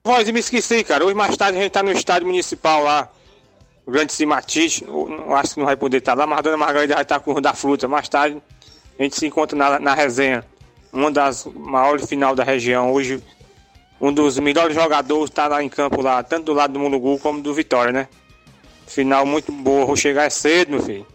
Voz, 0.05 0.31
me 0.31 0.41
esqueci, 0.41 0.85
cara. 0.85 1.03
Hoje 1.03 1.15
mais 1.15 1.35
tarde 1.35 1.57
a 1.57 1.63
gente 1.63 1.73
tá 1.73 1.83
no 1.83 1.93
estádio 1.93 2.27
municipal 2.27 2.83
lá 2.83 3.11
o 3.85 3.91
grande 3.91 4.13
Simatite, 4.13 4.85
não 4.85 5.35
acho 5.35 5.55
que 5.55 5.61
não 5.61 5.67
vai 5.67 5.77
poder 5.77 5.99
estar 5.99 6.15
lá, 6.15 6.27
mas 6.27 6.39
a 6.39 6.43
dona 6.43 6.57
Margarida 6.57 6.95
vai 6.95 7.03
estar 7.03 7.21
com 7.21 7.33
o 7.33 7.41
da 7.41 7.53
fruta. 7.53 7.89
Mais 7.89 8.09
tarde 8.09 8.41
a 8.99 9.03
gente 9.03 9.17
se 9.17 9.27
encontra 9.27 9.57
na, 9.57 9.79
na 9.79 9.95
resenha. 9.95 10.45
Uma 10.93 11.11
das 11.11 11.47
maiores 11.47 12.07
final 12.07 12.35
da 12.35 12.45
região. 12.45 12.93
Hoje, 12.93 13.23
um 14.01 14.13
dos 14.13 14.39
melhores 14.39 14.75
jogadores 14.75 15.31
está 15.31 15.49
lá 15.49 15.63
em 15.63 15.69
campo, 15.69 16.03
lá, 16.03 16.23
tanto 16.23 16.47
do 16.47 16.53
lado 16.53 16.75
do 16.75 16.79
Mulugu 16.79 17.19
como 17.19 17.41
do 17.41 17.55
Vitória, 17.55 17.93
né? 17.93 18.09
Final 18.87 19.25
muito 19.25 19.51
boa. 19.51 19.87
Vou 19.87 19.97
chegar 19.97 20.31
cedo, 20.31 20.73
meu 20.73 20.83
filho. 20.83 21.07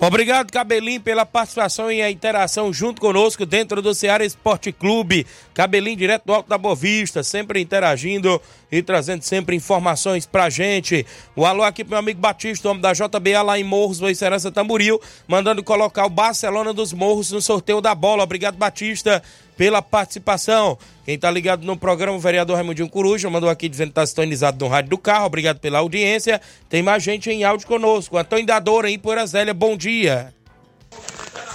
Obrigado, 0.00 0.52
Cabelinho, 0.52 1.00
pela 1.00 1.26
participação 1.26 1.90
e 1.90 2.00
a 2.00 2.08
interação 2.08 2.72
junto 2.72 3.00
conosco 3.00 3.44
dentro 3.44 3.82
do 3.82 3.92
Ceará 3.92 4.24
Esporte 4.24 4.70
Clube. 4.70 5.26
Cabelinho, 5.52 5.96
direto 5.96 6.24
do 6.24 6.32
Alto 6.32 6.48
da 6.48 6.56
Boa 6.56 6.76
Vista, 6.76 7.24
sempre 7.24 7.60
interagindo 7.60 8.40
e 8.70 8.80
trazendo 8.80 9.22
sempre 9.22 9.56
informações 9.56 10.24
pra 10.24 10.48
gente. 10.48 11.04
O 11.34 11.44
alô 11.44 11.64
aqui 11.64 11.82
pro 11.82 11.90
meu 11.90 11.98
amigo 11.98 12.20
Batista, 12.20 12.70
homem 12.70 12.80
da 12.80 12.92
JBA 12.92 13.42
lá 13.42 13.58
em 13.58 13.64
Morros, 13.64 13.98
Boicerança 13.98 14.52
Tamboril, 14.52 15.00
mandando 15.26 15.64
colocar 15.64 16.06
o 16.06 16.10
Barcelona 16.10 16.72
dos 16.72 16.92
Morros 16.92 17.32
no 17.32 17.42
sorteio 17.42 17.80
da 17.80 17.92
bola. 17.92 18.22
Obrigado, 18.22 18.56
Batista 18.56 19.20
pela 19.58 19.82
participação. 19.82 20.78
Quem 21.04 21.18
tá 21.18 21.28
ligado 21.28 21.66
no 21.66 21.76
programa, 21.76 22.16
o 22.16 22.20
vereador 22.20 22.54
Raimundinho 22.54 22.88
Coruja, 22.88 23.28
mandou 23.28 23.50
aqui 23.50 23.68
dizendo 23.68 23.88
que 23.88 23.94
tá 23.94 24.06
sintonizado 24.06 24.64
no 24.64 24.70
rádio 24.70 24.90
do 24.90 24.98
carro. 24.98 25.26
Obrigado 25.26 25.58
pela 25.58 25.80
audiência. 25.80 26.40
Tem 26.68 26.80
mais 26.80 27.02
gente 27.02 27.28
em 27.28 27.42
áudio 27.42 27.66
conosco. 27.66 28.16
Antônio 28.16 28.46
Dadora, 28.46 28.88
em 28.88 28.98
Poeiras 28.98 29.32
Velha, 29.32 29.52
bom 29.52 29.76
dia. 29.76 30.32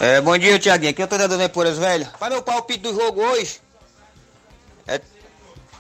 É, 0.02 0.20
bom 0.20 0.38
dia, 0.38 0.60
Tiaguinho. 0.60 0.92
Aqui 0.92 1.02
é 1.02 1.06
o 1.06 1.08
Antônio 1.08 1.46
em 1.46 1.50
Poeiras 1.50 1.78
Velha. 1.78 2.12
Para 2.20 2.34
meu 2.34 2.44
palpite 2.44 2.80
do 2.80 2.94
jogo 2.94 3.22
hoje, 3.22 3.62
é 4.86 5.00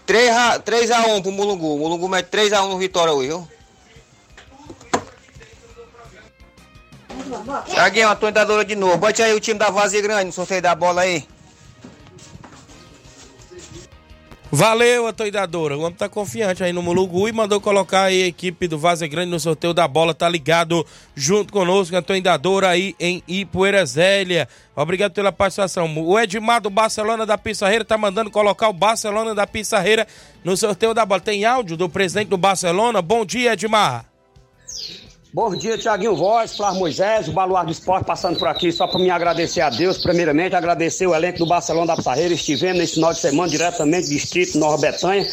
3x1 0.07 1.21
pro 1.21 1.32
Mulungu. 1.32 1.76
O 1.76 1.80
Mulungu 1.80 2.07
mete 2.07 2.28
3x1 2.28 2.69
no 2.69 2.78
Vitória 2.78 3.13
hoje, 3.13 3.28
viu? 3.28 3.47
Tiaguinho, 7.65 8.09
Antônio 8.09 8.34
Dadora 8.34 8.63
de 8.63 8.76
novo. 8.76 8.97
Bote 8.97 9.21
aí 9.21 9.34
o 9.34 9.41
time 9.41 9.59
da 9.59 9.69
Vazia 9.69 10.01
Grande 10.01 10.26
no 10.26 10.32
sorteio 10.32 10.61
da 10.61 10.74
bola 10.74 11.01
aí. 11.01 11.28
Valeu, 14.56 15.08
atoidadora. 15.08 15.76
O 15.76 15.82
homem 15.82 15.95
tá 15.95 16.08
confiante 16.08 16.64
aí 16.64 16.72
no 16.72 16.84
Mulugu 16.84 17.28
e 17.28 17.32
mandou 17.32 17.60
colocar 17.60 18.04
aí 18.04 18.22
a 18.22 18.28
equipe 18.28 18.68
do 18.68 18.78
Vaza 18.78 19.08
Grande 19.08 19.32
no 19.32 19.39
sorteio 19.39 19.74
da 19.74 19.88
bola. 19.88 20.14
Tá 20.14 20.30
ligado 20.30 20.86
junto 21.16 21.51
conosco, 21.51 21.95
atoidadora 21.95 22.70
aí 22.70 22.95
em 22.99 23.24
Ipueira 23.28 23.84
Zélia. 23.84 24.47
Obrigado 24.76 25.12
pela 25.12 25.32
participação. 25.32 25.91
O 25.97 26.20
Edmar 26.20 26.62
do 26.62 26.70
Barcelona 26.70 27.26
da 27.26 27.36
Pissarreira 27.36 27.84
tá 27.84 27.97
mandando 27.97 28.30
colocar 28.30 28.70
o 28.70 28.74
Barcelona 28.74 29.34
da 29.34 29.47
Pissarreira 29.47 30.06
no 30.43 30.56
sorteio 30.56 30.93
da 30.93 31.04
bola. 31.04 31.20
Tem 31.20 31.45
áudio 31.45 31.76
do 31.76 31.89
presidente 31.89 32.28
do 32.28 32.38
Barcelona? 32.38 33.01
Bom 33.01 33.26
dia, 33.26 33.54
Edmar. 33.54 34.06
Bom 35.36 35.55
dia, 35.55 35.79
Tiaguinho 35.79 36.15
Voz, 36.15 36.55
Flávio 36.55 36.79
Moisés, 36.79 37.27
o 37.27 37.31
Baluar 37.31 37.65
do 37.65 37.71
Esporte 37.71 38.05
passando 38.05 38.38
por 38.38 38.47
aqui 38.47 38.71
só 38.71 38.86
para 38.86 38.99
me 38.99 39.09
agradecer 39.09 39.61
a 39.61 39.69
Deus. 39.71 39.97
Primeiramente, 39.97 40.55
agradecer 40.55 41.07
o 41.07 41.15
elenco 41.15 41.39
do 41.39 41.47
Barcelona 41.47 41.88
da 41.88 41.95
Pissarreira. 41.95 42.36
Estivemos 42.36 42.77
nesse 42.77 42.93
final 42.93 43.11
de 43.11 43.17
semana 43.17 43.49
diretamente 43.49 44.09
do 44.09 44.11
Distrito 44.11 44.59
Nova 44.59 44.77
Betânia, 44.77 45.27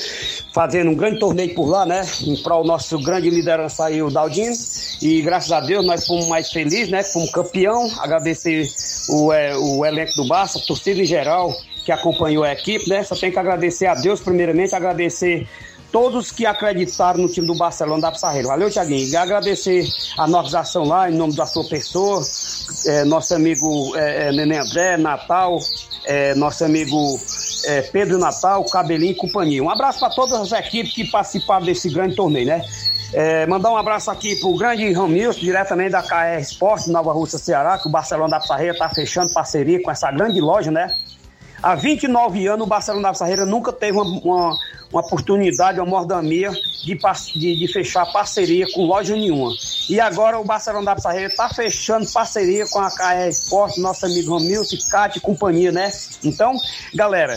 fazendo 0.54 0.90
um 0.90 0.94
grande 0.94 1.18
torneio 1.18 1.54
por 1.54 1.68
lá, 1.68 1.84
né? 1.84 2.00
Em 2.22 2.34
prol 2.42 2.62
do 2.62 2.68
nosso 2.68 2.98
grande 3.02 3.28
liderança 3.28 3.84
aí, 3.84 4.02
o 4.02 4.08
Daldino. 4.08 4.56
E 5.02 5.20
graças 5.20 5.52
a 5.52 5.60
Deus 5.60 5.84
nós 5.84 6.06
fomos 6.06 6.26
mais 6.28 6.50
felizes, 6.50 6.88
né? 6.88 7.02
Fomos 7.02 7.30
campeão. 7.30 7.86
Agradecer 7.98 8.66
o, 9.10 9.30
é, 9.30 9.54
o 9.54 9.84
elenco 9.84 10.14
do 10.16 10.26
Barça, 10.26 10.58
torcida 10.66 11.02
em 11.02 11.04
geral 11.04 11.52
que 11.84 11.92
acompanhou 11.92 12.44
a 12.44 12.52
equipe, 12.52 12.88
né? 12.88 13.04
Só 13.04 13.14
tenho 13.14 13.34
que 13.34 13.38
agradecer 13.38 13.84
a 13.84 13.94
Deus, 13.94 14.20
primeiramente, 14.20 14.74
agradecer 14.74 15.46
todos 15.92 16.30
que 16.30 16.46
acreditaram 16.46 17.20
no 17.20 17.28
time 17.28 17.46
do 17.46 17.54
Barcelona 17.54 18.02
da 18.02 18.12
Pissarreira. 18.12 18.48
Valeu, 18.48 18.70
Tiaguinho. 18.70 19.08
E 19.08 19.16
agradecer 19.16 19.86
a 20.18 20.26
notização 20.26 20.84
lá, 20.84 21.10
em 21.10 21.14
nome 21.14 21.34
da 21.34 21.46
sua 21.46 21.64
pessoa, 21.68 22.22
é, 22.86 23.04
nosso 23.04 23.34
amigo 23.34 23.96
é, 23.96 24.28
é, 24.28 24.32
Nenê 24.32 24.58
André, 24.58 24.96
Natal, 24.96 25.58
é, 26.04 26.34
nosso 26.34 26.64
amigo 26.64 27.18
é, 27.66 27.82
Pedro 27.82 28.18
Natal, 28.18 28.64
Cabelinho 28.64 29.12
e 29.12 29.16
companhia. 29.16 29.62
Um 29.62 29.70
abraço 29.70 30.00
para 30.00 30.10
todas 30.10 30.34
as 30.40 30.52
equipes 30.52 30.94
que 30.94 31.10
participaram 31.10 31.66
desse 31.66 31.90
grande 31.90 32.16
torneio, 32.16 32.46
né? 32.46 32.64
É, 33.12 33.44
mandar 33.46 33.72
um 33.72 33.76
abraço 33.76 34.08
aqui 34.08 34.36
pro 34.36 34.56
grande 34.56 34.92
Ramilson, 34.92 35.40
diretamente 35.40 35.90
da 35.90 36.02
KR 36.02 36.40
Esporte, 36.40 36.88
Nova 36.90 37.12
Rússia, 37.12 37.38
Ceará, 37.38 37.76
que 37.76 37.88
o 37.88 37.90
Barcelona 37.90 38.30
da 38.30 38.40
Pissarreira 38.40 38.72
está 38.72 38.88
fechando 38.88 39.32
parceria 39.32 39.82
com 39.82 39.90
essa 39.90 40.12
grande 40.12 40.40
loja, 40.40 40.70
né? 40.70 40.94
Há 41.62 41.74
29 41.74 42.46
anos, 42.46 42.66
o 42.66 42.68
Barcelona 42.68 43.02
da 43.02 43.12
Pissarreira 43.12 43.44
nunca 43.44 43.70
teve 43.70 43.98
uma, 43.98 44.04
uma, 44.04 44.58
uma 44.90 45.00
oportunidade, 45.00 45.78
uma 45.78 45.86
mordamia 45.86 46.50
de, 46.50 46.98
de, 47.34 47.56
de, 47.56 47.72
fechar 47.72 48.10
parceria 48.12 48.66
com 48.72 48.86
loja 48.86 49.14
nenhuma. 49.14 49.52
E 49.88 50.00
agora 50.00 50.38
o 50.38 50.44
Barcelona 50.44 50.86
da 50.86 50.94
Pissarreira 50.94 51.28
está 51.28 51.50
fechando 51.50 52.10
parceria 52.10 52.66
com 52.66 52.78
a 52.78 52.90
KR 52.90 53.28
Esporte, 53.28 53.78
nosso 53.78 54.06
amigo 54.06 54.38
Ramilson, 54.38 54.76
Cátia 54.90 55.18
e 55.18 55.22
companhia, 55.22 55.70
né? 55.70 55.90
Então, 56.24 56.54
galera, 56.94 57.36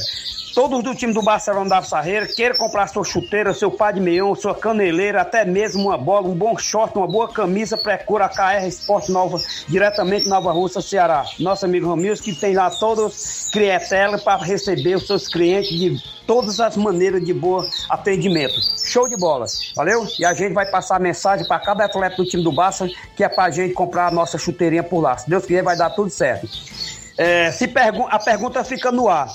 Todos 0.54 0.84
do 0.84 0.94
time 0.94 1.12
do 1.12 1.24
Barcelona 1.24 1.68
da 1.68 1.82
Sarreira 1.82 2.28
queiram 2.28 2.56
comprar 2.56 2.86
sua 2.86 3.04
chuteira, 3.04 3.56
seu 3.56 3.72
pá 3.72 3.92
de 3.92 4.00
meião, 4.00 4.36
sua 4.36 4.54
caneleira, 4.54 5.22
até 5.22 5.44
mesmo 5.44 5.82
uma 5.88 5.98
bola, 5.98 6.28
um 6.28 6.36
bom 6.36 6.56
short, 6.56 6.96
uma 6.96 7.08
boa 7.08 7.28
camisa, 7.28 7.76
procura 7.76 8.26
a 8.26 8.30
KR 8.30 8.68
Esporte 8.68 9.12
Nova, 9.12 9.42
diretamente 9.68 10.30
Nova 10.30 10.52
Rússia, 10.52 10.80
Ceará. 10.80 11.26
Nosso 11.40 11.66
amigo 11.66 11.90
Ramiro, 11.90 12.16
que 12.22 12.36
tem 12.36 12.54
lá 12.54 12.70
todos 12.70 13.50
clientela 13.52 14.20
para 14.20 14.44
receber 14.44 14.94
os 14.96 15.08
seus 15.08 15.28
clientes 15.28 15.72
de 15.72 16.00
todas 16.28 16.60
as 16.60 16.78
maneiras 16.78 17.26
de 17.26 17.34
bom 17.34 17.68
atendimento. 17.90 18.54
Show 18.78 19.08
de 19.08 19.18
bola, 19.18 19.48
valeu? 19.76 20.06
E 20.20 20.24
a 20.24 20.36
gente 20.36 20.54
vai 20.54 20.68
passar 20.68 20.98
a 20.98 21.00
mensagem 21.00 21.48
para 21.48 21.60
cada 21.60 21.86
atleta 21.86 22.18
do 22.18 22.26
time 22.26 22.44
do 22.44 22.52
Barça, 22.52 22.88
que 23.16 23.24
é 23.24 23.30
para 23.30 23.46
a 23.46 23.50
gente 23.50 23.74
comprar 23.74 24.10
a 24.10 24.12
nossa 24.12 24.38
chuteirinha 24.38 24.84
por 24.84 25.02
lá. 25.02 25.18
Se 25.18 25.28
Deus 25.28 25.48
quiser, 25.48 25.64
vai 25.64 25.76
dar 25.76 25.90
tudo 25.90 26.12
certo. 26.12 26.48
É, 27.18 27.52
se 27.52 27.68
pergu 27.68 28.08
a 28.08 28.20
pergunta 28.20 28.64
fica 28.64 28.92
no 28.92 29.10
ar. 29.10 29.28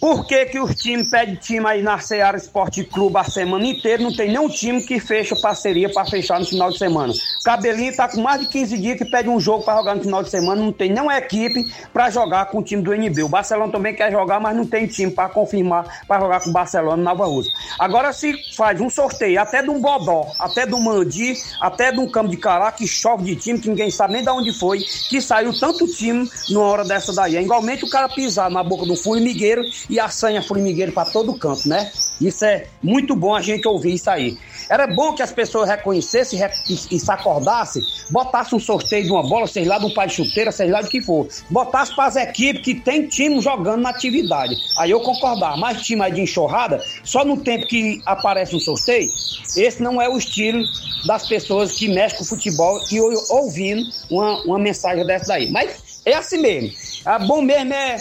Por 0.00 0.26
que, 0.26 0.46
que 0.46 0.58
os 0.58 0.74
times 0.76 1.10
pedem 1.10 1.34
time 1.34 1.66
aí 1.66 1.82
na 1.82 1.98
Seara 1.98 2.38
Esporte 2.38 2.82
Clube 2.84 3.18
a 3.18 3.24
semana 3.24 3.66
inteira? 3.66 4.02
Não 4.02 4.16
tem 4.16 4.28
nenhum 4.28 4.48
time 4.48 4.82
que 4.82 4.98
fecha 4.98 5.36
parceria 5.36 5.92
para 5.92 6.06
fechar 6.06 6.40
no 6.40 6.46
final 6.46 6.70
de 6.70 6.78
semana. 6.78 7.12
Cabelinho 7.44 7.94
tá 7.94 8.08
com 8.08 8.22
mais 8.22 8.40
de 8.40 8.48
15 8.48 8.78
dias 8.78 8.96
que 8.96 9.04
pede 9.04 9.28
um 9.28 9.38
jogo 9.38 9.62
para 9.62 9.76
jogar 9.76 9.96
no 9.96 10.02
final 10.02 10.22
de 10.22 10.30
semana. 10.30 10.62
Não 10.62 10.72
tem 10.72 10.90
nenhuma 10.90 11.18
equipe 11.18 11.70
para 11.92 12.08
jogar 12.08 12.46
com 12.46 12.60
o 12.60 12.62
time 12.62 12.80
do 12.82 12.94
NB. 12.94 13.24
O 13.24 13.28
Barcelona 13.28 13.70
também 13.70 13.94
quer 13.94 14.10
jogar, 14.10 14.40
mas 14.40 14.56
não 14.56 14.64
tem 14.64 14.86
time 14.86 15.10
para 15.10 15.28
confirmar 15.28 16.02
para 16.08 16.18
jogar 16.18 16.40
com 16.40 16.48
o 16.48 16.52
Barcelona 16.52 17.02
Nova 17.02 17.26
Rússia. 17.26 17.52
Agora 17.78 18.10
se 18.14 18.34
faz 18.56 18.80
um 18.80 18.88
sorteio 18.88 19.38
até 19.38 19.62
de 19.62 19.68
um 19.68 19.82
Bodó, 19.82 20.28
até 20.38 20.64
do 20.64 20.78
Mandi, 20.78 21.34
até 21.60 21.92
de 21.92 22.00
um 22.00 22.08
campo 22.08 22.30
de 22.30 22.38
Cará 22.38 22.72
que 22.72 22.86
chove 22.86 23.24
de 23.24 23.36
time, 23.36 23.60
que 23.60 23.68
ninguém 23.68 23.90
sabe 23.90 24.14
nem 24.14 24.22
de 24.22 24.30
onde 24.30 24.50
foi, 24.54 24.78
que 25.10 25.20
saiu 25.20 25.52
tanto 25.60 25.86
time 25.86 26.26
numa 26.48 26.64
hora 26.64 26.84
dessa 26.86 27.12
daí. 27.12 27.36
É 27.36 27.42
igualmente 27.42 27.84
o 27.84 27.90
cara 27.90 28.08
pisar 28.08 28.50
na 28.50 28.62
boca 28.62 28.86
do 28.86 28.96
formigueiro 28.96 29.62
e 29.90 29.98
assanha 29.98 30.42
formigueiro 30.42 30.92
para 30.92 31.10
todo 31.10 31.34
canto, 31.34 31.68
né? 31.68 31.90
Isso 32.20 32.44
é 32.44 32.66
muito 32.82 33.16
bom 33.16 33.34
a 33.34 33.40
gente 33.40 33.66
ouvir 33.66 33.94
isso 33.94 34.08
aí. 34.08 34.38
Era 34.68 34.86
bom 34.86 35.14
que 35.14 35.22
as 35.22 35.32
pessoas 35.32 35.68
reconhecessem 35.68 36.38
e, 36.68 36.98
se 36.98 37.10
acordassem, 37.10 37.82
botassem 38.10 38.56
um 38.56 38.60
sorteio 38.60 39.04
de 39.04 39.10
uma 39.10 39.22
bola, 39.22 39.46
seja 39.46 39.68
lá 39.68 39.78
do 39.78 39.92
pai 39.94 40.06
de 40.06 40.14
chuteira, 40.14 40.52
seja 40.52 40.72
lá 40.72 40.82
do 40.82 40.88
que 40.88 41.00
for. 41.00 41.26
Botasse 41.48 41.94
para 41.94 42.04
as 42.04 42.16
equipes 42.16 42.62
que 42.62 42.74
tem 42.74 43.06
time 43.08 43.40
jogando 43.40 43.82
na 43.82 43.88
atividade. 43.88 44.54
Aí 44.78 44.90
eu 44.90 45.00
concordar, 45.00 45.56
mais 45.56 45.82
time 45.82 46.02
aí 46.02 46.12
de 46.12 46.20
enxurrada, 46.20 46.84
só 47.02 47.24
no 47.24 47.38
tempo 47.38 47.66
que 47.66 48.02
aparece 48.04 48.54
um 48.54 48.60
sorteio, 48.60 49.10
esse 49.56 49.82
não 49.82 50.00
é 50.00 50.08
o 50.08 50.16
estilo 50.16 50.62
das 51.06 51.26
pessoas 51.26 51.72
que 51.72 51.88
mexem 51.88 52.18
com 52.18 52.24
futebol 52.24 52.78
e 52.92 53.00
ouvindo 53.30 53.90
uma, 54.10 54.42
uma 54.42 54.58
mensagem 54.58 55.04
dessa 55.06 55.26
daí. 55.28 55.50
Mas 55.50 56.02
é 56.04 56.14
assim 56.14 56.38
mesmo. 56.38 56.70
A 57.04 57.18
bom 57.18 57.42
mesmo 57.42 57.72
é 57.72 57.96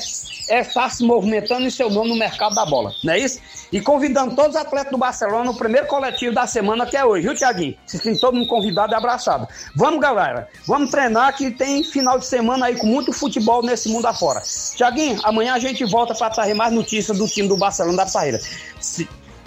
é 0.49 0.61
estar 0.61 0.89
se 0.89 1.03
movimentando 1.03 1.65
em 1.65 1.69
seu 1.69 1.89
nome 1.89 2.09
no 2.09 2.15
mercado 2.15 2.55
da 2.55 2.65
bola, 2.65 2.91
não 3.03 3.13
é 3.13 3.19
isso? 3.19 3.39
E 3.71 3.79
convidando 3.79 4.35
todos 4.35 4.55
os 4.55 4.61
atletas 4.61 4.91
do 4.91 4.97
Barcelona 4.97 5.45
no 5.45 5.55
primeiro 5.55 5.87
coletivo 5.87 6.33
da 6.33 6.47
semana 6.47 6.85
que 6.85 6.97
é 6.97 7.05
hoje, 7.05 7.23
viu, 7.27 7.35
Tiaguinho? 7.35 7.75
Se 7.85 7.99
tem 7.99 8.17
todo 8.17 8.35
mundo 8.35 8.47
convidado 8.47 8.93
e 8.93 8.95
abraçado. 8.95 9.47
Vamos, 9.75 9.99
galera, 9.99 10.47
vamos 10.65 10.89
treinar 10.89 11.35
que 11.35 11.51
tem 11.51 11.83
final 11.83 12.17
de 12.17 12.25
semana 12.25 12.65
aí 12.65 12.77
com 12.77 12.87
muito 12.87 13.13
futebol 13.13 13.61
nesse 13.61 13.89
mundo 13.89 14.05
afora. 14.05 14.41
Tiaguinho, 14.75 15.19
amanhã 15.23 15.53
a 15.53 15.59
gente 15.59 15.85
volta 15.85 16.15
para 16.15 16.29
trazer 16.29 16.53
mais 16.53 16.73
notícias 16.73 17.17
do 17.17 17.27
time 17.27 17.47
do 17.47 17.57
Barcelona 17.57 17.97
da 17.97 18.11
Parreira. 18.11 18.39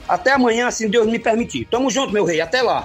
Até 0.09 0.33
amanhã, 0.33 0.71
se 0.71 0.89
Deus 0.89 1.07
me 1.07 1.19
permitir. 1.19 1.67
Tamo 1.71 1.91
junto, 1.91 2.13
meu 2.13 2.25
rei. 2.25 2.41
Até 2.41 2.63
lá. 2.63 2.85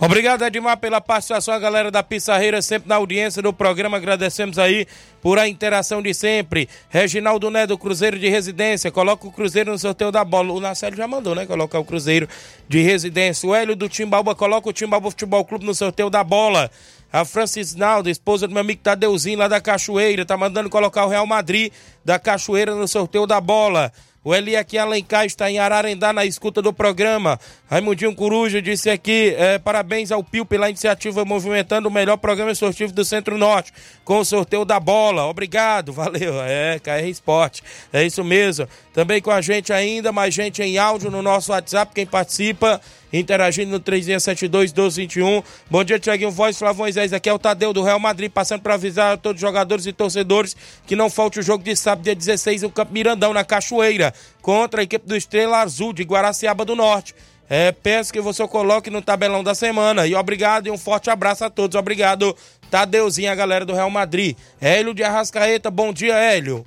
Obrigado, 0.00 0.42
Edmar, 0.42 0.76
pela 0.76 1.00
participação, 1.00 1.54
a 1.54 1.58
galera 1.58 1.88
da 1.88 2.02
Pissarreira, 2.02 2.60
sempre 2.60 2.88
na 2.88 2.96
audiência 2.96 3.40
do 3.40 3.52
programa. 3.52 3.96
Agradecemos 3.96 4.58
aí 4.58 4.86
por 5.22 5.38
a 5.38 5.48
interação 5.48 6.02
de 6.02 6.12
sempre. 6.12 6.68
Reginaldo 6.90 7.48
Né, 7.48 7.64
do 7.64 7.78
Cruzeiro 7.78 8.18
de 8.18 8.28
Residência, 8.28 8.90
coloca 8.90 9.26
o 9.26 9.32
Cruzeiro 9.32 9.70
no 9.70 9.78
sorteio 9.78 10.10
da 10.10 10.24
bola. 10.24 10.52
O 10.52 10.60
Narcélio 10.60 10.96
já 10.96 11.06
mandou, 11.06 11.34
né? 11.34 11.46
Colocar 11.46 11.78
o 11.78 11.84
Cruzeiro 11.84 12.28
de 12.68 12.82
Residência. 12.82 13.48
O 13.48 13.54
Hélio 13.54 13.76
do 13.76 13.88
Timbalba, 13.88 14.34
coloca 14.34 14.68
o 14.68 14.72
Timbalba 14.72 15.10
Futebol 15.10 15.44
Clube 15.44 15.64
no 15.64 15.74
sorteio 15.74 16.10
da 16.10 16.24
bola. 16.24 16.70
A 17.12 17.24
Francis 17.24 17.76
Naldo, 17.76 18.10
esposa 18.10 18.48
do 18.48 18.52
meu 18.52 18.62
amigo 18.62 18.82
Tadeuzinho, 18.82 19.38
lá 19.38 19.46
da 19.46 19.60
Cachoeira, 19.60 20.26
tá 20.26 20.36
mandando 20.36 20.68
colocar 20.68 21.06
o 21.06 21.08
Real 21.08 21.26
Madrid 21.26 21.72
da 22.04 22.18
Cachoeira 22.18 22.74
no 22.74 22.88
sorteio 22.88 23.28
da 23.28 23.40
bola. 23.40 23.92
O 24.24 24.34
Eli 24.34 24.56
aqui 24.56 24.78
Alencar 24.78 25.26
está 25.26 25.50
em 25.50 25.58
Ararendá 25.58 26.10
na 26.10 26.24
escuta 26.24 26.62
do 26.62 26.72
programa. 26.72 27.38
Raimundinho 27.70 28.14
Coruja 28.14 28.62
disse 28.62 28.88
aqui: 28.88 29.34
é, 29.36 29.58
parabéns 29.58 30.10
ao 30.10 30.24
Pio 30.24 30.46
pela 30.46 30.70
iniciativa 30.70 31.26
movimentando 31.26 31.90
o 31.90 31.92
melhor 31.92 32.16
programa 32.16 32.50
esportivo 32.50 32.90
do 32.90 33.04
Centro-Norte, 33.04 33.70
com 34.02 34.18
o 34.18 34.24
sorteio 34.24 34.64
da 34.64 34.80
bola. 34.80 35.26
Obrigado, 35.26 35.92
valeu. 35.94 36.40
É, 36.40 36.78
KR 36.78 37.06
Esporte. 37.06 37.62
É 37.92 38.02
isso 38.02 38.24
mesmo. 38.24 38.66
Também 38.94 39.20
com 39.20 39.30
a 39.30 39.42
gente 39.42 39.74
ainda, 39.74 40.10
mais 40.10 40.32
gente 40.32 40.62
em 40.62 40.78
áudio 40.78 41.10
no 41.10 41.20
nosso 41.20 41.52
WhatsApp. 41.52 41.92
Quem 41.94 42.06
participa 42.06 42.80
interagindo 43.18 43.70
no 43.70 43.80
3672-1221. 43.80 45.44
Bom 45.70 45.84
dia, 45.84 45.98
Tiaguinho 45.98 46.30
Voz, 46.30 46.58
Flávio 46.58 46.78
Moisés. 46.78 47.12
Aqui 47.12 47.28
é 47.28 47.32
o 47.32 47.38
Tadeu 47.38 47.72
do 47.72 47.82
Real 47.82 48.00
Madrid, 48.00 48.30
passando 48.30 48.62
para 48.62 48.74
avisar 48.74 49.14
a 49.14 49.16
todos 49.16 49.40
os 49.40 49.46
jogadores 49.46 49.86
e 49.86 49.92
torcedores 49.92 50.56
que 50.86 50.96
não 50.96 51.08
falte 51.08 51.38
o 51.38 51.42
jogo 51.42 51.62
de 51.62 51.76
sábado, 51.76 52.04
dia 52.04 52.14
16, 52.14 52.62
no 52.62 52.70
Campo 52.70 52.92
Mirandão, 52.92 53.32
na 53.32 53.44
Cachoeira, 53.44 54.12
contra 54.42 54.80
a 54.80 54.84
equipe 54.84 55.06
do 55.06 55.16
Estrela 55.16 55.58
Azul 55.60 55.92
de 55.92 56.02
Guaraciaba 56.02 56.64
do 56.64 56.74
Norte. 56.74 57.14
É, 57.48 57.72
peço 57.72 58.12
que 58.12 58.20
você 58.20 58.46
coloque 58.48 58.90
no 58.90 59.02
tabelão 59.02 59.44
da 59.44 59.54
semana. 59.54 60.06
E 60.06 60.14
obrigado 60.14 60.66
e 60.66 60.70
um 60.70 60.78
forte 60.78 61.10
abraço 61.10 61.44
a 61.44 61.50
todos. 61.50 61.76
Obrigado, 61.76 62.34
Tadeuzinho, 62.70 63.30
a 63.30 63.34
galera 63.34 63.64
do 63.64 63.74
Real 63.74 63.90
Madrid. 63.90 64.36
Hélio 64.60 64.94
de 64.94 65.04
Arrascaeta, 65.04 65.70
bom 65.70 65.92
dia, 65.92 66.14
Hélio. 66.14 66.66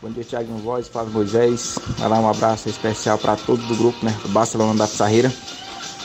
Bom 0.00 0.10
dia, 0.10 0.22
Thiago 0.22 0.56
Voz, 0.58 0.86
Flávio 0.86 1.12
Moisés. 1.12 1.76
Vai 1.98 2.08
lá 2.08 2.20
um 2.20 2.28
abraço 2.28 2.68
especial 2.68 3.18
para 3.18 3.34
todos 3.34 3.66
do 3.66 3.74
grupo, 3.74 4.04
né? 4.04 4.16
Do 4.22 4.28
Barcelona 4.28 4.72
da 4.72 4.86
Pissarreira. 4.86 5.32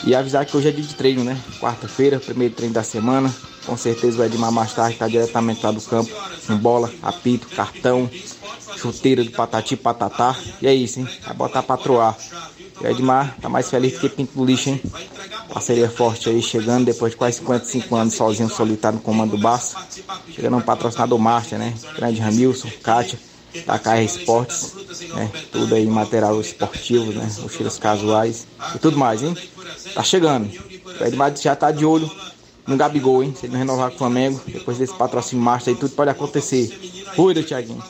E 0.03 0.15
avisar 0.15 0.47
que 0.47 0.57
hoje 0.57 0.69
é 0.69 0.71
dia 0.71 0.83
de 0.83 0.95
treino, 0.95 1.23
né? 1.23 1.39
Quarta-feira, 1.59 2.19
primeiro 2.19 2.55
treino 2.55 2.73
da 2.73 2.81
semana. 2.81 3.31
Com 3.67 3.77
certeza 3.77 4.19
o 4.19 4.25
Edmar 4.25 4.51
mais 4.51 4.73
tarde 4.73 4.93
está 4.93 5.07
diretamente 5.07 5.63
lá 5.63 5.71
do 5.71 5.79
campo. 5.79 6.11
Com 6.47 6.57
bola, 6.57 6.91
apito, 7.03 7.47
cartão, 7.49 8.09
chuteira 8.77 9.23
do 9.23 9.29
patati 9.29 9.77
patatá. 9.77 10.35
E 10.59 10.65
é 10.65 10.73
isso, 10.73 10.99
hein? 10.99 11.07
Vai 11.27 11.35
botar 11.35 11.61
pra 11.61 11.77
troar. 11.77 12.17
E 12.81 12.83
o 12.83 12.89
Edmar 12.89 13.37
tá 13.39 13.47
mais 13.47 13.69
feliz 13.69 13.99
que 13.99 14.09
pinto 14.09 14.35
do 14.35 14.43
lixo, 14.43 14.69
hein? 14.69 14.81
Parceria 15.53 15.87
forte 15.87 16.29
aí, 16.29 16.41
chegando 16.41 16.85
depois 16.85 17.11
de 17.11 17.17
quase 17.17 17.37
55 17.37 17.95
anos 17.95 18.15
sozinho, 18.15 18.49
solitário 18.49 18.97
no 18.97 19.03
comando 19.03 19.37
do 19.37 19.37
Barça. 19.37 19.77
Chegando 20.31 20.57
um 20.57 20.61
patrocinador 20.61 21.19
Márcia, 21.19 21.59
né? 21.59 21.75
Grande 21.95 22.19
Ramilson, 22.19 22.69
Kátia 22.81 23.19
da 23.65 23.77
KR 23.79 24.01
Esportes, 24.03 24.73
né? 25.09 25.31
Tudo 25.51 25.75
aí, 25.75 25.85
material 25.85 26.39
esportivo, 26.41 27.11
né? 27.11 27.29
Mochilas 27.39 27.77
casuais 27.77 28.47
e 28.75 28.79
tudo 28.79 28.97
mais, 28.97 29.21
hein? 29.21 29.35
Tá 29.93 30.03
chegando. 30.03 30.49
O 30.99 31.03
Edmar 31.03 31.35
já 31.35 31.55
tá 31.55 31.71
de 31.71 31.85
olho 31.85 32.09
no 32.65 32.77
Gabigol, 32.77 33.23
hein? 33.23 33.33
Se 33.37 33.45
ele 33.45 33.53
não 33.53 33.59
renovar 33.59 33.89
com 33.89 33.95
o 33.95 33.99
Flamengo, 33.99 34.41
depois 34.47 34.77
desse 34.77 34.93
patrocínio 34.93 35.43
master 35.43 35.73
aí, 35.73 35.79
tudo 35.79 35.95
pode 35.95 36.09
acontecer. 36.09 36.69
Cuida, 37.15 37.43
Thiaguinho. 37.43 37.83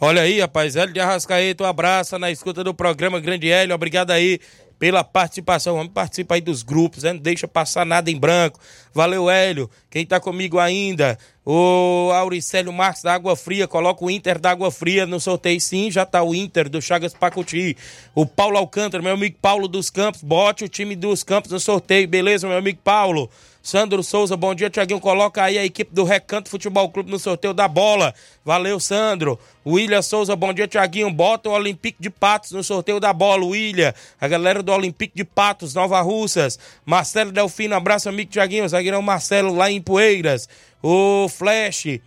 Olha 0.00 0.22
aí, 0.22 0.40
rapaz, 0.40 0.76
Hélio 0.76 0.94
de 0.94 1.00
Arrascaeta, 1.00 1.64
um 1.64 1.66
abraço 1.66 2.18
na 2.18 2.30
escuta 2.30 2.62
do 2.62 2.72
programa 2.72 3.18
Grande 3.18 3.50
Hélio, 3.50 3.74
obrigado 3.74 4.12
aí 4.12 4.38
pela 4.78 5.02
participação. 5.02 5.76
Vamos 5.76 5.92
participar 5.92 6.36
aí 6.36 6.40
dos 6.40 6.62
grupos, 6.62 7.02
né? 7.02 7.12
não 7.12 7.20
deixa 7.20 7.48
passar 7.48 7.84
nada 7.84 8.10
em 8.10 8.18
branco. 8.18 8.60
Valeu, 8.94 9.28
Hélio. 9.28 9.68
Quem 9.90 10.06
tá 10.06 10.20
comigo 10.20 10.58
ainda? 10.58 11.18
O 11.50 12.12
Auricélio 12.12 12.70
Marques 12.70 13.02
da 13.02 13.14
Água 13.14 13.34
Fria, 13.34 13.66
coloca 13.66 14.04
o 14.04 14.10
Inter 14.10 14.38
da 14.38 14.50
Água 14.50 14.70
Fria 14.70 15.06
no 15.06 15.18
sorteio. 15.18 15.58
Sim, 15.58 15.90
já 15.90 16.04
tá 16.04 16.22
o 16.22 16.34
Inter 16.34 16.68
do 16.68 16.82
Chagas 16.82 17.14
Pacuti. 17.14 17.74
O 18.14 18.26
Paulo 18.26 18.58
Alcântara, 18.58 19.02
meu 19.02 19.14
amigo 19.14 19.38
Paulo 19.40 19.66
dos 19.66 19.88
Campos, 19.88 20.22
bote 20.22 20.64
o 20.64 20.68
time 20.68 20.94
dos 20.94 21.22
Campos 21.22 21.50
no 21.50 21.58
sorteio, 21.58 22.06
beleza, 22.06 22.46
meu 22.46 22.58
amigo 22.58 22.80
Paulo? 22.84 23.30
Sandro 23.62 24.02
Souza, 24.02 24.36
bom 24.36 24.54
dia, 24.54 24.70
Tiaguinho. 24.70 25.00
Coloca 25.00 25.42
aí 25.42 25.58
a 25.58 25.64
equipe 25.64 25.94
do 25.94 26.04
Recanto 26.04 26.48
Futebol 26.48 26.88
Clube 26.90 27.10
no 27.10 27.18
sorteio 27.18 27.52
da 27.52 27.66
bola. 27.66 28.14
Valeu, 28.44 28.78
Sandro. 28.78 29.38
William 29.66 30.00
Souza, 30.00 30.34
bom 30.36 30.52
dia, 30.54 30.66
Tiaguinho. 30.66 31.10
Bota 31.10 31.50
o 31.50 31.52
Olympique 31.52 31.98
de 32.00 32.08
Patos 32.08 32.52
no 32.52 32.62
sorteio 32.62 33.00
da 33.00 33.12
bola, 33.12 33.44
William. 33.44 33.92
A 34.20 34.28
galera 34.28 34.62
do 34.62 34.72
Olympique 34.72 35.14
de 35.14 35.24
Patos, 35.24 35.74
Nova 35.74 36.00
Russas. 36.00 36.58
Marcelo 36.84 37.32
Delfino, 37.32 37.74
abraço, 37.74 38.08
amigo 38.08 38.30
Tiaguinho. 38.30 38.68
Zagueirão 38.68 39.02
Marcelo 39.02 39.54
lá 39.54 39.70
em 39.70 39.82
Poeiras. 39.82 40.48
O 40.82 41.28
Flash. 41.28 42.00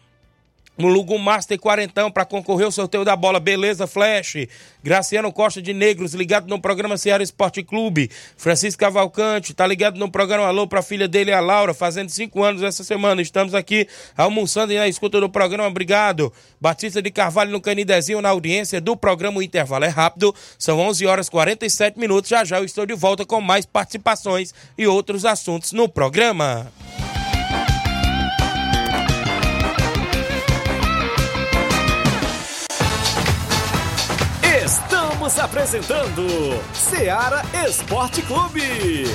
No 0.78 0.88
Lugo 0.88 1.20
Master 1.20 1.60
Quarentão 1.60 2.10
para 2.10 2.26
concorrer 2.26 2.66
ao 2.66 2.72
sorteio 2.72 3.04
da 3.04 3.16
bola. 3.16 3.40
Beleza, 3.40 3.86
Flash. 3.86 4.48
Graciano 4.82 5.32
Costa 5.32 5.62
de 5.62 5.74
Negros, 5.74 6.14
ligado 6.14 6.48
no 6.48 6.60
programa 6.60 6.98
Ceará 6.98 7.22
Esporte 7.22 7.62
Clube. 7.62 8.10
Francisco 8.36 8.80
Cavalcante, 8.80 9.54
tá 9.54 9.68
ligado 9.68 10.00
no 10.00 10.10
programa 10.10 10.48
Alô 10.48 10.66
para 10.66 10.80
a 10.80 10.84
filha 10.84 11.08
dele, 11.08 11.32
a 11.32 11.40
Laura, 11.40 11.74
fazendo 11.74 12.10
cinco 12.10 12.42
anos 12.42 12.64
essa 12.64 12.84
semana. 12.84 13.22
Estamos 13.22 13.54
aqui 13.54 13.88
almoçando 14.18 14.74
e 14.74 14.78
na 14.78 14.88
escuta 14.88 15.20
do 15.20 15.30
programa. 15.30 15.68
Obrigado. 15.68 16.34
Batista 16.60 17.02
de 17.02 17.12
Carvalho 17.12 17.52
no 17.52 17.62
Canidezinho, 17.62 18.22
na 18.22 18.30
audiência 18.30 18.82
do 18.82 18.96
programa 18.96 19.38
O 19.38 19.44
Intervalo 19.44 19.86
é 19.86 19.90
Rápido. 19.90 20.34
São 20.58 20.80
11 20.80 21.06
horas 21.06 21.30
47 21.30 22.00
minutos. 22.00 22.30
Já 22.30 22.44
já 22.44 22.58
eu 22.58 22.66
estou 22.66 22.86
de 22.86 22.96
volta 22.96 23.26
com 23.26 23.40
mais 23.40 23.66
participações 23.66 24.52
e 24.78 24.88
outros 24.88 25.26
assuntos 25.26 25.74
no 25.74 25.88
programa. 25.88 26.72
Estamos 35.22 35.38
apresentando 35.38 36.24
Seara 36.74 37.44
Esporte 37.68 38.24
Clube. 38.24 39.06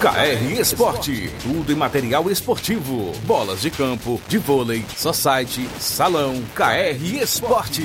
KR 0.00 0.60
Esporte, 0.60 1.32
tudo 1.40 1.70
em 1.70 1.76
material 1.76 2.28
esportivo, 2.28 3.12
bolas 3.24 3.62
de 3.62 3.70
campo, 3.70 4.20
de 4.26 4.38
vôlei, 4.38 4.84
society, 4.96 5.68
salão, 5.78 6.42
KR 6.56 7.22
Esporte. 7.22 7.84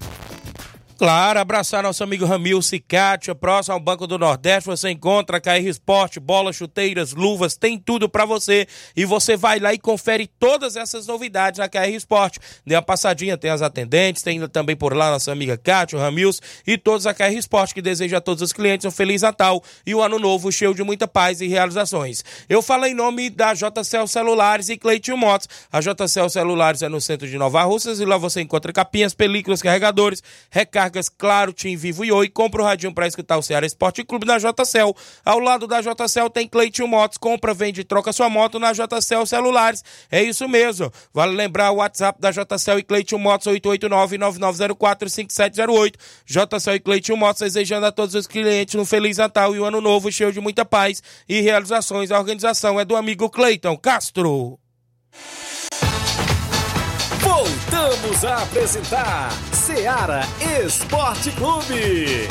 Claro, 1.01 1.39
abraçar 1.39 1.81
nosso 1.81 2.03
amigo 2.03 2.25
Ramil 2.25 2.61
Cicatia, 2.61 3.33
próximo 3.33 3.73
ao 3.73 3.79
Banco 3.79 4.05
do 4.05 4.19
Nordeste, 4.19 4.69
você 4.69 4.91
encontra 4.91 5.41
KR 5.41 5.65
Esporte, 5.65 6.19
bolas, 6.19 6.55
chuteiras, 6.55 7.13
luvas, 7.13 7.57
tem 7.57 7.75
tudo 7.75 8.07
para 8.07 8.23
você 8.23 8.67
e 8.95 9.03
você 9.03 9.35
vai 9.35 9.57
lá 9.57 9.73
e 9.73 9.79
confere 9.79 10.27
todas 10.27 10.75
essas 10.75 11.07
novidades 11.07 11.57
na 11.57 11.67
KR 11.67 11.89
Esporte. 11.89 12.39
Dê 12.63 12.75
uma 12.75 12.83
passadinha, 12.83 13.35
tem 13.35 13.49
as 13.49 13.63
atendentes, 13.63 14.21
tem 14.21 14.47
também 14.47 14.75
por 14.75 14.95
lá 14.95 15.09
nossa 15.09 15.31
amiga 15.31 15.57
Kátia, 15.57 15.97
o 15.97 15.99
Ramils 15.99 16.39
e 16.67 16.77
todos 16.77 17.07
a 17.07 17.15
KR 17.15 17.33
Esporte 17.35 17.73
que 17.73 17.81
deseja 17.81 18.17
a 18.19 18.21
todos 18.21 18.43
os 18.43 18.53
clientes 18.53 18.85
um 18.85 18.91
Feliz 18.91 19.23
Natal 19.23 19.63
e 19.83 19.95
um 19.95 20.03
Ano 20.03 20.19
Novo 20.19 20.51
cheio 20.51 20.75
de 20.75 20.83
muita 20.83 21.07
paz 21.07 21.41
e 21.41 21.47
realizações. 21.47 22.23
Eu 22.47 22.61
falo 22.61 22.85
em 22.85 22.93
nome 22.93 23.31
da 23.31 23.55
JCL 23.55 24.05
Celulares 24.05 24.69
e 24.69 24.77
Cleitinho 24.77 25.17
Motos. 25.17 25.49
A 25.71 25.79
JCL 25.79 26.29
Celulares 26.29 26.83
é 26.83 26.89
no 26.89 27.01
centro 27.01 27.27
de 27.27 27.39
Nova 27.39 27.63
Russas 27.63 27.99
e 27.99 28.05
lá 28.05 28.17
você 28.17 28.39
encontra 28.39 28.71
capinhas, 28.71 29.15
películas, 29.15 29.63
carregadores, 29.63 30.21
Claro, 31.17 31.51
Tim 31.53 31.75
Vivo 31.75 32.05
e 32.05 32.11
Oi. 32.11 32.29
Compra 32.29 32.61
o 32.61 32.65
radinho 32.65 32.93
para 32.93 33.07
escutar 33.07 33.37
o 33.37 33.41
Ceará 33.41 33.65
Esporte 33.65 34.03
Clube 34.03 34.25
na 34.25 34.37
JCL. 34.37 34.93
Ao 35.23 35.39
lado 35.39 35.65
da 35.67 35.79
JCL 35.81 36.29
tem 36.29 36.47
Cleitinho 36.47 36.87
Motos. 36.87 37.17
Compra, 37.17 37.53
vende 37.53 37.81
e 37.81 37.83
troca 37.83 38.13
sua 38.13 38.29
moto 38.29 38.59
na 38.59 38.71
JCL 38.73 39.25
Celulares. 39.25 39.83
É 40.11 40.23
isso 40.23 40.47
mesmo. 40.47 40.91
Vale 41.13 41.35
lembrar 41.35 41.71
o 41.71 41.77
WhatsApp 41.77 42.19
da 42.19 42.31
JCL 42.31 42.79
e 42.79 42.83
Cleitinho 42.83 43.19
Motos 43.19 43.47
889-9904-5708. 43.47 45.95
JCL 46.25 46.75
e 46.75 46.79
Cleitinho 46.79 47.17
Motos 47.17 47.41
desejando 47.41 47.85
a 47.85 47.91
todos 47.91 48.15
os 48.15 48.25
clientes 48.27 48.75
um 48.75 48.85
Feliz 48.85 49.17
Natal 49.17 49.55
e 49.55 49.59
um 49.59 49.65
Ano 49.65 49.81
Novo 49.81 50.11
cheio 50.11 50.31
de 50.31 50.39
muita 50.39 50.65
paz 50.65 51.01
e 51.27 51.41
realizações. 51.41 52.11
A 52.11 52.19
organização 52.19 52.79
é 52.79 52.85
do 52.85 52.95
amigo 52.95 53.29
Cleiton 53.29 53.77
Castro. 53.77 54.59
Voltamos 57.41 58.23
a 58.23 58.43
apresentar 58.43 59.31
Seara 59.51 60.21
Esporte 60.63 61.31
Clube. 61.31 62.27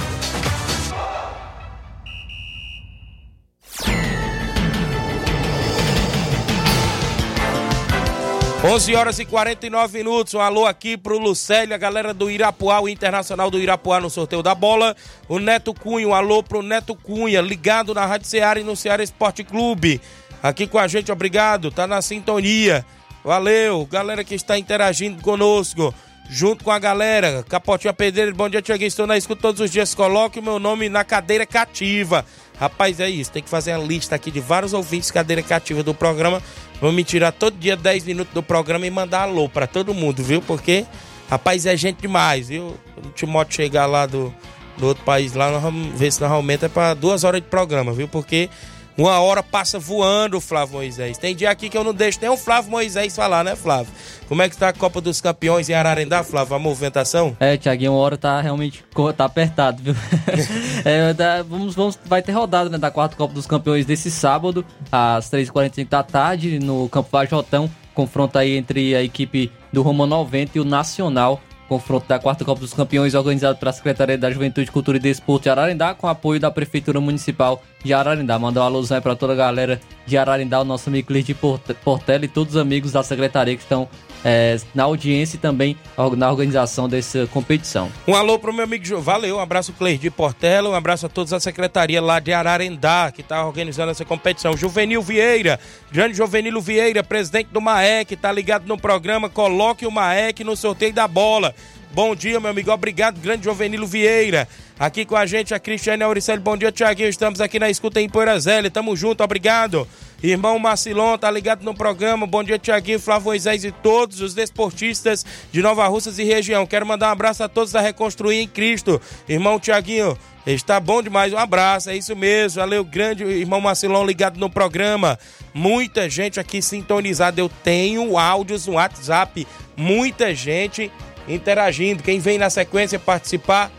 11 8.63 8.95
horas 8.95 9.19
e 9.19 9.25
49 9.25 9.99
minutos. 9.99 10.33
Um 10.35 10.41
alô 10.41 10.65
aqui 10.65 10.97
pro 10.97 11.19
Lucélio, 11.19 11.75
a 11.75 11.79
galera 11.79 12.15
do 12.15 12.31
Irapuá, 12.31 12.79
o 12.79 12.89
Internacional 12.89 13.51
do 13.51 13.59
Irapuá 13.59 14.01
no 14.01 14.09
sorteio 14.09 14.45
da 14.45 14.55
bola. 14.55 14.95
O 15.29 15.41
Neto 15.41 15.75
Cunha, 15.75 16.07
um 16.07 16.15
alô 16.15 16.41
pro 16.41 16.63
Neto 16.63 16.95
Cunha, 16.95 17.41
ligado 17.41 17.93
na 17.93 18.07
Rádio 18.07 18.29
Seara 18.29 18.61
e 18.61 18.63
no 18.63 18.77
Seara 18.77 19.03
Esporte 19.03 19.43
Clube. 19.43 20.01
Aqui 20.41 20.69
com 20.69 20.79
a 20.79 20.87
gente, 20.87 21.11
obrigado, 21.11 21.73
tá 21.73 21.85
na 21.85 22.01
sintonia. 22.01 22.87
Valeu, 23.23 23.87
galera 23.87 24.25
que 24.25 24.35
está 24.35 24.59
interagindo 24.59 25.23
conosco, 25.23 25.95
junto 26.29 26.65
com 26.65 26.71
a 26.71 26.79
galera. 26.79 27.45
Capotinha 27.47 27.93
Pedreiro, 27.93 28.35
bom 28.35 28.49
dia, 28.49 28.63
Tiaguinho. 28.63 28.89
Estou 28.89 29.07
na 29.07 29.19
escuta 29.19 29.43
todos 29.43 29.61
os 29.61 29.71
dias. 29.71 29.95
Coloque 29.95 30.39
o 30.39 30.43
meu 30.43 30.59
nome 30.59 30.89
na 30.89 31.05
cadeira 31.05 31.45
cativa. 31.45 32.25
Rapaz, 32.59 32.99
é 32.99 33.11
isso. 33.11 33.31
Tem 33.31 33.43
que 33.43 33.51
fazer 33.51 33.73
a 33.73 33.79
lista 33.79 34.15
aqui 34.15 34.31
de 34.31 34.41
vários 34.41 34.73
ouvintes 34.73 35.11
cadeira 35.11 35.43
cativa 35.43 35.83
do 35.83 35.95
programa. 35.95 36.43
Vamos 36.81 36.97
me 36.97 37.05
tirar 37.05 37.33
todo 37.33 37.59
dia 37.59 37.77
10 37.77 38.05
minutos 38.07 38.33
do 38.33 38.43
programa 38.43 38.87
e 38.87 38.91
mandar 38.91 39.23
alô 39.23 39.51
para 39.51 39.67
todo 39.67 39.93
mundo, 39.93 40.23
viu? 40.23 40.41
Porque, 40.41 40.87
rapaz, 41.29 41.67
é 41.67 41.77
gente 41.77 42.01
demais, 42.01 42.49
viu? 42.49 42.75
Quando 42.95 43.07
o 43.07 43.11
Timóteo 43.11 43.55
chegar 43.55 43.85
lá 43.85 44.07
do, 44.07 44.35
do 44.79 44.87
outro 44.87 45.05
país, 45.05 45.35
lá 45.35 45.51
nós 45.51 45.63
vamos 45.63 45.99
ver 45.99 46.11
se 46.11 46.23
nós 46.23 46.33
aumenta 46.33 46.71
para 46.71 46.95
duas 46.95 47.23
horas 47.23 47.43
de 47.43 47.49
programa, 47.49 47.93
viu? 47.93 48.09
Porque 48.09 48.49
uma 48.97 49.19
hora 49.21 49.43
passa 49.43 49.79
voando, 49.79 50.41
Flávio 50.41 50.75
Moisés. 50.75 51.17
Tem 51.19 51.35
dia 51.35 51.51
aqui 51.51 51.69
que 51.69 51.77
eu 51.77 51.85
não 51.85 51.95
deixo 51.95 52.19
nem 52.21 52.31
o 52.31 52.37
Flávio 52.37 52.71
Moisés 52.71 53.15
falar, 53.15 53.45
né, 53.45 53.57
Flávio? 53.57 53.93
Como 54.29 54.43
é 54.43 54.49
que 54.49 54.57
tá 54.57 54.69
a 54.69 54.73
Copa 54.73 55.01
dos 55.01 55.21
Campeões 55.21 55.69
em 55.69 55.75
Ararendá, 55.75 56.23
Flávio? 56.23 56.55
A 56.55 56.59
movimentação? 56.59 57.37
É, 57.41 57.57
Tiaguinho, 57.57 57.93
uma 57.93 58.01
hora 58.01 58.17
tá 58.17 58.41
realmente 58.41 58.85
tá 59.17 59.25
apertado, 59.25 59.83
viu? 59.83 59.95
é, 60.85 61.13
tá, 61.15 61.43
vamos, 61.43 61.75
vamos, 61.75 61.99
vai 62.05 62.23
ter 62.23 62.33
rodada 62.33 62.71
né, 62.71 62.79
da 62.79 62.91
quarta 62.91 63.17
Copa 63.17 63.35
dos 63.35 63.47
Campeões 63.47 63.87
desse 63.87 64.11
sábado, 64.11 64.65
às 64.93 65.31
3h45 65.31 65.89
da 65.89 66.03
tarde, 66.03 66.59
no 66.59 66.89
Campo 66.89 67.09
Vajotão. 67.11 67.71
Confronto 67.95 68.39
aí 68.39 68.57
entre 68.57 68.95
a 68.95 69.03
equipe 69.03 69.51
do 69.73 69.83
Roma 69.83 70.07
90 70.07 70.59
e 70.59 70.61
o 70.61 70.65
Nacional 70.65 71.41
confronto 71.71 72.09
da 72.09 72.19
quarta 72.19 72.45
Copa 72.45 72.61
dos 72.61 72.75
Campeões 72.75 73.15
organizado 73.15 73.57
pela 73.57 73.73
Secretaria 73.73 74.19
da 74.19 74.29
Juventude, 74.29 74.69
Cultura 74.73 74.97
e 74.97 75.01
Desporto 75.01 75.45
de 75.45 75.51
Ararindá, 75.51 75.95
com 75.95 76.09
apoio 76.09 76.41
da 76.41 76.51
Prefeitura 76.51 77.01
Municipal 77.01 77.63
de 77.85 77.95
Ararindá. 77.95 78.37
Mandar 78.41 78.63
um 78.63 78.65
alusão 78.65 78.97
aí 78.97 79.01
para 79.01 79.15
toda 79.15 79.35
a 79.35 79.37
galera 79.37 79.81
de 80.05 80.19
Ararindá, 80.19 80.61
o 80.61 80.65
nosso 80.65 80.89
amigo 80.89 81.07
Clis 81.07 81.25
de 81.25 81.33
Portela 81.33 82.25
e 82.25 82.29
todos 82.29 82.57
os 82.57 82.61
amigos 82.61 82.91
da 82.91 83.05
Secretaria 83.05 83.55
que 83.55 83.63
estão 83.63 83.89
é, 84.25 84.59
na 84.75 84.85
audiência 84.85 85.37
e 85.37 85.39
também 85.39 85.77
na 86.17 86.31
organização 86.31 86.89
dessa 86.89 87.27
competição. 87.29 87.91
Um 88.07 88.15
alô 88.15 88.39
pro 88.39 88.53
meu 88.53 88.65
amigo 88.65 88.85
Jo. 88.85 89.01
Valeu, 89.01 89.37
um 89.37 89.41
abraço 89.41 89.73
Cleir 89.73 89.99
de 89.99 90.11
Portela, 90.11 90.69
um 90.69 90.75
abraço 90.75 91.07
a 91.07 91.09
todos 91.09 91.31
da 91.31 91.41
secretaria 91.41 92.01
lá 92.01 92.21
de 92.21 92.33
Ararendá, 92.33 93.11
que 93.15 93.21
está 93.21 93.45
organizando 93.45 93.91
essa 93.91 94.05
competição. 94.05 94.57
Juvenil 94.57 95.03
Vieira, 95.03 95.59
grande 95.91 96.17
Juvenilo 96.17 96.61
Vieira, 96.61 97.03
presidente 97.03 97.49
do 97.53 97.61
MAEC, 97.61 98.17
tá 98.17 98.31
ligado 98.33 98.67
no 98.67 98.79
programa, 98.79 99.29
coloque 99.29 99.87
o 99.87 99.91
MAEC 99.91 100.45
no 100.45 100.57
sorteio 100.57 100.93
da 100.93 101.09
bola. 101.09 101.55
Bom 101.93 102.15
dia, 102.15 102.41
meu 102.41 102.51
amigo. 102.51 102.71
Obrigado, 102.71 103.21
grande 103.21 103.45
Jovenilo 103.45 103.87
Vieira. 103.87 104.49
Aqui 104.79 105.05
com 105.05 105.15
a 105.15 105.27
gente, 105.27 105.53
a 105.53 105.59
Cristiane 105.59 106.03
Auricelli. 106.03 106.41
Bom 106.41 106.57
dia, 106.57 106.73
Tiaguinho. 106.73 107.09
Estamos 107.09 107.41
aqui 107.41 107.59
na 107.59 107.69
escuta 107.69 108.01
em 108.01 108.09
Poeirazélia. 108.09 108.71
Tamo 108.71 108.97
junto, 108.97 109.23
obrigado. 109.23 109.87
Irmão 110.23 110.59
Marcilon, 110.59 111.19
tá 111.19 111.31
ligado 111.31 111.63
no 111.63 111.75
programa. 111.75 112.27
Bom 112.27 112.43
dia, 112.43 112.59
Tiaguinho, 112.59 112.99
Flávio 112.99 113.27
Moisés 113.27 113.65
e 113.65 113.73
todos 113.73 114.21
os 114.21 114.35
desportistas 114.35 115.25
de 115.53 115.61
Nova 115.61 115.87
Russas 115.87 116.19
e 116.19 116.25
região. 116.25 116.67
Quero 116.67 116.87
mandar 116.87 117.09
um 117.09 117.13
abraço 117.13 117.43
a 117.43 117.49
todos 117.49 117.73
da 117.73 117.81
Reconstruir 117.81 118.39
em 118.39 118.49
Cristo. 118.49 119.01
Irmão 119.29 119.59
Tiaguinho, 119.59 120.17
está 120.47 120.81
bom 120.81 121.03
demais. 121.03 121.33
Um 121.33 121.39
abraço, 121.39 121.91
é 121.91 121.97
isso 121.97 122.17
mesmo. 122.17 122.61
Valeu, 122.61 122.85
grande 122.85 123.25
irmão 123.25 123.61
Marcilon 123.61 124.05
ligado 124.05 124.39
no 124.39 124.49
programa. 124.49 125.19
Muita 125.53 126.09
gente 126.09 126.41
aqui 126.41 126.63
sintonizada. 126.63 127.41
Eu 127.41 127.51
tenho 127.63 128.19
áudios 128.19 128.67
no 128.67 128.75
WhatsApp. 128.75 129.47
Muita 129.77 130.35
gente 130.35 130.91
interagindo. 131.35 132.03
Quem 132.03 132.19
vem 132.19 132.39
na 132.39 132.51
sequência 132.51 132.99
participar? 132.99 133.71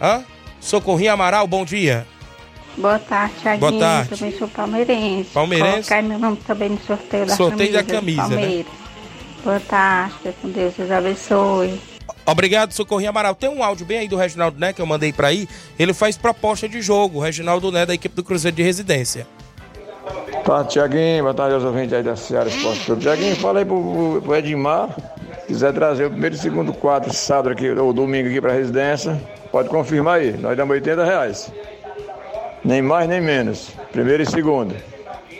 Hã? 0.00 0.24
Socorrinho 0.60 1.12
Amaral, 1.12 1.46
bom 1.46 1.64
dia. 1.64 2.06
Boa 2.76 2.98
tarde, 2.98 3.34
Thiaguinho. 3.42 3.70
Boa 3.70 3.80
tarde. 3.80 4.16
Também 4.16 4.38
sou 4.38 4.48
palmeirense. 4.48 5.30
Palmeirense? 5.30 5.88
Colocar 5.88 6.02
meu 6.02 6.18
nome 6.18 6.36
também 6.46 6.68
no 6.70 6.80
sorteio 6.80 7.26
da 7.26 7.36
Sorteio 7.36 7.72
camisa. 7.72 7.82
da 7.82 7.94
camisa, 7.94 8.28
né? 8.28 8.36
Palmeiras. 8.36 8.72
Boa 9.44 9.60
tarde, 9.60 10.14
com 10.40 10.48
Deus, 10.50 10.74
Deus 10.74 10.90
abençoe. 10.90 11.80
Obrigado, 12.24 12.72
Socorrinho 12.72 13.10
Amaral. 13.10 13.34
Tem 13.34 13.50
um 13.50 13.62
áudio 13.62 13.84
bem 13.84 13.98
aí 13.98 14.08
do 14.08 14.16
Reginaldo 14.16 14.58
Né 14.58 14.72
que 14.72 14.80
eu 14.80 14.86
mandei 14.86 15.12
pra 15.12 15.28
aí. 15.28 15.48
Ele 15.78 15.92
faz 15.92 16.16
proposta 16.16 16.68
de 16.68 16.80
jogo. 16.80 17.18
O 17.18 17.22
Reginaldo 17.22 17.72
Né 17.72 17.84
da 17.84 17.94
equipe 17.94 18.14
do 18.14 18.22
Cruzeiro 18.22 18.56
de 18.56 18.62
Residência. 18.62 19.26
Boa 20.32 20.42
tarde, 20.42 20.70
Tiaguinho. 20.70 21.22
Boa 21.24 21.34
tarde 21.34 21.54
aos 21.54 21.64
ouvintes 21.64 21.92
aí 21.92 22.02
da 22.02 22.14
Seara 22.16 22.48
Esporte 22.48 22.84
Clube. 22.84 23.02
Tiaguinho, 23.02 23.36
fala 23.36 23.58
aí 23.58 23.64
pro, 23.64 23.82
pro, 23.82 24.22
pro 24.22 24.36
Edmar. 24.36 24.88
Quiser 25.52 25.74
trazer 25.74 26.06
o 26.06 26.10
primeiro 26.10 26.34
e 26.34 26.38
segundo 26.38 26.72
quadro 26.72 27.12
sábado 27.12 27.50
aqui, 27.50 27.68
ou 27.68 27.92
domingo 27.92 28.26
aqui 28.26 28.40
pra 28.40 28.54
residência, 28.54 29.20
pode 29.50 29.68
confirmar 29.68 30.18
aí. 30.18 30.32
Nós 30.32 30.56
damos 30.56 30.72
80 30.72 31.04
reais. 31.04 31.52
Nem 32.64 32.80
mais 32.80 33.06
nem 33.06 33.20
menos. 33.20 33.68
Primeiro 33.92 34.22
e 34.22 34.26
segundo. 34.26 34.74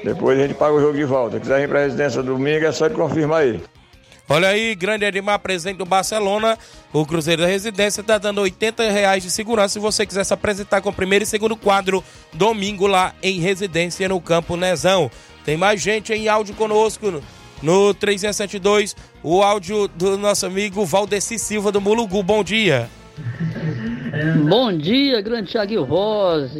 Depois 0.04 0.38
a 0.38 0.42
gente 0.42 0.52
paga 0.52 0.74
o 0.74 0.80
jogo 0.82 0.98
de 0.98 1.04
volta. 1.04 1.40
Quiser 1.40 1.60
vir 1.60 1.68
pra 1.70 1.80
residência 1.80 2.22
domingo, 2.22 2.66
é 2.66 2.72
só 2.72 2.90
confirmar 2.90 3.40
aí. 3.40 3.62
Olha 4.28 4.48
aí, 4.48 4.74
grande 4.74 5.06
Edmar, 5.06 5.38
presidente 5.38 5.78
do 5.78 5.86
Barcelona. 5.86 6.58
O 6.92 7.06
Cruzeiro 7.06 7.40
da 7.40 7.48
Residência 7.48 8.02
está 8.02 8.18
dando 8.18 8.42
80 8.42 8.90
reais 8.90 9.22
de 9.22 9.30
segurança 9.30 9.72
se 9.72 9.78
você 9.78 10.04
quiser 10.04 10.24
se 10.24 10.34
apresentar 10.34 10.82
com 10.82 10.90
o 10.90 10.92
primeiro 10.92 11.22
e 11.22 11.26
segundo 11.26 11.56
quadro 11.56 12.04
domingo 12.34 12.86
lá 12.86 13.14
em 13.22 13.40
Residência 13.40 14.06
no 14.10 14.20
Campo 14.20 14.58
Nezão. 14.58 15.10
Tem 15.42 15.56
mais 15.56 15.80
gente 15.80 16.12
em 16.12 16.28
áudio 16.28 16.54
conosco 16.54 17.22
no, 17.62 17.88
no 17.88 17.94
372, 17.94 18.96
o 19.22 19.42
áudio 19.42 19.88
do 19.88 20.18
nosso 20.18 20.46
amigo 20.46 20.84
Valdeci 20.84 21.38
Silva 21.38 21.70
do 21.70 21.80
Mulugu. 21.80 22.22
Bom 22.22 22.42
dia. 22.42 22.88
Bom 24.48 24.76
dia, 24.76 25.20
grande 25.22 25.50
Thiago 25.52 25.86
Voz 25.86 26.52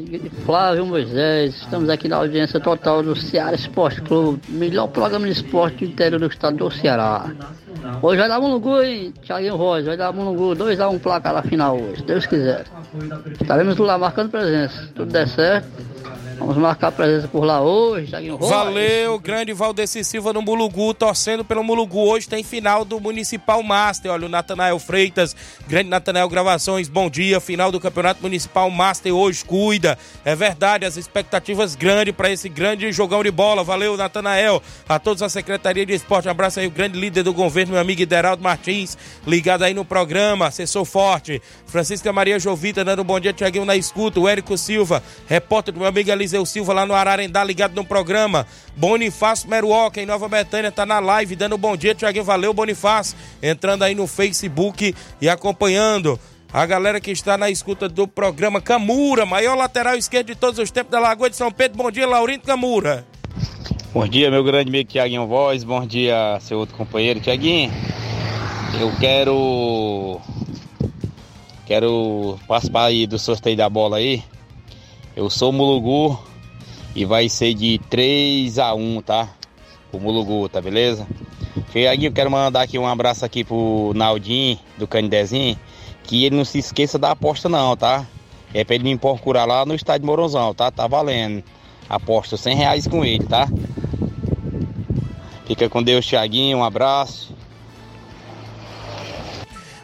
Flávio 0.45 0.87
Moisés. 0.87 1.55
Estamos 1.57 1.89
aqui 1.89 2.09
na 2.09 2.17
audiência 2.17 2.59
total 2.59 3.03
do 3.03 3.15
Ceará 3.15 3.55
Esporte 3.55 4.01
Clube, 4.01 4.41
melhor 4.49 4.89
programa 4.89 5.27
de 5.27 5.33
esporte 5.33 5.85
do 5.85 5.93
interior 5.93 6.19
do 6.19 6.27
estado 6.27 6.57
do 6.57 6.71
Ceará. 6.71 7.31
Hoje 8.01 8.19
vai 8.19 8.29
dar 8.29 8.41
Mulungu, 8.41 8.81
hein, 8.83 9.13
Thiaguinho 9.23 9.59
Voz? 9.59 9.85
Vai 9.85 9.97
dar 9.97 10.13
Mulungu 10.13 10.55
2x1 10.57 10.99
placar 11.01 11.35
na 11.35 11.43
final 11.43 11.79
hoje, 11.79 12.03
Deus 12.03 12.27
quiser. 12.27 12.65
Estaremos 13.41 13.77
lá 13.77 13.99
marcando 13.99 14.31
presença. 14.31 14.87
Se 14.87 14.93
tudo 14.93 15.13
der 15.13 15.29
certo, 15.29 15.69
vamos 16.43 16.57
marcar 16.57 16.91
presença 16.93 17.29
por 17.29 17.45
lá 17.45 17.61
hoje, 17.61 18.13
Voz. 18.31 18.51
Valeu, 18.51 19.19
grande 19.19 19.53
Valdeci 19.53 20.03
Silva 20.03 20.33
no 20.33 20.43
Mulugu, 20.43 20.93
torcendo 20.93 21.45
pelo 21.45 21.63
Mulugu. 21.63 22.01
Hoje 22.01 22.29
tem 22.29 22.43
final 22.43 22.85
do 22.85 23.01
Municipal 23.01 23.63
Master. 23.63 24.11
Olha, 24.11 24.27
o 24.27 24.29
Natanael 24.29 24.79
Freitas, 24.79 25.37
grande 25.69 25.89
Natanael 25.89 26.29
Gravações, 26.29 26.89
bom 26.89 27.09
dia. 27.09 27.41
Final 27.41 27.71
do 27.71 27.79
Campeonato 27.79 28.23
Municipal 28.23 28.69
Master 28.71 29.15
hoje, 29.15 29.45
cuida. 29.45 29.97
É 30.25 30.35
verdade, 30.35 30.85
as 30.85 30.97
expectativas 30.97 31.75
grandes 31.75 32.15
para 32.15 32.31
esse 32.31 32.49
grande 32.49 32.91
jogão 32.93 33.23
de 33.23 33.31
bola. 33.31 33.63
Valeu, 33.63 33.97
Natanael. 33.97 34.63
A 34.89 34.99
todos 34.99 35.23
a 35.23 35.29
Secretaria 35.29 35.87
de 35.87 35.93
Esporte, 35.93 36.29
um 36.29 36.31
abraço 36.31 36.59
aí, 36.61 36.67
o 36.67 36.71
grande 36.71 36.99
líder 36.99 37.23
do 37.23 37.33
governo, 37.33 37.73
meu 37.73 37.81
amigo 37.81 38.03
Ideraldo 38.03 38.43
Martins, 38.43 38.99
ligado 39.27 39.63
aí 39.63 39.75
no 39.75 39.85
programa, 39.85 40.47
assessor 40.47 40.85
forte. 40.85 41.41
Francisca 41.67 42.13
Maria 42.13 42.39
Jovita 42.39 42.85
dando 42.85 43.03
um 43.03 43.05
bom 43.05 43.21
dia, 43.21 43.33
Tiaguinho 43.33 43.65
na 43.65 43.77
escuta. 43.77 44.19
O 44.19 44.29
Érico 44.29 44.59
Silva, 44.59 45.03
repórter 45.27 45.73
do 45.73 45.81
meu 45.81 45.89
amigo 45.89 46.11
Eliseu 46.33 46.47
Silva 46.47 46.73
lá 46.73 46.87
no 46.87 46.95
Ararendá, 46.95 47.45
ligado 47.45 47.75
no 47.75 47.85
programa. 47.85 48.47
Bonifácio 48.75 49.49
Meruoca, 49.49 50.01
em 50.01 50.07
Nova 50.07 50.29
Betânia, 50.29 50.73
tá 50.73 50.87
na 50.87 50.99
live, 50.99 51.37
dando 51.37 51.59
bom 51.59 51.77
dia, 51.77 51.95
Tiaguinho. 51.95 52.25
Valeu, 52.25 52.55
Bonifácio. 52.55 53.17
Entrando 53.43 53.83
aí 53.83 53.95
no 53.95 54.07
Facebook 54.07 54.95
e 55.21 55.29
acompanhando. 55.29 56.19
A 56.53 56.65
galera 56.67 57.01
que 57.01 57.11
está 57.11 57.37
na 57.37 57.51
escuta 57.51 57.89
do 57.89 58.07
programa 58.07 58.61
Camura, 58.61 59.25
maior 59.25 59.57
lateral 59.57 59.97
esquerdo 59.97 60.29
de 60.29 60.35
todos 60.35 60.59
os 60.59 60.71
tempos 60.71 60.91
da 60.91 61.01
Lagoa 61.01 61.29
de 61.29 61.37
São 61.37 61.51
Pedro. 61.51 61.79
Bom 61.79 61.91
dia, 61.91 62.07
Laurindo 62.07 62.45
Camura. 62.45 63.07
Bom 63.93 64.07
dia, 64.07 64.31
meu 64.31 64.43
grande 64.43 64.69
amigo 64.69 64.91
Tiaguinho 64.91 65.27
Voz. 65.27 65.65
Bom 65.65 65.87
dia, 65.87 66.39
seu 66.41 66.59
outro 66.59 66.75
companheiro. 66.77 67.21
Tiaguinho, 67.21 67.71
eu 68.81 68.91
quero. 68.99 70.21
Quero 71.67 72.39
participar 72.47 72.85
aí 72.87 73.07
do 73.07 73.19
sorteio 73.19 73.57
da 73.57 73.69
bola 73.69 73.99
aí. 73.99 74.23
Eu 75.15 75.29
sou 75.29 75.51
o 75.51 75.53
Mulugu 75.53 76.19
e 76.97 77.05
vai 77.05 77.29
ser 77.29 77.53
de 77.53 77.79
3 77.91 78.59
a 78.59 78.75
1 78.75 79.03
tá? 79.03 79.29
O 79.93 80.01
Mulugu, 80.01 80.49
tá 80.49 80.59
beleza? 80.59 81.07
Tiaguinho, 81.71 82.09
eu 82.09 82.13
quero 82.13 82.31
mandar 82.31 82.63
aqui 82.63 82.79
um 82.79 82.87
abraço 82.87 83.23
aqui 83.23 83.45
pro 83.45 83.93
Naldinho, 83.95 84.59
do 84.79 84.87
Canidezinho, 84.87 85.59
que 86.05 86.25
ele 86.25 86.37
não 86.37 86.47
se 86.47 86.59
esqueça 86.59 86.99
da 86.99 87.11
aposta 87.11 87.47
não, 87.47 87.77
tá? 87.77 88.07
É 88.55 88.65
pra 88.65 88.75
ele 88.75 88.85
me 88.85 88.97
procurar 88.97 89.45
lá 89.45 89.67
no 89.67 89.75
estádio 89.75 90.07
Morozão, 90.07 90.55
tá? 90.55 90.71
Tá 90.71 90.87
valendo. 90.87 91.45
Aposto 91.91 92.39
100 92.39 92.57
reais 92.57 92.87
com 92.87 93.05
ele, 93.05 93.25
tá? 93.25 93.47
Fica 95.47 95.69
com 95.69 95.83
Deus, 95.83 96.07
Tiaguinho. 96.07 96.59
Um 96.59 96.65
abraço. 96.65 97.32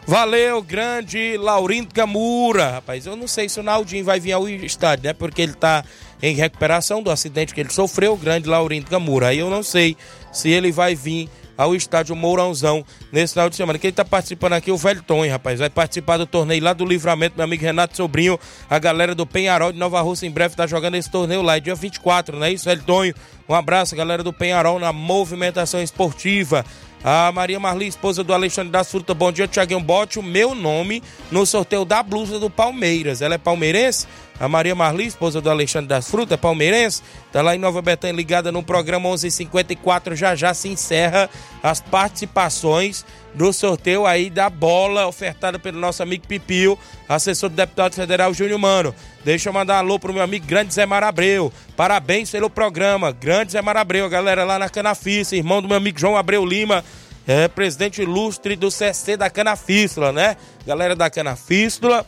Valeu, 0.09 0.59
grande 0.63 1.37
Laurindo 1.37 1.93
Camura. 1.93 2.71
Rapaz, 2.71 3.05
eu 3.05 3.15
não 3.15 3.27
sei 3.27 3.47
se 3.47 3.59
o 3.59 3.63
Naldinho 3.63 4.03
vai 4.03 4.19
vir 4.19 4.31
ao 4.31 4.49
estádio, 4.49 5.05
né? 5.05 5.13
Porque 5.13 5.39
ele 5.39 5.53
tá 5.53 5.85
em 6.19 6.33
recuperação 6.33 7.03
do 7.03 7.11
acidente 7.11 7.53
que 7.53 7.61
ele 7.61 7.71
sofreu, 7.71 8.13
o 8.13 8.17
grande 8.17 8.49
Laurindo 8.49 8.89
Camura. 8.89 9.27
Aí 9.27 9.37
eu 9.37 9.51
não 9.51 9.61
sei 9.61 9.95
se 10.33 10.49
ele 10.49 10.71
vai 10.71 10.95
vir 10.95 11.29
ao 11.55 11.75
estádio 11.75 12.15
Mourãozão 12.15 12.83
nesse 13.11 13.33
final 13.33 13.51
de 13.51 13.55
semana. 13.55 13.77
Quem 13.77 13.91
tá 13.91 14.03
participando 14.03 14.53
aqui 14.53 14.71
é 14.71 14.73
o 14.73 14.77
Velho 14.77 15.03
Tonho, 15.03 15.31
rapaz. 15.31 15.59
Vai 15.59 15.69
participar 15.69 16.17
do 16.17 16.25
torneio 16.25 16.63
lá 16.63 16.73
do 16.73 16.85
Livramento, 16.85 17.35
meu 17.37 17.43
amigo 17.43 17.63
Renato 17.63 17.95
Sobrinho. 17.95 18.39
A 18.67 18.79
galera 18.79 19.13
do 19.13 19.27
Penharol 19.27 19.71
de 19.71 19.77
Nova 19.77 20.01
Rússia 20.01 20.25
em 20.25 20.31
breve 20.31 20.55
tá 20.55 20.65
jogando 20.65 20.95
esse 20.95 21.11
torneio 21.11 21.43
lá, 21.43 21.57
é 21.57 21.59
dia 21.59 21.75
24, 21.75 22.35
não 22.35 22.45
é 22.45 22.51
isso, 22.51 22.65
Velho 22.65 22.81
Tonho? 22.81 23.13
Um 23.47 23.53
abraço, 23.53 23.95
galera 23.95 24.23
do 24.23 24.33
Penharol 24.33 24.79
na 24.79 24.91
movimentação 24.91 25.83
esportiva. 25.83 26.65
A 27.03 27.31
Maria 27.31 27.59
Marli, 27.59 27.87
esposa 27.87 28.23
do 28.23 28.33
Alexandre 28.33 28.71
das 28.71 28.91
Frutas. 28.91 29.15
Bom 29.15 29.31
dia, 29.31 29.47
Tiaguinho. 29.47 29.79
Bote 29.79 30.19
o 30.19 30.23
meu 30.23 30.53
nome 30.53 31.01
no 31.31 31.45
sorteio 31.45 31.85
da 31.85 32.03
blusa 32.03 32.39
do 32.39 32.49
Palmeiras. 32.49 33.21
Ela 33.21 33.35
é 33.35 33.37
palmeirense? 33.37 34.05
A 34.37 34.47
Maria 34.47 34.75
Marli, 34.75 35.05
esposa 35.05 35.39
do 35.39 35.49
Alexandre 35.49 35.87
das 35.87 36.09
Frutas, 36.09 36.33
é 36.33 36.37
palmeirense. 36.37 37.01
Tá 37.31 37.41
lá 37.41 37.55
em 37.55 37.59
Nova 37.59 37.81
Betânia, 37.81 38.15
ligada 38.15 38.51
no 38.51 38.61
programa 38.61 39.07
1154. 39.09 40.15
Já 40.15 40.35
já 40.35 40.53
se 40.53 40.67
encerra 40.67 41.29
as 41.63 41.79
participações 41.79 43.05
do 43.33 43.53
sorteio 43.53 44.05
aí 44.05 44.29
da 44.29 44.49
bola 44.49 45.07
ofertada 45.07 45.59
pelo 45.59 45.79
nosso 45.79 46.01
amigo 46.03 46.27
Pipio, 46.27 46.77
assessor 47.07 47.49
do 47.49 47.55
deputado 47.55 47.93
federal 47.93 48.33
Júnior 48.33 48.59
Mano. 48.59 48.93
Deixa 49.23 49.49
eu 49.49 49.53
mandar 49.53 49.75
um 49.75 49.77
alô 49.77 49.99
pro 49.99 50.13
meu 50.13 50.23
amigo 50.23 50.45
Grande 50.45 50.73
Zé 50.73 50.85
Marabreu. 50.85 51.51
Parabéns 51.75 52.31
pelo 52.31 52.49
programa. 52.49 53.11
Grande 53.11 53.53
Zé 53.53 53.61
Marabreu, 53.61 54.05
a 54.05 54.09
galera 54.09 54.43
lá 54.43 54.57
na 54.57 54.69
Canafícia, 54.69 55.35
irmão 55.35 55.61
do 55.61 55.67
meu 55.67 55.77
amigo 55.77 55.99
João 55.99 56.17
Abreu 56.17 56.45
Lima, 56.45 56.83
é 57.27 57.47
presidente 57.47 58.01
ilustre 58.01 58.55
do 58.55 58.71
CC 58.71 59.15
da 59.15 59.29
Canafístula, 59.29 60.11
né? 60.11 60.35
Galera 60.65 60.95
da 60.95 61.09
Canafístula. 61.09 62.05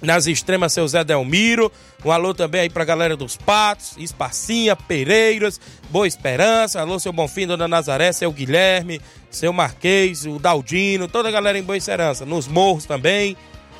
Nas 0.00 0.26
extremas, 0.26 0.72
seu 0.72 0.86
Zé 0.86 1.02
Delmiro. 1.02 1.72
Um 2.04 2.12
alô 2.12 2.32
também 2.32 2.62
aí 2.62 2.70
pra 2.70 2.84
galera 2.84 3.16
dos 3.16 3.36
Patos, 3.36 3.96
Espacinha, 3.98 4.76
Pereiras, 4.76 5.60
Boa 5.90 6.06
Esperança. 6.06 6.80
Alô, 6.80 6.98
seu 6.98 7.12
Bonfim, 7.12 7.46
Dona 7.46 7.66
Nazaré, 7.66 8.12
seu 8.12 8.30
Guilherme, 8.30 9.00
seu 9.30 9.52
Marquês, 9.52 10.24
o 10.24 10.38
Daldino, 10.38 11.08
toda 11.08 11.28
a 11.28 11.32
galera 11.32 11.58
em 11.58 11.62
Boa 11.62 11.76
Esperança. 11.76 12.24
Nos 12.24 12.46
morros 12.46 12.84
também, 12.84 13.36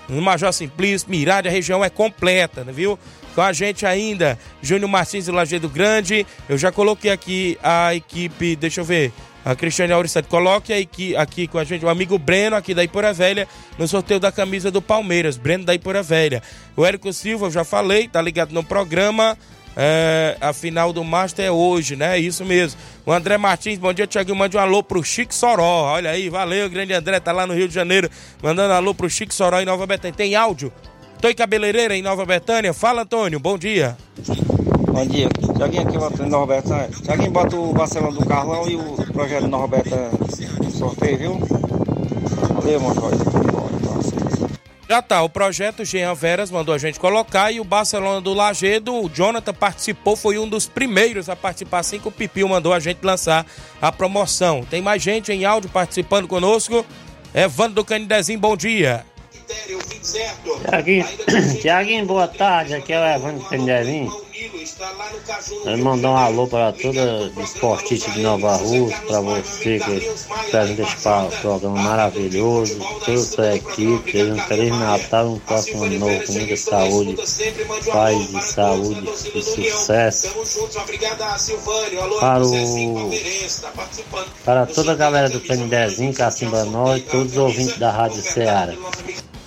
no 0.08 0.20
Major 0.20 0.52
Simplício, 0.52 1.08
Mirade, 1.08 1.48
a 1.48 1.52
região 1.52 1.84
é 1.84 1.90
completa, 1.90 2.64
né, 2.64 2.72
viu? 2.72 2.98
Com 3.34 3.42
a 3.42 3.52
gente 3.52 3.86
ainda, 3.86 4.36
Júnior 4.60 4.90
Martins 4.90 5.28
e 5.28 5.30
Lajeado 5.30 5.68
Grande. 5.68 6.26
Eu 6.48 6.58
já 6.58 6.72
coloquei 6.72 7.12
aqui 7.12 7.56
a 7.62 7.94
equipe, 7.94 8.56
deixa 8.56 8.80
eu 8.80 8.84
ver. 8.84 9.12
A 9.48 9.56
Cristiane 9.56 9.94
Auricete, 9.94 10.28
coloque 10.28 10.74
aqui, 10.74 11.16
aqui 11.16 11.46
com 11.46 11.56
a 11.56 11.64
gente 11.64 11.82
o 11.82 11.88
amigo 11.88 12.18
Breno, 12.18 12.54
aqui 12.54 12.74
da 12.74 12.84
Ipura 12.84 13.14
Velha, 13.14 13.48
no 13.78 13.88
sorteio 13.88 14.20
da 14.20 14.30
camisa 14.30 14.70
do 14.70 14.82
Palmeiras. 14.82 15.38
Breno 15.38 15.64
da 15.64 15.74
Ipura 15.74 16.02
Velha. 16.02 16.42
O 16.76 16.84
Érico 16.84 17.10
Silva, 17.14 17.46
eu 17.46 17.50
já 17.50 17.64
falei, 17.64 18.06
tá 18.08 18.20
ligado 18.20 18.52
no 18.52 18.62
programa. 18.62 19.38
É, 19.74 20.36
a 20.38 20.52
final 20.52 20.92
do 20.92 21.02
Master 21.02 21.46
é 21.46 21.50
hoje, 21.50 21.96
né? 21.96 22.18
Isso 22.18 22.44
mesmo. 22.44 22.78
O 23.06 23.12
André 23.12 23.38
Martins, 23.38 23.78
bom 23.78 23.90
dia, 23.90 24.06
Tiaguinho. 24.06 24.36
Mande 24.36 24.54
um 24.58 24.60
alô 24.60 24.82
pro 24.82 25.02
Chico 25.02 25.34
Soró. 25.34 25.94
Olha 25.94 26.10
aí, 26.10 26.28
valeu, 26.28 26.68
grande 26.68 26.92
André, 26.92 27.18
tá 27.18 27.32
lá 27.32 27.46
no 27.46 27.54
Rio 27.54 27.68
de 27.68 27.74
Janeiro, 27.74 28.10
mandando 28.42 28.74
alô 28.74 28.94
pro 28.94 29.08
Chico 29.08 29.32
Soró 29.32 29.62
em 29.62 29.64
Nova 29.64 29.86
Betânia. 29.86 30.14
Tem 30.14 30.34
áudio? 30.34 30.70
Em 31.24 31.34
cabeleireira 31.34 31.96
em 31.96 32.02
Nova 32.02 32.26
Betânia. 32.26 32.74
Fala, 32.74 33.00
Antônio, 33.00 33.40
bom 33.40 33.56
dia. 33.56 33.96
Bom 34.98 35.06
dia. 35.06 35.28
Tiaguinho 35.56 35.82
aqui, 35.82 36.22
Nova 36.28 36.56
Betânia. 36.56 36.88
Tiaguinho, 37.04 37.30
bota 37.30 37.54
o 37.54 37.72
Barcelona 37.72 38.18
do 38.18 38.26
Carlão 38.26 38.68
e 38.68 38.74
o 38.74 38.96
projeto 39.12 39.46
Betânia 39.68 40.10
no 40.60 40.70
sorteio, 40.72 41.16
viu? 41.16 41.38
Valeu, 42.52 42.80
Montoya. 42.80 43.16
Já 44.88 45.00
tá, 45.00 45.22
o 45.22 45.28
projeto 45.28 45.84
Jean 45.84 46.14
Veras 46.14 46.50
mandou 46.50 46.74
a 46.74 46.78
gente 46.78 46.98
colocar 46.98 47.52
e 47.52 47.60
o 47.60 47.64
Barcelona 47.64 48.20
do 48.20 48.34
Lagedo, 48.34 48.92
o 48.92 49.08
Jonathan 49.08 49.54
participou, 49.54 50.16
foi 50.16 50.36
um 50.36 50.48
dos 50.48 50.66
primeiros 50.66 51.28
a 51.28 51.36
participar, 51.36 51.78
assim 51.78 52.00
que 52.00 52.08
o 52.08 52.10
Pipil 52.10 52.48
mandou 52.48 52.72
a 52.72 52.80
gente 52.80 52.98
lançar 53.04 53.46
a 53.80 53.92
promoção. 53.92 54.66
Tem 54.68 54.82
mais 54.82 55.00
gente 55.00 55.30
em 55.30 55.44
áudio 55.44 55.70
participando 55.70 56.26
conosco. 56.26 56.84
Evandro 57.32 57.74
do 57.74 57.84
Canidezinho, 57.84 58.40
bom 58.40 58.56
dia. 58.56 59.06
Tiaguinho, 60.68 61.06
Tiaguinho, 61.60 62.04
boa 62.04 62.26
tarde, 62.26 62.74
aqui 62.74 62.92
é 62.92 62.98
o 62.98 63.14
Evandro 63.14 63.44
do 63.44 63.48
Canidezinho. 63.48 64.27
Eu 65.64 65.78
mandar 65.78 66.10
um 66.10 66.16
alô 66.16 66.46
para 66.46 66.72
toda 66.72 67.32
esportista 67.42 68.12
de 68.12 68.20
Nova 68.20 68.54
Rússia, 68.56 69.00
para 69.08 69.20
você 69.20 69.80
que 69.80 70.08
apresenta 70.30 70.82
esse 70.82 71.40
programa 71.40 71.82
maravilhoso, 71.82 72.78
toda 73.04 73.18
a 73.18 73.24
sua 73.24 73.56
equipe, 73.56 74.22
um 74.22 74.38
feliz 74.38 74.70
Natal 74.70 75.26
um 75.26 75.38
próximo 75.40 75.82
ano 75.82 75.98
novo 75.98 76.24
com 76.24 76.32
muita 76.32 76.56
saúde, 76.56 77.16
paz 77.90 78.32
e 78.32 78.40
saúde 78.40 79.10
e 79.34 79.42
sucesso. 79.42 80.28
Para 82.20 82.46
o 82.46 83.10
para 84.44 84.66
toda 84.66 84.92
a 84.92 84.96
galera 84.96 85.28
do 85.28 85.40
Canidezinho, 85.40 86.14
Cacimba 86.14 86.64
Nós, 86.64 87.02
todos 87.02 87.32
os 87.32 87.38
ouvintes 87.38 87.78
da 87.78 87.90
Rádio 87.90 88.22
Ceará. 88.22 88.74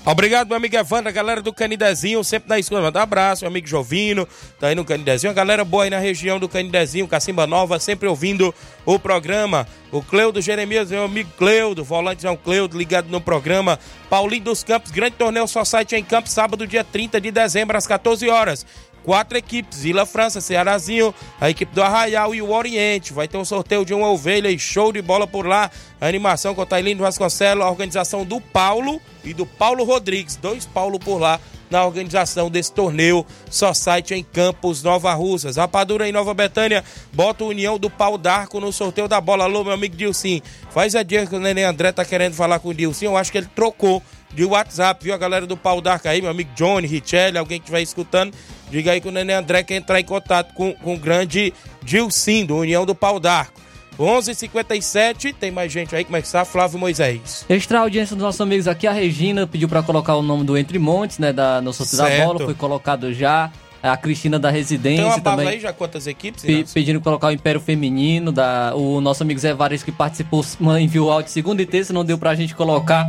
Obrigado, 0.04 0.48
meu 0.48 0.58
amigo 0.58 0.76
Evandro, 0.76 1.10
a 1.10 1.12
galera 1.12 1.44
do 1.44 1.54
Canidezinho, 1.54 2.24
sempre 2.24 2.50
na 2.50 2.58
escola. 2.58 2.82
Manda 2.82 3.00
um 3.00 3.04
abraço, 3.04 3.44
meu 3.44 3.50
amigo 3.50 3.68
Jovino, 3.68 4.28
tá 4.60 4.68
aí 4.68 4.76
no 4.76 4.84
Canidezinho. 4.84 5.30
A 5.30 5.34
galera 5.34 5.64
boa 5.64 5.84
aí 5.84 5.92
na 5.92 6.00
região 6.00 6.40
do 6.40 6.50
Canidezinho, 6.50 7.08
Cacimba 7.08 7.46
Nova, 7.46 7.80
sempre 7.80 8.08
ouvindo 8.08 8.54
o 8.84 8.98
programa. 8.98 9.68
O 9.92 10.02
Cleudo 10.02 10.42
Jeremias, 10.42 10.90
meu 10.90 11.04
amigo 11.04 11.30
Cleudo, 11.38 11.84
volante 11.84 12.24
João 12.24 12.36
Cleudo, 12.36 12.76
ligado 12.76 13.10
no 13.10 13.22
programa. 13.22 13.78
Paulinho 14.10 14.46
dos 14.46 14.64
Campos, 14.64 14.90
grande 14.90 15.18
torneio 15.18 15.48
só 15.48 15.64
site 15.64 15.96
em 15.96 16.04
Campos, 16.04 16.32
sábado, 16.32 16.66
dia 16.66 16.84
30 16.84 17.22
de 17.22 17.30
dezembro, 17.30 17.78
às 17.78 17.86
14 17.86 18.28
horas 18.28 18.66
quatro 19.04 19.38
equipes, 19.38 19.82
Vila 19.82 20.06
França, 20.06 20.42
Cearazinho, 20.42 21.14
a 21.40 21.50
equipe 21.50 21.74
do 21.74 21.82
Arraial 21.82 22.34
e 22.34 22.42
o 22.42 22.52
Oriente. 22.52 23.14
Vai 23.14 23.28
ter 23.28 23.38
um 23.38 23.46
sorteio 23.46 23.86
de 23.86 23.94
uma 23.94 24.10
ovelha 24.10 24.50
e 24.50 24.60
show 24.60 24.92
de 24.92 25.02
bola 25.02 25.28
por 25.28 25.46
lá. 25.46 25.70
A 26.00 26.08
animação 26.08 26.56
com 26.56 26.62
o 26.62 26.66
Tailino 26.66 27.02
Vasconcelos, 27.02 27.66
a 27.66 27.70
organização 27.70 28.26
do 28.26 28.40
Paulo 28.40 29.02
e 29.24 29.34
do 29.34 29.46
Paulo 29.46 29.84
Rodrigues. 29.84 30.36
Dois 30.36 30.66
Paulo 30.66 31.00
por 31.00 31.20
lá 31.20 31.40
na 31.72 31.86
organização 31.86 32.52
desse 32.52 32.74
torneio 32.74 33.26
só 33.50 33.74
site 33.74 34.14
em 34.14 34.22
Campos, 34.22 34.84
Nova 34.84 35.14
Russas. 35.14 35.56
Rapadura 35.56 36.08
em 36.08 36.12
Nova 36.12 36.34
Betânia, 36.34 36.84
bota 37.14 37.46
a 37.46 37.48
União 37.48 37.80
do 37.80 37.90
Pau 37.90 38.18
d'Arco 38.18 38.60
no 38.60 38.74
sorteio 38.74 39.08
da 39.08 39.22
bola. 39.22 39.46
Alô, 39.46 39.64
meu 39.64 39.74
amigo 39.74 39.96
Dilcim. 39.96 40.42
Faz 40.70 40.96
a 40.96 41.02
dia 41.02 41.26
que 41.26 41.36
o 41.36 41.40
Nenê 41.40 41.64
André 41.64 41.94
tá 41.94 42.04
querendo 42.04 42.34
falar 42.34 42.60
com 42.60 42.70
o 42.70 42.74
Dilcim. 42.74 43.06
Eu 43.06 43.16
acho 43.16 43.32
que 43.32 43.38
ele 43.38 43.50
trocou 43.56 44.04
de 44.34 44.46
WhatsApp, 44.46 45.04
viu? 45.04 45.14
A 45.14 45.18
galera 45.18 45.46
do 45.46 45.58
Pau 45.58 45.82
d'Arco 45.82 46.08
aí, 46.08 46.22
meu 46.22 46.32
amigo 46.32 46.52
Johnny, 46.56 46.88
Richelli, 46.88 47.38
alguém 47.38 47.60
que 47.60 47.66
estiver 47.66 47.82
escutando. 47.82 48.34
Diga 48.70 48.92
aí 48.92 49.02
que 49.02 49.08
o 49.08 49.12
Nenê 49.12 49.34
André 49.34 49.64
quer 49.64 49.76
entrar 49.76 50.00
em 50.00 50.06
contato 50.06 50.54
com, 50.54 50.74
com 50.74 50.96
o 50.96 50.98
grande 50.98 51.54
Dilcim, 51.84 52.46
do 52.46 52.58
União 52.58 52.86
do 52.86 52.96
Pau 52.96 53.20
d'Arco. 53.20 53.60
11:57 54.00 55.36
tem 55.38 55.52
mais 55.52 55.72
gente 55.72 55.96
aí, 55.96 56.04
como 56.04 56.18
é 56.18 56.22
que 56.22 56.28
está? 56.28 56.46
Flávio 56.46 56.80
Moisés. 56.80 57.46
Extra 57.50 57.80
audiência 57.80 58.16
dos 58.16 58.24
nossos 58.24 58.42
amigos 58.42 58.68
aqui, 58.68 58.88
a 58.88 58.92
Regina 58.92 59.46
pediu 59.46 59.68
para 59.68 59.84
colocar 59.84 60.16
o 60.16 60.22
nome 60.22 60.44
do 60.44 60.58
Entre 60.58 60.80
Montes, 60.80 61.20
né, 61.20 61.32
da, 61.34 61.62
no 61.62 61.74
sorteio 61.74 62.02
da 62.02 62.26
bola, 62.26 62.40
foi 62.40 62.54
colocado 62.54 63.14
já. 63.14 63.52
A 63.84 63.98
Cristina 63.98 64.38
da 64.38 64.52
Residência 64.52 65.04
Tem 65.04 65.12
uma 65.12 65.20
também. 65.20 65.48
aí 65.48 65.60
já 65.60 65.74
quantas 65.74 66.06
equipes? 66.06 66.44
Pe 66.44 66.64
pedindo 66.72 67.02
colocar 67.02 67.30
o 67.30 67.32
Império 67.32 67.60
Feminino, 67.60 68.32
da, 68.32 68.76
o 68.76 69.02
nosso 69.02 69.24
amigo 69.24 69.40
Zé 69.40 69.56
Vares 69.56 69.82
que 69.82 69.92
participou, 69.92 70.46
enviou 70.80 71.12
áudio 71.12 71.32
segunda 71.32 71.64
e 71.64 71.66
terça, 71.66 71.92
não 71.92 72.06
deu 72.06 72.16
pra 72.16 72.36
gente 72.36 72.54
colocar, 72.54 73.08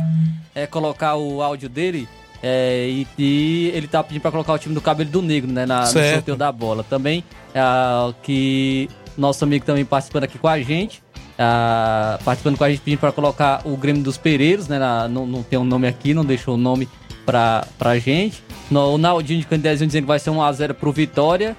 é, 0.55 0.67
colocar 0.67 1.15
o 1.15 1.41
áudio 1.41 1.69
dele. 1.69 2.07
É, 2.41 2.87
e, 2.89 3.07
e, 3.17 3.71
ele 3.73 3.87
tá 3.87 4.03
pedindo 4.03 4.21
pra 4.21 4.31
colocar 4.31 4.53
o 4.53 4.59
time 4.59 4.75
do 4.75 4.81
Cabelo 4.81 5.09
do 5.09 5.21
Negro, 5.21 5.49
né? 5.51 5.65
Na, 5.65 5.81
no 5.81 5.87
sorteio 5.87 6.35
da 6.35 6.51
bola. 6.51 6.83
Também, 6.83 7.23
é, 7.53 7.61
que 8.21 8.89
nosso 9.17 9.43
amigo 9.43 9.65
também 9.65 9.85
participando 9.85 10.25
aqui 10.25 10.37
com 10.37 10.47
a 10.47 10.59
gente. 10.61 11.01
É, 11.37 12.23
participando 12.23 12.57
com 12.57 12.63
a 12.63 12.69
gente, 12.69 12.81
pedindo 12.81 12.99
pra 12.99 13.11
colocar 13.11 13.61
o 13.65 13.75
Grêmio 13.77 14.03
dos 14.03 14.17
Pereiros, 14.17 14.67
né? 14.67 14.77
Na, 14.77 15.07
não, 15.07 15.25
não 15.25 15.41
tem 15.41 15.57
um 15.57 15.63
nome 15.63 15.87
aqui, 15.87 16.13
não 16.13 16.25
deixou 16.25 16.55
o 16.55 16.57
nome 16.57 16.87
pra, 17.25 17.65
pra 17.77 17.97
gente. 17.97 18.43
No, 18.69 18.93
o 18.93 18.97
Naldinho 18.97 19.39
de 19.39 19.47
Candezinho 19.47 19.87
dizendo 19.87 20.03
que 20.03 20.07
vai 20.07 20.19
ser 20.19 20.31
1x0 20.31 20.73
pro 20.73 20.91
Vitória. 20.91 21.55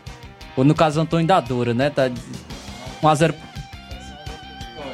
Ou 0.56 0.64
no 0.64 0.74
caso, 0.74 1.00
Antônio 1.00 1.26
da 1.26 1.40
Dora, 1.40 1.74
né? 1.74 1.90
Tá 1.90 2.10
1x0. 3.02 3.34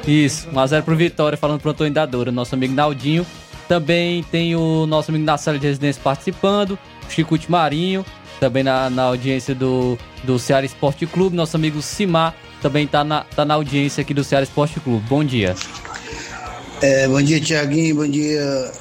Isso, 0.07 0.49
1x0 0.49 0.81
pro 0.83 0.95
Vitória, 0.95 1.37
falando 1.37 1.59
pro 1.59 1.71
Antônio 1.71 1.93
da 1.93 2.05
Dora, 2.05 2.31
nosso 2.31 2.55
amigo 2.55 2.73
Naldinho. 2.73 3.25
Também 3.71 4.21
tem 4.23 4.53
o 4.53 4.85
nosso 4.85 5.11
amigo 5.11 5.25
da 5.25 5.37
sala 5.37 5.57
de 5.57 5.65
residência 5.65 6.01
participando, 6.03 6.77
Chico 7.07 7.39
Marinho, 7.47 8.05
também 8.37 8.63
na, 8.63 8.89
na 8.89 9.03
audiência 9.03 9.55
do, 9.55 9.97
do 10.25 10.37
Ceará 10.37 10.65
Esporte 10.65 11.07
Clube. 11.07 11.37
Nosso 11.37 11.55
amigo 11.55 11.81
Simar 11.81 12.35
também 12.61 12.85
tá 12.85 13.01
na, 13.05 13.23
tá 13.23 13.45
na 13.45 13.53
audiência 13.53 14.01
aqui 14.01 14.13
do 14.13 14.25
Ceará 14.25 14.43
Esporte 14.43 14.77
Clube. 14.81 15.05
Bom 15.07 15.23
dia. 15.23 15.55
É, 16.81 17.07
bom 17.07 17.21
dia, 17.21 17.39
Tiaguinho. 17.39 17.95
Bom 17.95 18.09
dia, 18.09 18.73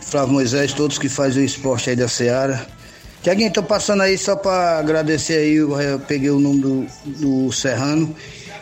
Flávio 0.00 0.32
Moisés, 0.32 0.72
todos 0.72 0.98
que 0.98 1.08
fazem 1.08 1.44
o 1.44 1.46
esporte 1.46 1.90
aí 1.90 1.94
da 1.94 2.08
Ceará. 2.08 2.66
Tiaguinho, 3.22 3.52
tô 3.52 3.62
passando 3.62 4.02
aí 4.02 4.18
só 4.18 4.34
para 4.34 4.80
agradecer 4.80 5.34
aí, 5.34 5.54
eu 5.54 6.00
peguei 6.08 6.30
o 6.30 6.40
número 6.40 6.88
do, 7.06 7.46
do 7.46 7.52
Serrano 7.52 8.12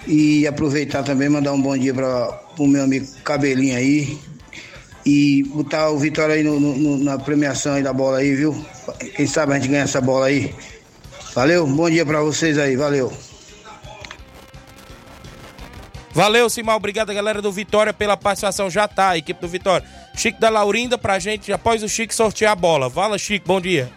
e 0.07 0.47
aproveitar 0.47 1.03
também 1.03 1.31
mandar 1.31 1.55
um 1.55 1.63
bom 1.63 1.79
dia 1.79 1.95
para 1.95 2.43
o 2.59 2.67
meu 2.67 2.85
amigo 2.85 3.07
Cabelinho 3.25 3.75
aí, 3.75 4.19
e 5.05 5.43
botar 5.45 5.91
o 5.91 5.99
Vitória 5.99 6.35
aí 6.35 6.43
no, 6.43 6.59
no, 6.59 6.99
na 6.99 7.19
premiação 7.19 7.75
aí 7.75 7.83
da 7.83 7.93
bola 7.93 8.19
aí, 8.19 8.35
viu? 8.35 8.65
Quem 9.17 9.27
sabe 9.27 9.53
a 9.53 9.57
gente 9.57 9.69
ganha 9.69 9.83
essa 9.83 10.01
bola 10.01 10.27
aí. 10.27 10.55
Valeu, 11.35 11.67
bom 11.67 11.89
dia 11.89 12.05
para 12.05 12.21
vocês 12.21 12.59
aí, 12.59 12.77
valeu. 12.77 13.13
Valeu, 16.15 16.51
Simão, 16.51 16.77
obrigado 16.77 17.13
galera 17.15 17.41
do 17.41 17.51
Vitória 17.51 17.93
pela 17.93 18.19
participação, 18.19 18.69
já 18.69 18.87
tá, 18.87 19.11
a 19.11 19.19
equipe 19.19 19.41
do 19.41 19.49
Vitória. 19.49 19.87
Chico 20.15 20.39
da 20.39 20.51
Laurinda 20.51 20.99
pra 20.99 21.19
gente, 21.19 21.51
após 21.53 21.83
o 21.83 21.89
Chico 21.89 22.15
sortear 22.15 22.53
a 22.53 22.57
bola. 22.57 22.91
Fala, 22.91 23.17
Chico, 23.17 23.47
bom 23.47 23.61
dia. 23.61 23.91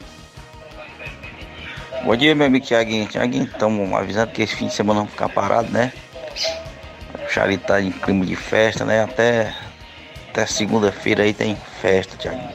Bom 2.05 2.15
dia, 2.15 2.33
meu 2.33 2.47
amigo 2.47 2.65
Tiaguinho. 2.65 3.07
Tiaguinho, 3.07 3.45
estamos 3.45 3.91
avisando 3.91 4.31
que 4.31 4.43
esse 4.43 4.55
fim 4.55 4.67
de 4.67 4.73
semana 4.73 5.01
não 5.01 5.07
ficar 5.07 5.27
parado, 5.27 5.69
né? 5.71 5.91
O 7.15 7.29
Charlie 7.29 7.57
tá 7.57 7.81
em 7.81 7.91
clima 7.91 8.25
de 8.25 8.35
festa, 8.35 8.85
né? 8.85 9.03
Até 9.03 9.53
até 10.35 10.45
segunda-feira 10.45 11.23
aí 11.23 11.33
tem 11.33 11.55
festa, 11.81 12.17
Tiaguinho. 12.17 12.49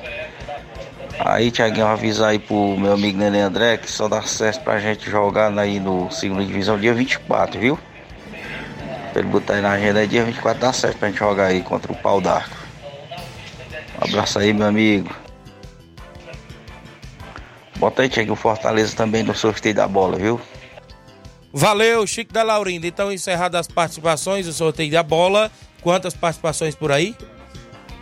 Aí, 1.19 1.51
Tiaguinho, 1.51 1.87
avisar 1.87 2.29
aí 2.29 2.39
pro 2.39 2.77
meu 2.77 2.93
amigo 2.93 3.19
Nenê 3.19 3.41
André 3.41 3.79
que 3.79 3.91
só 3.91 4.07
dá 4.07 4.19
acesso 4.19 4.61
pra 4.61 4.79
gente 4.79 5.11
jogar 5.11 5.57
aí 5.59 5.81
no 5.81 6.11
segunda 6.11 6.45
divisão 6.45 6.79
dia 6.79 6.93
24, 6.93 7.59
viu? 7.59 7.79
Pra 9.13 9.23
ele 9.23 9.31
botar 9.31 9.55
aí 9.55 9.63
na 9.63 9.73
agenda 9.73 10.07
dia 10.07 10.25
24 10.25 10.61
dá 10.61 10.69
acesso 10.69 10.99
pra 10.99 11.09
gente 11.09 11.19
jogar 11.19 11.47
aí 11.47 11.63
contra 11.63 11.91
o 11.91 11.97
pau 11.97 12.21
d'arco. 12.21 12.55
Um 13.99 14.09
abraço 14.09 14.39
aí, 14.39 14.53
meu 14.53 14.67
amigo. 14.67 15.15
Bota 17.77 18.03
aí, 18.03 18.11
Tiaguinho, 18.11 18.37
Fortaleza 18.37 18.95
também 18.95 19.23
no 19.23 19.35
sorteio 19.35 19.75
da 19.75 19.89
bola, 19.89 20.19
viu? 20.19 20.39
Valeu, 21.51 22.07
Chico 22.07 22.33
da 22.33 22.43
Laurinda. 22.43 22.87
Então, 22.87 23.11
encerradas 23.11 23.61
as 23.61 23.69
participações, 23.69 24.47
o 24.47 24.53
sorteio 24.53 24.93
da 24.93 25.03
bola. 25.03 25.51
Quantas 25.81 26.13
participações 26.13 26.75
por 26.75 26.93
aí? 26.93 27.17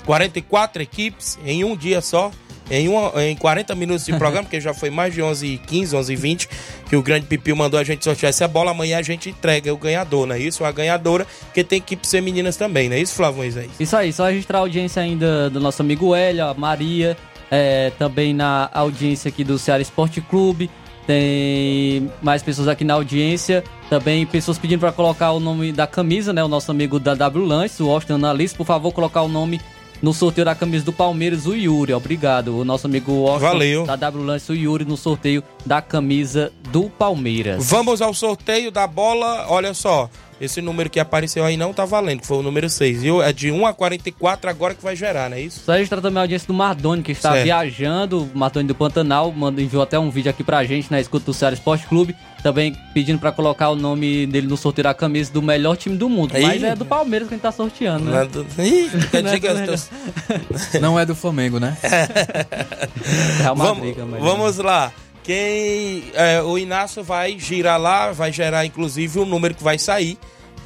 44 0.08 0.82
equipes 0.82 1.38
em 1.44 1.64
um 1.64 1.76
dia 1.76 2.00
só, 2.00 2.30
em, 2.70 2.88
uma, 2.88 3.12
em 3.22 3.36
40 3.36 3.74
minutos 3.74 4.06
de 4.06 4.14
programa, 4.16 4.44
porque 4.44 4.58
já 4.58 4.72
foi 4.72 4.88
mais 4.88 5.12
de 5.12 5.20
11 5.20 5.60
15 5.66 5.94
11 5.94 6.16
20 6.16 6.48
que 6.88 6.96
o 6.96 7.02
Grande 7.02 7.26
Pipil 7.26 7.54
mandou 7.54 7.78
a 7.78 7.84
gente 7.84 8.02
sortear 8.02 8.30
essa 8.30 8.48
bola. 8.48 8.70
Amanhã 8.70 8.96
a 8.96 9.02
gente 9.02 9.28
entrega 9.28 9.70
o 9.70 9.76
ganhador, 9.76 10.26
não 10.26 10.34
é 10.34 10.38
isso? 10.38 10.64
A 10.64 10.72
ganhadora, 10.72 11.26
que 11.52 11.62
tem 11.62 11.76
equipes 11.76 12.10
femininas 12.10 12.56
também, 12.56 12.88
não 12.88 12.96
é 12.96 13.00
isso, 13.00 13.14
Flávio 13.14 13.36
Moisés? 13.36 13.70
Isso 13.78 13.94
aí, 13.94 14.10
só 14.10 14.24
registrar 14.28 14.58
a 14.58 14.60
audiência 14.62 15.02
ainda 15.02 15.50
do 15.50 15.60
nosso 15.60 15.82
amigo 15.82 16.14
Hélio, 16.14 16.46
a 16.46 16.54
Maria, 16.54 17.14
é, 17.50 17.92
também 17.98 18.32
na 18.32 18.70
audiência 18.72 19.28
aqui 19.28 19.44
do 19.44 19.58
Ceará 19.58 19.82
Esporte 19.82 20.22
Clube. 20.22 20.70
Tem 21.06 22.10
mais 22.22 22.42
pessoas 22.42 22.66
aqui 22.66 22.82
na 22.82 22.94
audiência. 22.94 23.62
Também 23.90 24.24
pessoas 24.24 24.58
pedindo 24.58 24.80
para 24.80 24.92
colocar 24.92 25.32
o 25.32 25.40
nome 25.40 25.70
da 25.70 25.86
camisa, 25.86 26.32
né? 26.32 26.44
O 26.44 26.48
nosso 26.48 26.70
amigo 26.70 26.98
da 26.98 27.14
W 27.14 27.44
Lanches, 27.44 27.80
o 27.80 27.90
Austin 27.90 28.14
Analista, 28.14 28.56
por 28.56 28.66
favor, 28.66 28.92
colocar 28.92 29.22
o 29.22 29.28
nome 29.28 29.58
no 30.00 30.12
sorteio 30.14 30.44
da 30.44 30.54
camisa 30.54 30.84
do 30.84 30.92
Palmeiras, 30.92 31.46
o 31.46 31.54
Yuri. 31.54 31.92
Obrigado. 31.92 32.56
O 32.58 32.64
nosso 32.64 32.86
amigo 32.86 33.12
Washington 33.12 33.48
Valeu. 33.52 33.86
da 33.86 33.96
W 33.96 34.24
Lance, 34.24 34.52
o 34.52 34.54
Yuri, 34.54 34.84
no 34.84 34.96
sorteio 34.96 35.42
da 35.66 35.82
camisa 35.82 36.52
do 36.70 36.88
Palmeiras. 36.88 37.68
Vamos 37.68 38.00
ao 38.00 38.14
sorteio 38.14 38.70
da 38.70 38.86
bola. 38.86 39.46
Olha 39.48 39.74
só, 39.74 40.08
esse 40.40 40.60
número 40.60 40.88
que 40.88 41.00
apareceu 41.00 41.44
aí 41.44 41.56
não 41.56 41.72
tá 41.72 41.84
valendo, 41.84 42.20
que 42.20 42.26
foi 42.26 42.38
o 42.38 42.42
número 42.42 42.68
6, 42.70 43.02
viu? 43.02 43.20
É 43.22 43.32
de 43.32 43.50
1 43.50 43.66
a 43.66 43.72
44 43.74 44.48
agora 44.48 44.74
que 44.74 44.82
vai 44.82 44.94
gerar, 44.94 45.28
não 45.30 45.36
é 45.36 45.40
isso? 45.40 45.62
Só 45.64 45.72
registrar 45.72 46.00
também 46.00 46.18
a 46.18 46.22
audiência 46.22 46.46
do 46.46 46.54
Mardoni, 46.54 47.02
que 47.02 47.10
está 47.12 47.32
Certo. 47.32 47.44
viajando, 47.44 48.22
o 48.22 48.38
Mardoni 48.38 48.68
do 48.68 48.74
Pantanal, 48.74 49.32
manda, 49.32 49.60
enviou 49.60 49.82
até 49.82 49.98
um 49.98 50.10
vídeo 50.10 50.30
aqui 50.30 50.44
pra 50.44 50.62
gente 50.64 50.90
na 50.92 51.00
escuta 51.00 51.26
do 51.26 51.34
Ceará 51.34 51.54
Esporte 51.54 51.86
Clube, 51.88 52.14
também 52.42 52.74
pedindo 52.94 53.18
pra 53.18 53.32
colocar 53.32 53.68
o 53.70 53.74
nome 53.76 54.26
dele 54.26 54.46
no 54.46 54.56
sorteio 54.56 54.84
da 54.84 54.94
camisa 54.94 55.32
do 55.32 55.42
melhor 55.42 55.76
time 55.76 55.96
do 55.96 56.08
mundo. 56.08 56.34
Aí. 56.36 56.42
Mas 56.42 56.62
é 56.62 56.74
do 56.74 56.84
Palmeiras 56.84 57.28
que 57.28 57.34
a 57.34 57.36
gente 57.36 57.42
tá 57.42 57.52
sorteando, 57.52 58.04
né? 58.04 58.10
Não 58.12 58.18
é 58.20 58.26
do- 58.26 58.46
Ih, 58.62 58.90
Não 59.22 59.30
é 59.30 59.66
do. 59.66 60.78
Não 60.80 61.00
é 61.00 61.06
do 61.06 61.14
Flamengo, 61.14 61.58
né? 61.58 61.76
Real 63.38 63.56
vamos, 63.56 63.78
Madrid, 63.78 63.96
mas- 64.06 64.22
vamos 64.22 64.56
lá. 64.58 64.92
Quem 65.22 66.04
é, 66.14 66.40
o 66.42 66.56
Inácio 66.56 67.02
vai 67.04 67.38
girar 67.38 67.78
lá, 67.78 68.12
vai 68.12 68.32
gerar 68.32 68.64
inclusive 68.64 69.18
o 69.18 69.26
número 69.26 69.54
que 69.54 69.62
vai 69.62 69.78
sair. 69.78 70.16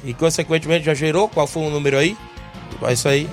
E 0.05 0.13
consequentemente 0.13 0.85
já 0.85 0.93
gerou. 0.93 1.27
Qual 1.27 1.45
foi 1.47 1.63
o 1.63 1.69
número 1.69 1.97
aí? 1.97 2.15
Vai 2.79 2.95
sair 2.95 3.27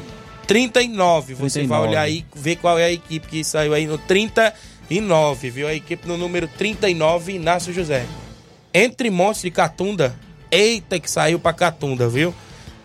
39. 0.47 1.34
Você 1.34 1.61
39. 1.61 1.68
vai 1.68 1.88
olhar 1.88 2.01
aí, 2.03 2.24
ver 2.34 2.57
qual 2.57 2.78
é 2.78 2.84
a 2.86 2.93
equipe 2.93 3.28
que 3.28 3.45
saiu 3.45 3.74
aí 3.74 3.86
no 3.86 3.97
39, 3.99 5.51
viu? 5.51 5.68
A 5.68 5.74
equipe 5.74 6.07
no 6.09 6.16
número 6.16 6.49
39, 6.49 7.34
Inácio 7.34 7.72
José. 7.72 8.05
Entre 8.72 9.10
Montes 9.10 9.42
de 9.42 9.50
Catunda. 9.50 10.14
Eita, 10.50 10.98
que 10.98 11.10
saiu 11.10 11.38
pra 11.38 11.52
Catunda, 11.52 12.08
viu? 12.08 12.34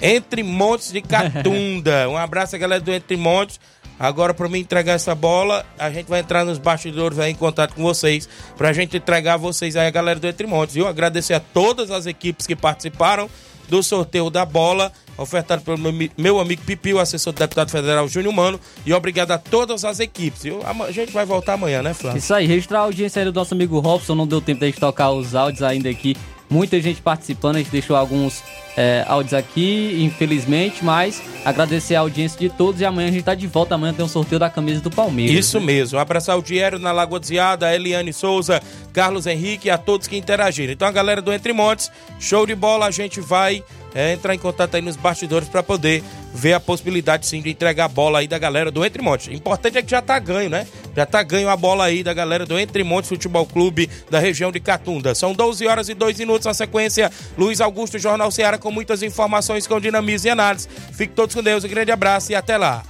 Entre 0.02 0.44
Montes 0.44 0.92
de 0.92 1.02
Catunda. 1.02 2.10
Um 2.10 2.18
abraço, 2.18 2.58
galera 2.58 2.82
do 2.82 2.92
Entre 2.92 3.16
Montes. 3.16 3.60
Agora, 3.98 4.34
para 4.34 4.50
mim 4.50 4.60
entregar 4.60 4.94
essa 4.94 5.16
bola, 5.16 5.66
a 5.80 5.90
gente 5.90 6.08
vai 6.08 6.20
entrar 6.20 6.44
nos 6.44 6.58
bastidores 6.58 7.18
aí 7.18 7.32
em 7.32 7.36
contato 7.36 7.74
com 7.74 7.82
vocês, 7.82 8.28
pra 8.58 8.74
gente 8.74 8.98
entregar 8.98 9.36
a 9.36 9.38
vocês 9.38 9.78
aí, 9.78 9.88
a 9.88 9.92
galera 9.92 10.20
do 10.20 10.28
Entre 10.28 10.46
Montes, 10.46 10.76
viu? 10.76 10.86
Agradecer 10.86 11.34
a 11.34 11.40
todas 11.40 11.90
as 11.92 12.06
equipes 12.06 12.46
que 12.46 12.58
participaram 12.58 13.30
do 13.70 13.82
sorteio 13.82 14.30
da 14.30 14.46
bola, 14.46 14.92
ofertado 15.18 15.62
pelo 15.64 15.78
meu, 15.78 15.92
mi- 15.94 16.12
meu 16.18 16.40
amigo 16.40 16.62
Pipi, 16.66 16.94
o 16.94 17.00
assessor 17.00 17.32
do 17.34 17.40
deputado 17.40 17.70
federal 17.72 18.08
Júnior 18.08 18.34
Mano, 18.34 18.60
e 18.86 18.94
obrigado 18.94 19.32
a 19.32 19.38
todas 19.38 19.84
as 19.86 20.00
equipes? 20.00 20.44
Ama- 20.70 20.86
A 20.86 20.92
gente 20.92 21.12
vai 21.12 21.26
voltar 21.26 21.54
amanhã, 21.54 21.82
né, 21.82 21.94
Flávio? 21.94 22.18
Isso 22.20 22.34
aí, 22.34 22.46
registrar 22.46 22.80
a 22.80 22.84
audiência 22.84 23.22
aí 23.22 23.26
do 23.26 23.34
nosso 23.34 23.54
amigo 23.54 23.80
Robson, 23.80 24.16
não 24.16 24.28
deu 24.28 24.42
tempo 24.42 24.60
da 24.62 24.66
gente 24.68 24.80
tocar 24.80 25.12
os 25.12 25.36
áudios 25.36 25.62
ainda 25.64 25.90
aqui. 25.90 26.16
Muita 26.48 26.80
gente 26.80 27.02
participando, 27.02 27.56
a 27.56 27.60
gente 27.60 27.72
deixou 27.72 27.96
alguns 27.96 28.44
é, 28.78 29.04
áudios 29.08 29.34
aqui, 29.34 29.98
infelizmente, 30.04 30.86
mas 30.86 31.20
agradecer 31.44 31.96
a 31.96 32.02
audiência 32.02 32.40
de 32.40 32.50
todos 32.50 32.82
e 32.82 32.86
amanhã 32.86 33.08
a 33.10 33.12
gente 33.12 33.24
tá 33.24 33.34
de 33.34 33.48
volta. 33.48 33.74
Amanhã 33.74 33.94
tem 33.94 34.06
um 34.06 34.08
sorteio 34.08 34.38
da 34.38 34.48
camisa 34.50 34.80
do 34.80 34.92
Palmeiras. 34.92 35.34
Isso 35.36 35.60
mesmo. 35.60 35.98
Um 35.98 36.02
abraço 36.02 36.32
ao 36.32 36.42
Diário 36.44 36.78
na 36.78 36.92
Lagoa 36.92 37.20
Desviada, 37.20 37.66
a 37.66 37.76
Eliane 37.76 38.14
Souza, 38.14 38.62
Carlos 38.94 39.26
Henrique 39.26 39.70
e 39.70 39.72
a 39.72 39.78
todos 39.78 40.08
que 40.08 40.16
interagiram. 40.18 40.72
Então, 40.74 40.88
a 40.88 40.92
galera 40.92 41.20
do 41.22 41.34
Entre 41.34 41.52
Montes, 41.52 41.92
show 42.20 42.46
de 42.46 42.54
bola, 42.54 42.86
a 42.86 42.92
gente 42.92 43.20
vai 43.20 43.64
é, 43.96 44.12
entrar 44.12 44.36
em 44.36 44.38
contato 44.38 44.76
aí 44.76 44.82
nos 44.82 44.98
bastidores 44.98 45.48
para 45.48 45.64
poder 45.64 46.04
ver 46.34 46.54
a 46.54 46.60
possibilidade 46.60 47.26
sim 47.26 47.42
de 47.42 47.50
entregar 47.50 47.86
a 47.86 47.88
bola 47.88 48.20
aí 48.20 48.28
da 48.28 48.38
galera 48.38 48.70
do 48.70 48.86
Entre 48.86 49.02
Montes. 49.02 49.34
Importante 49.34 49.78
é 49.78 49.82
que 49.82 49.90
já 49.90 50.02
tá 50.02 50.20
ganho, 50.20 50.50
né? 50.50 50.68
Já 50.94 51.06
tá 51.06 51.24
ganho 51.24 51.48
a 51.48 51.56
bola 51.56 51.86
aí 51.86 52.04
da 52.04 52.14
galera 52.14 52.46
do 52.46 52.60
Entre 52.60 52.84
Montes 52.84 53.08
Futebol 53.08 53.46
Clube 53.46 53.90
da 54.12 54.20
região 54.20 54.52
de 54.52 54.60
Catunda. 54.60 55.16
São 55.16 55.34
12 55.34 55.66
horas 55.66 55.88
e 55.88 55.94
2 55.94 56.20
minutos 56.20 56.46
na 56.46 56.54
sequência. 56.54 57.10
Luiz 57.38 57.62
Augusto, 57.62 57.98
Jornal 57.98 58.30
Ceará, 58.32 58.58
com 58.58 58.70
muitas 58.70 59.02
informações 59.02 59.66
com 59.66 59.80
dinamismo 59.80 60.28
e 60.28 60.32
análise. 60.32 60.68
Fiquem 60.92 61.16
todos 61.16 61.34
com 61.34 61.42
Deus, 61.42 61.64
um 61.64 61.70
grande 61.70 61.92
abraço 61.92 62.34
e 62.34 62.36
até 62.36 62.58
lá. 62.58 62.84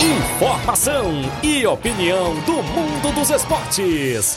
Informação 0.00 1.22
e 1.42 1.66
opinião 1.66 2.36
do 2.42 2.62
mundo 2.62 3.12
dos 3.12 3.28
esportes. 3.30 4.36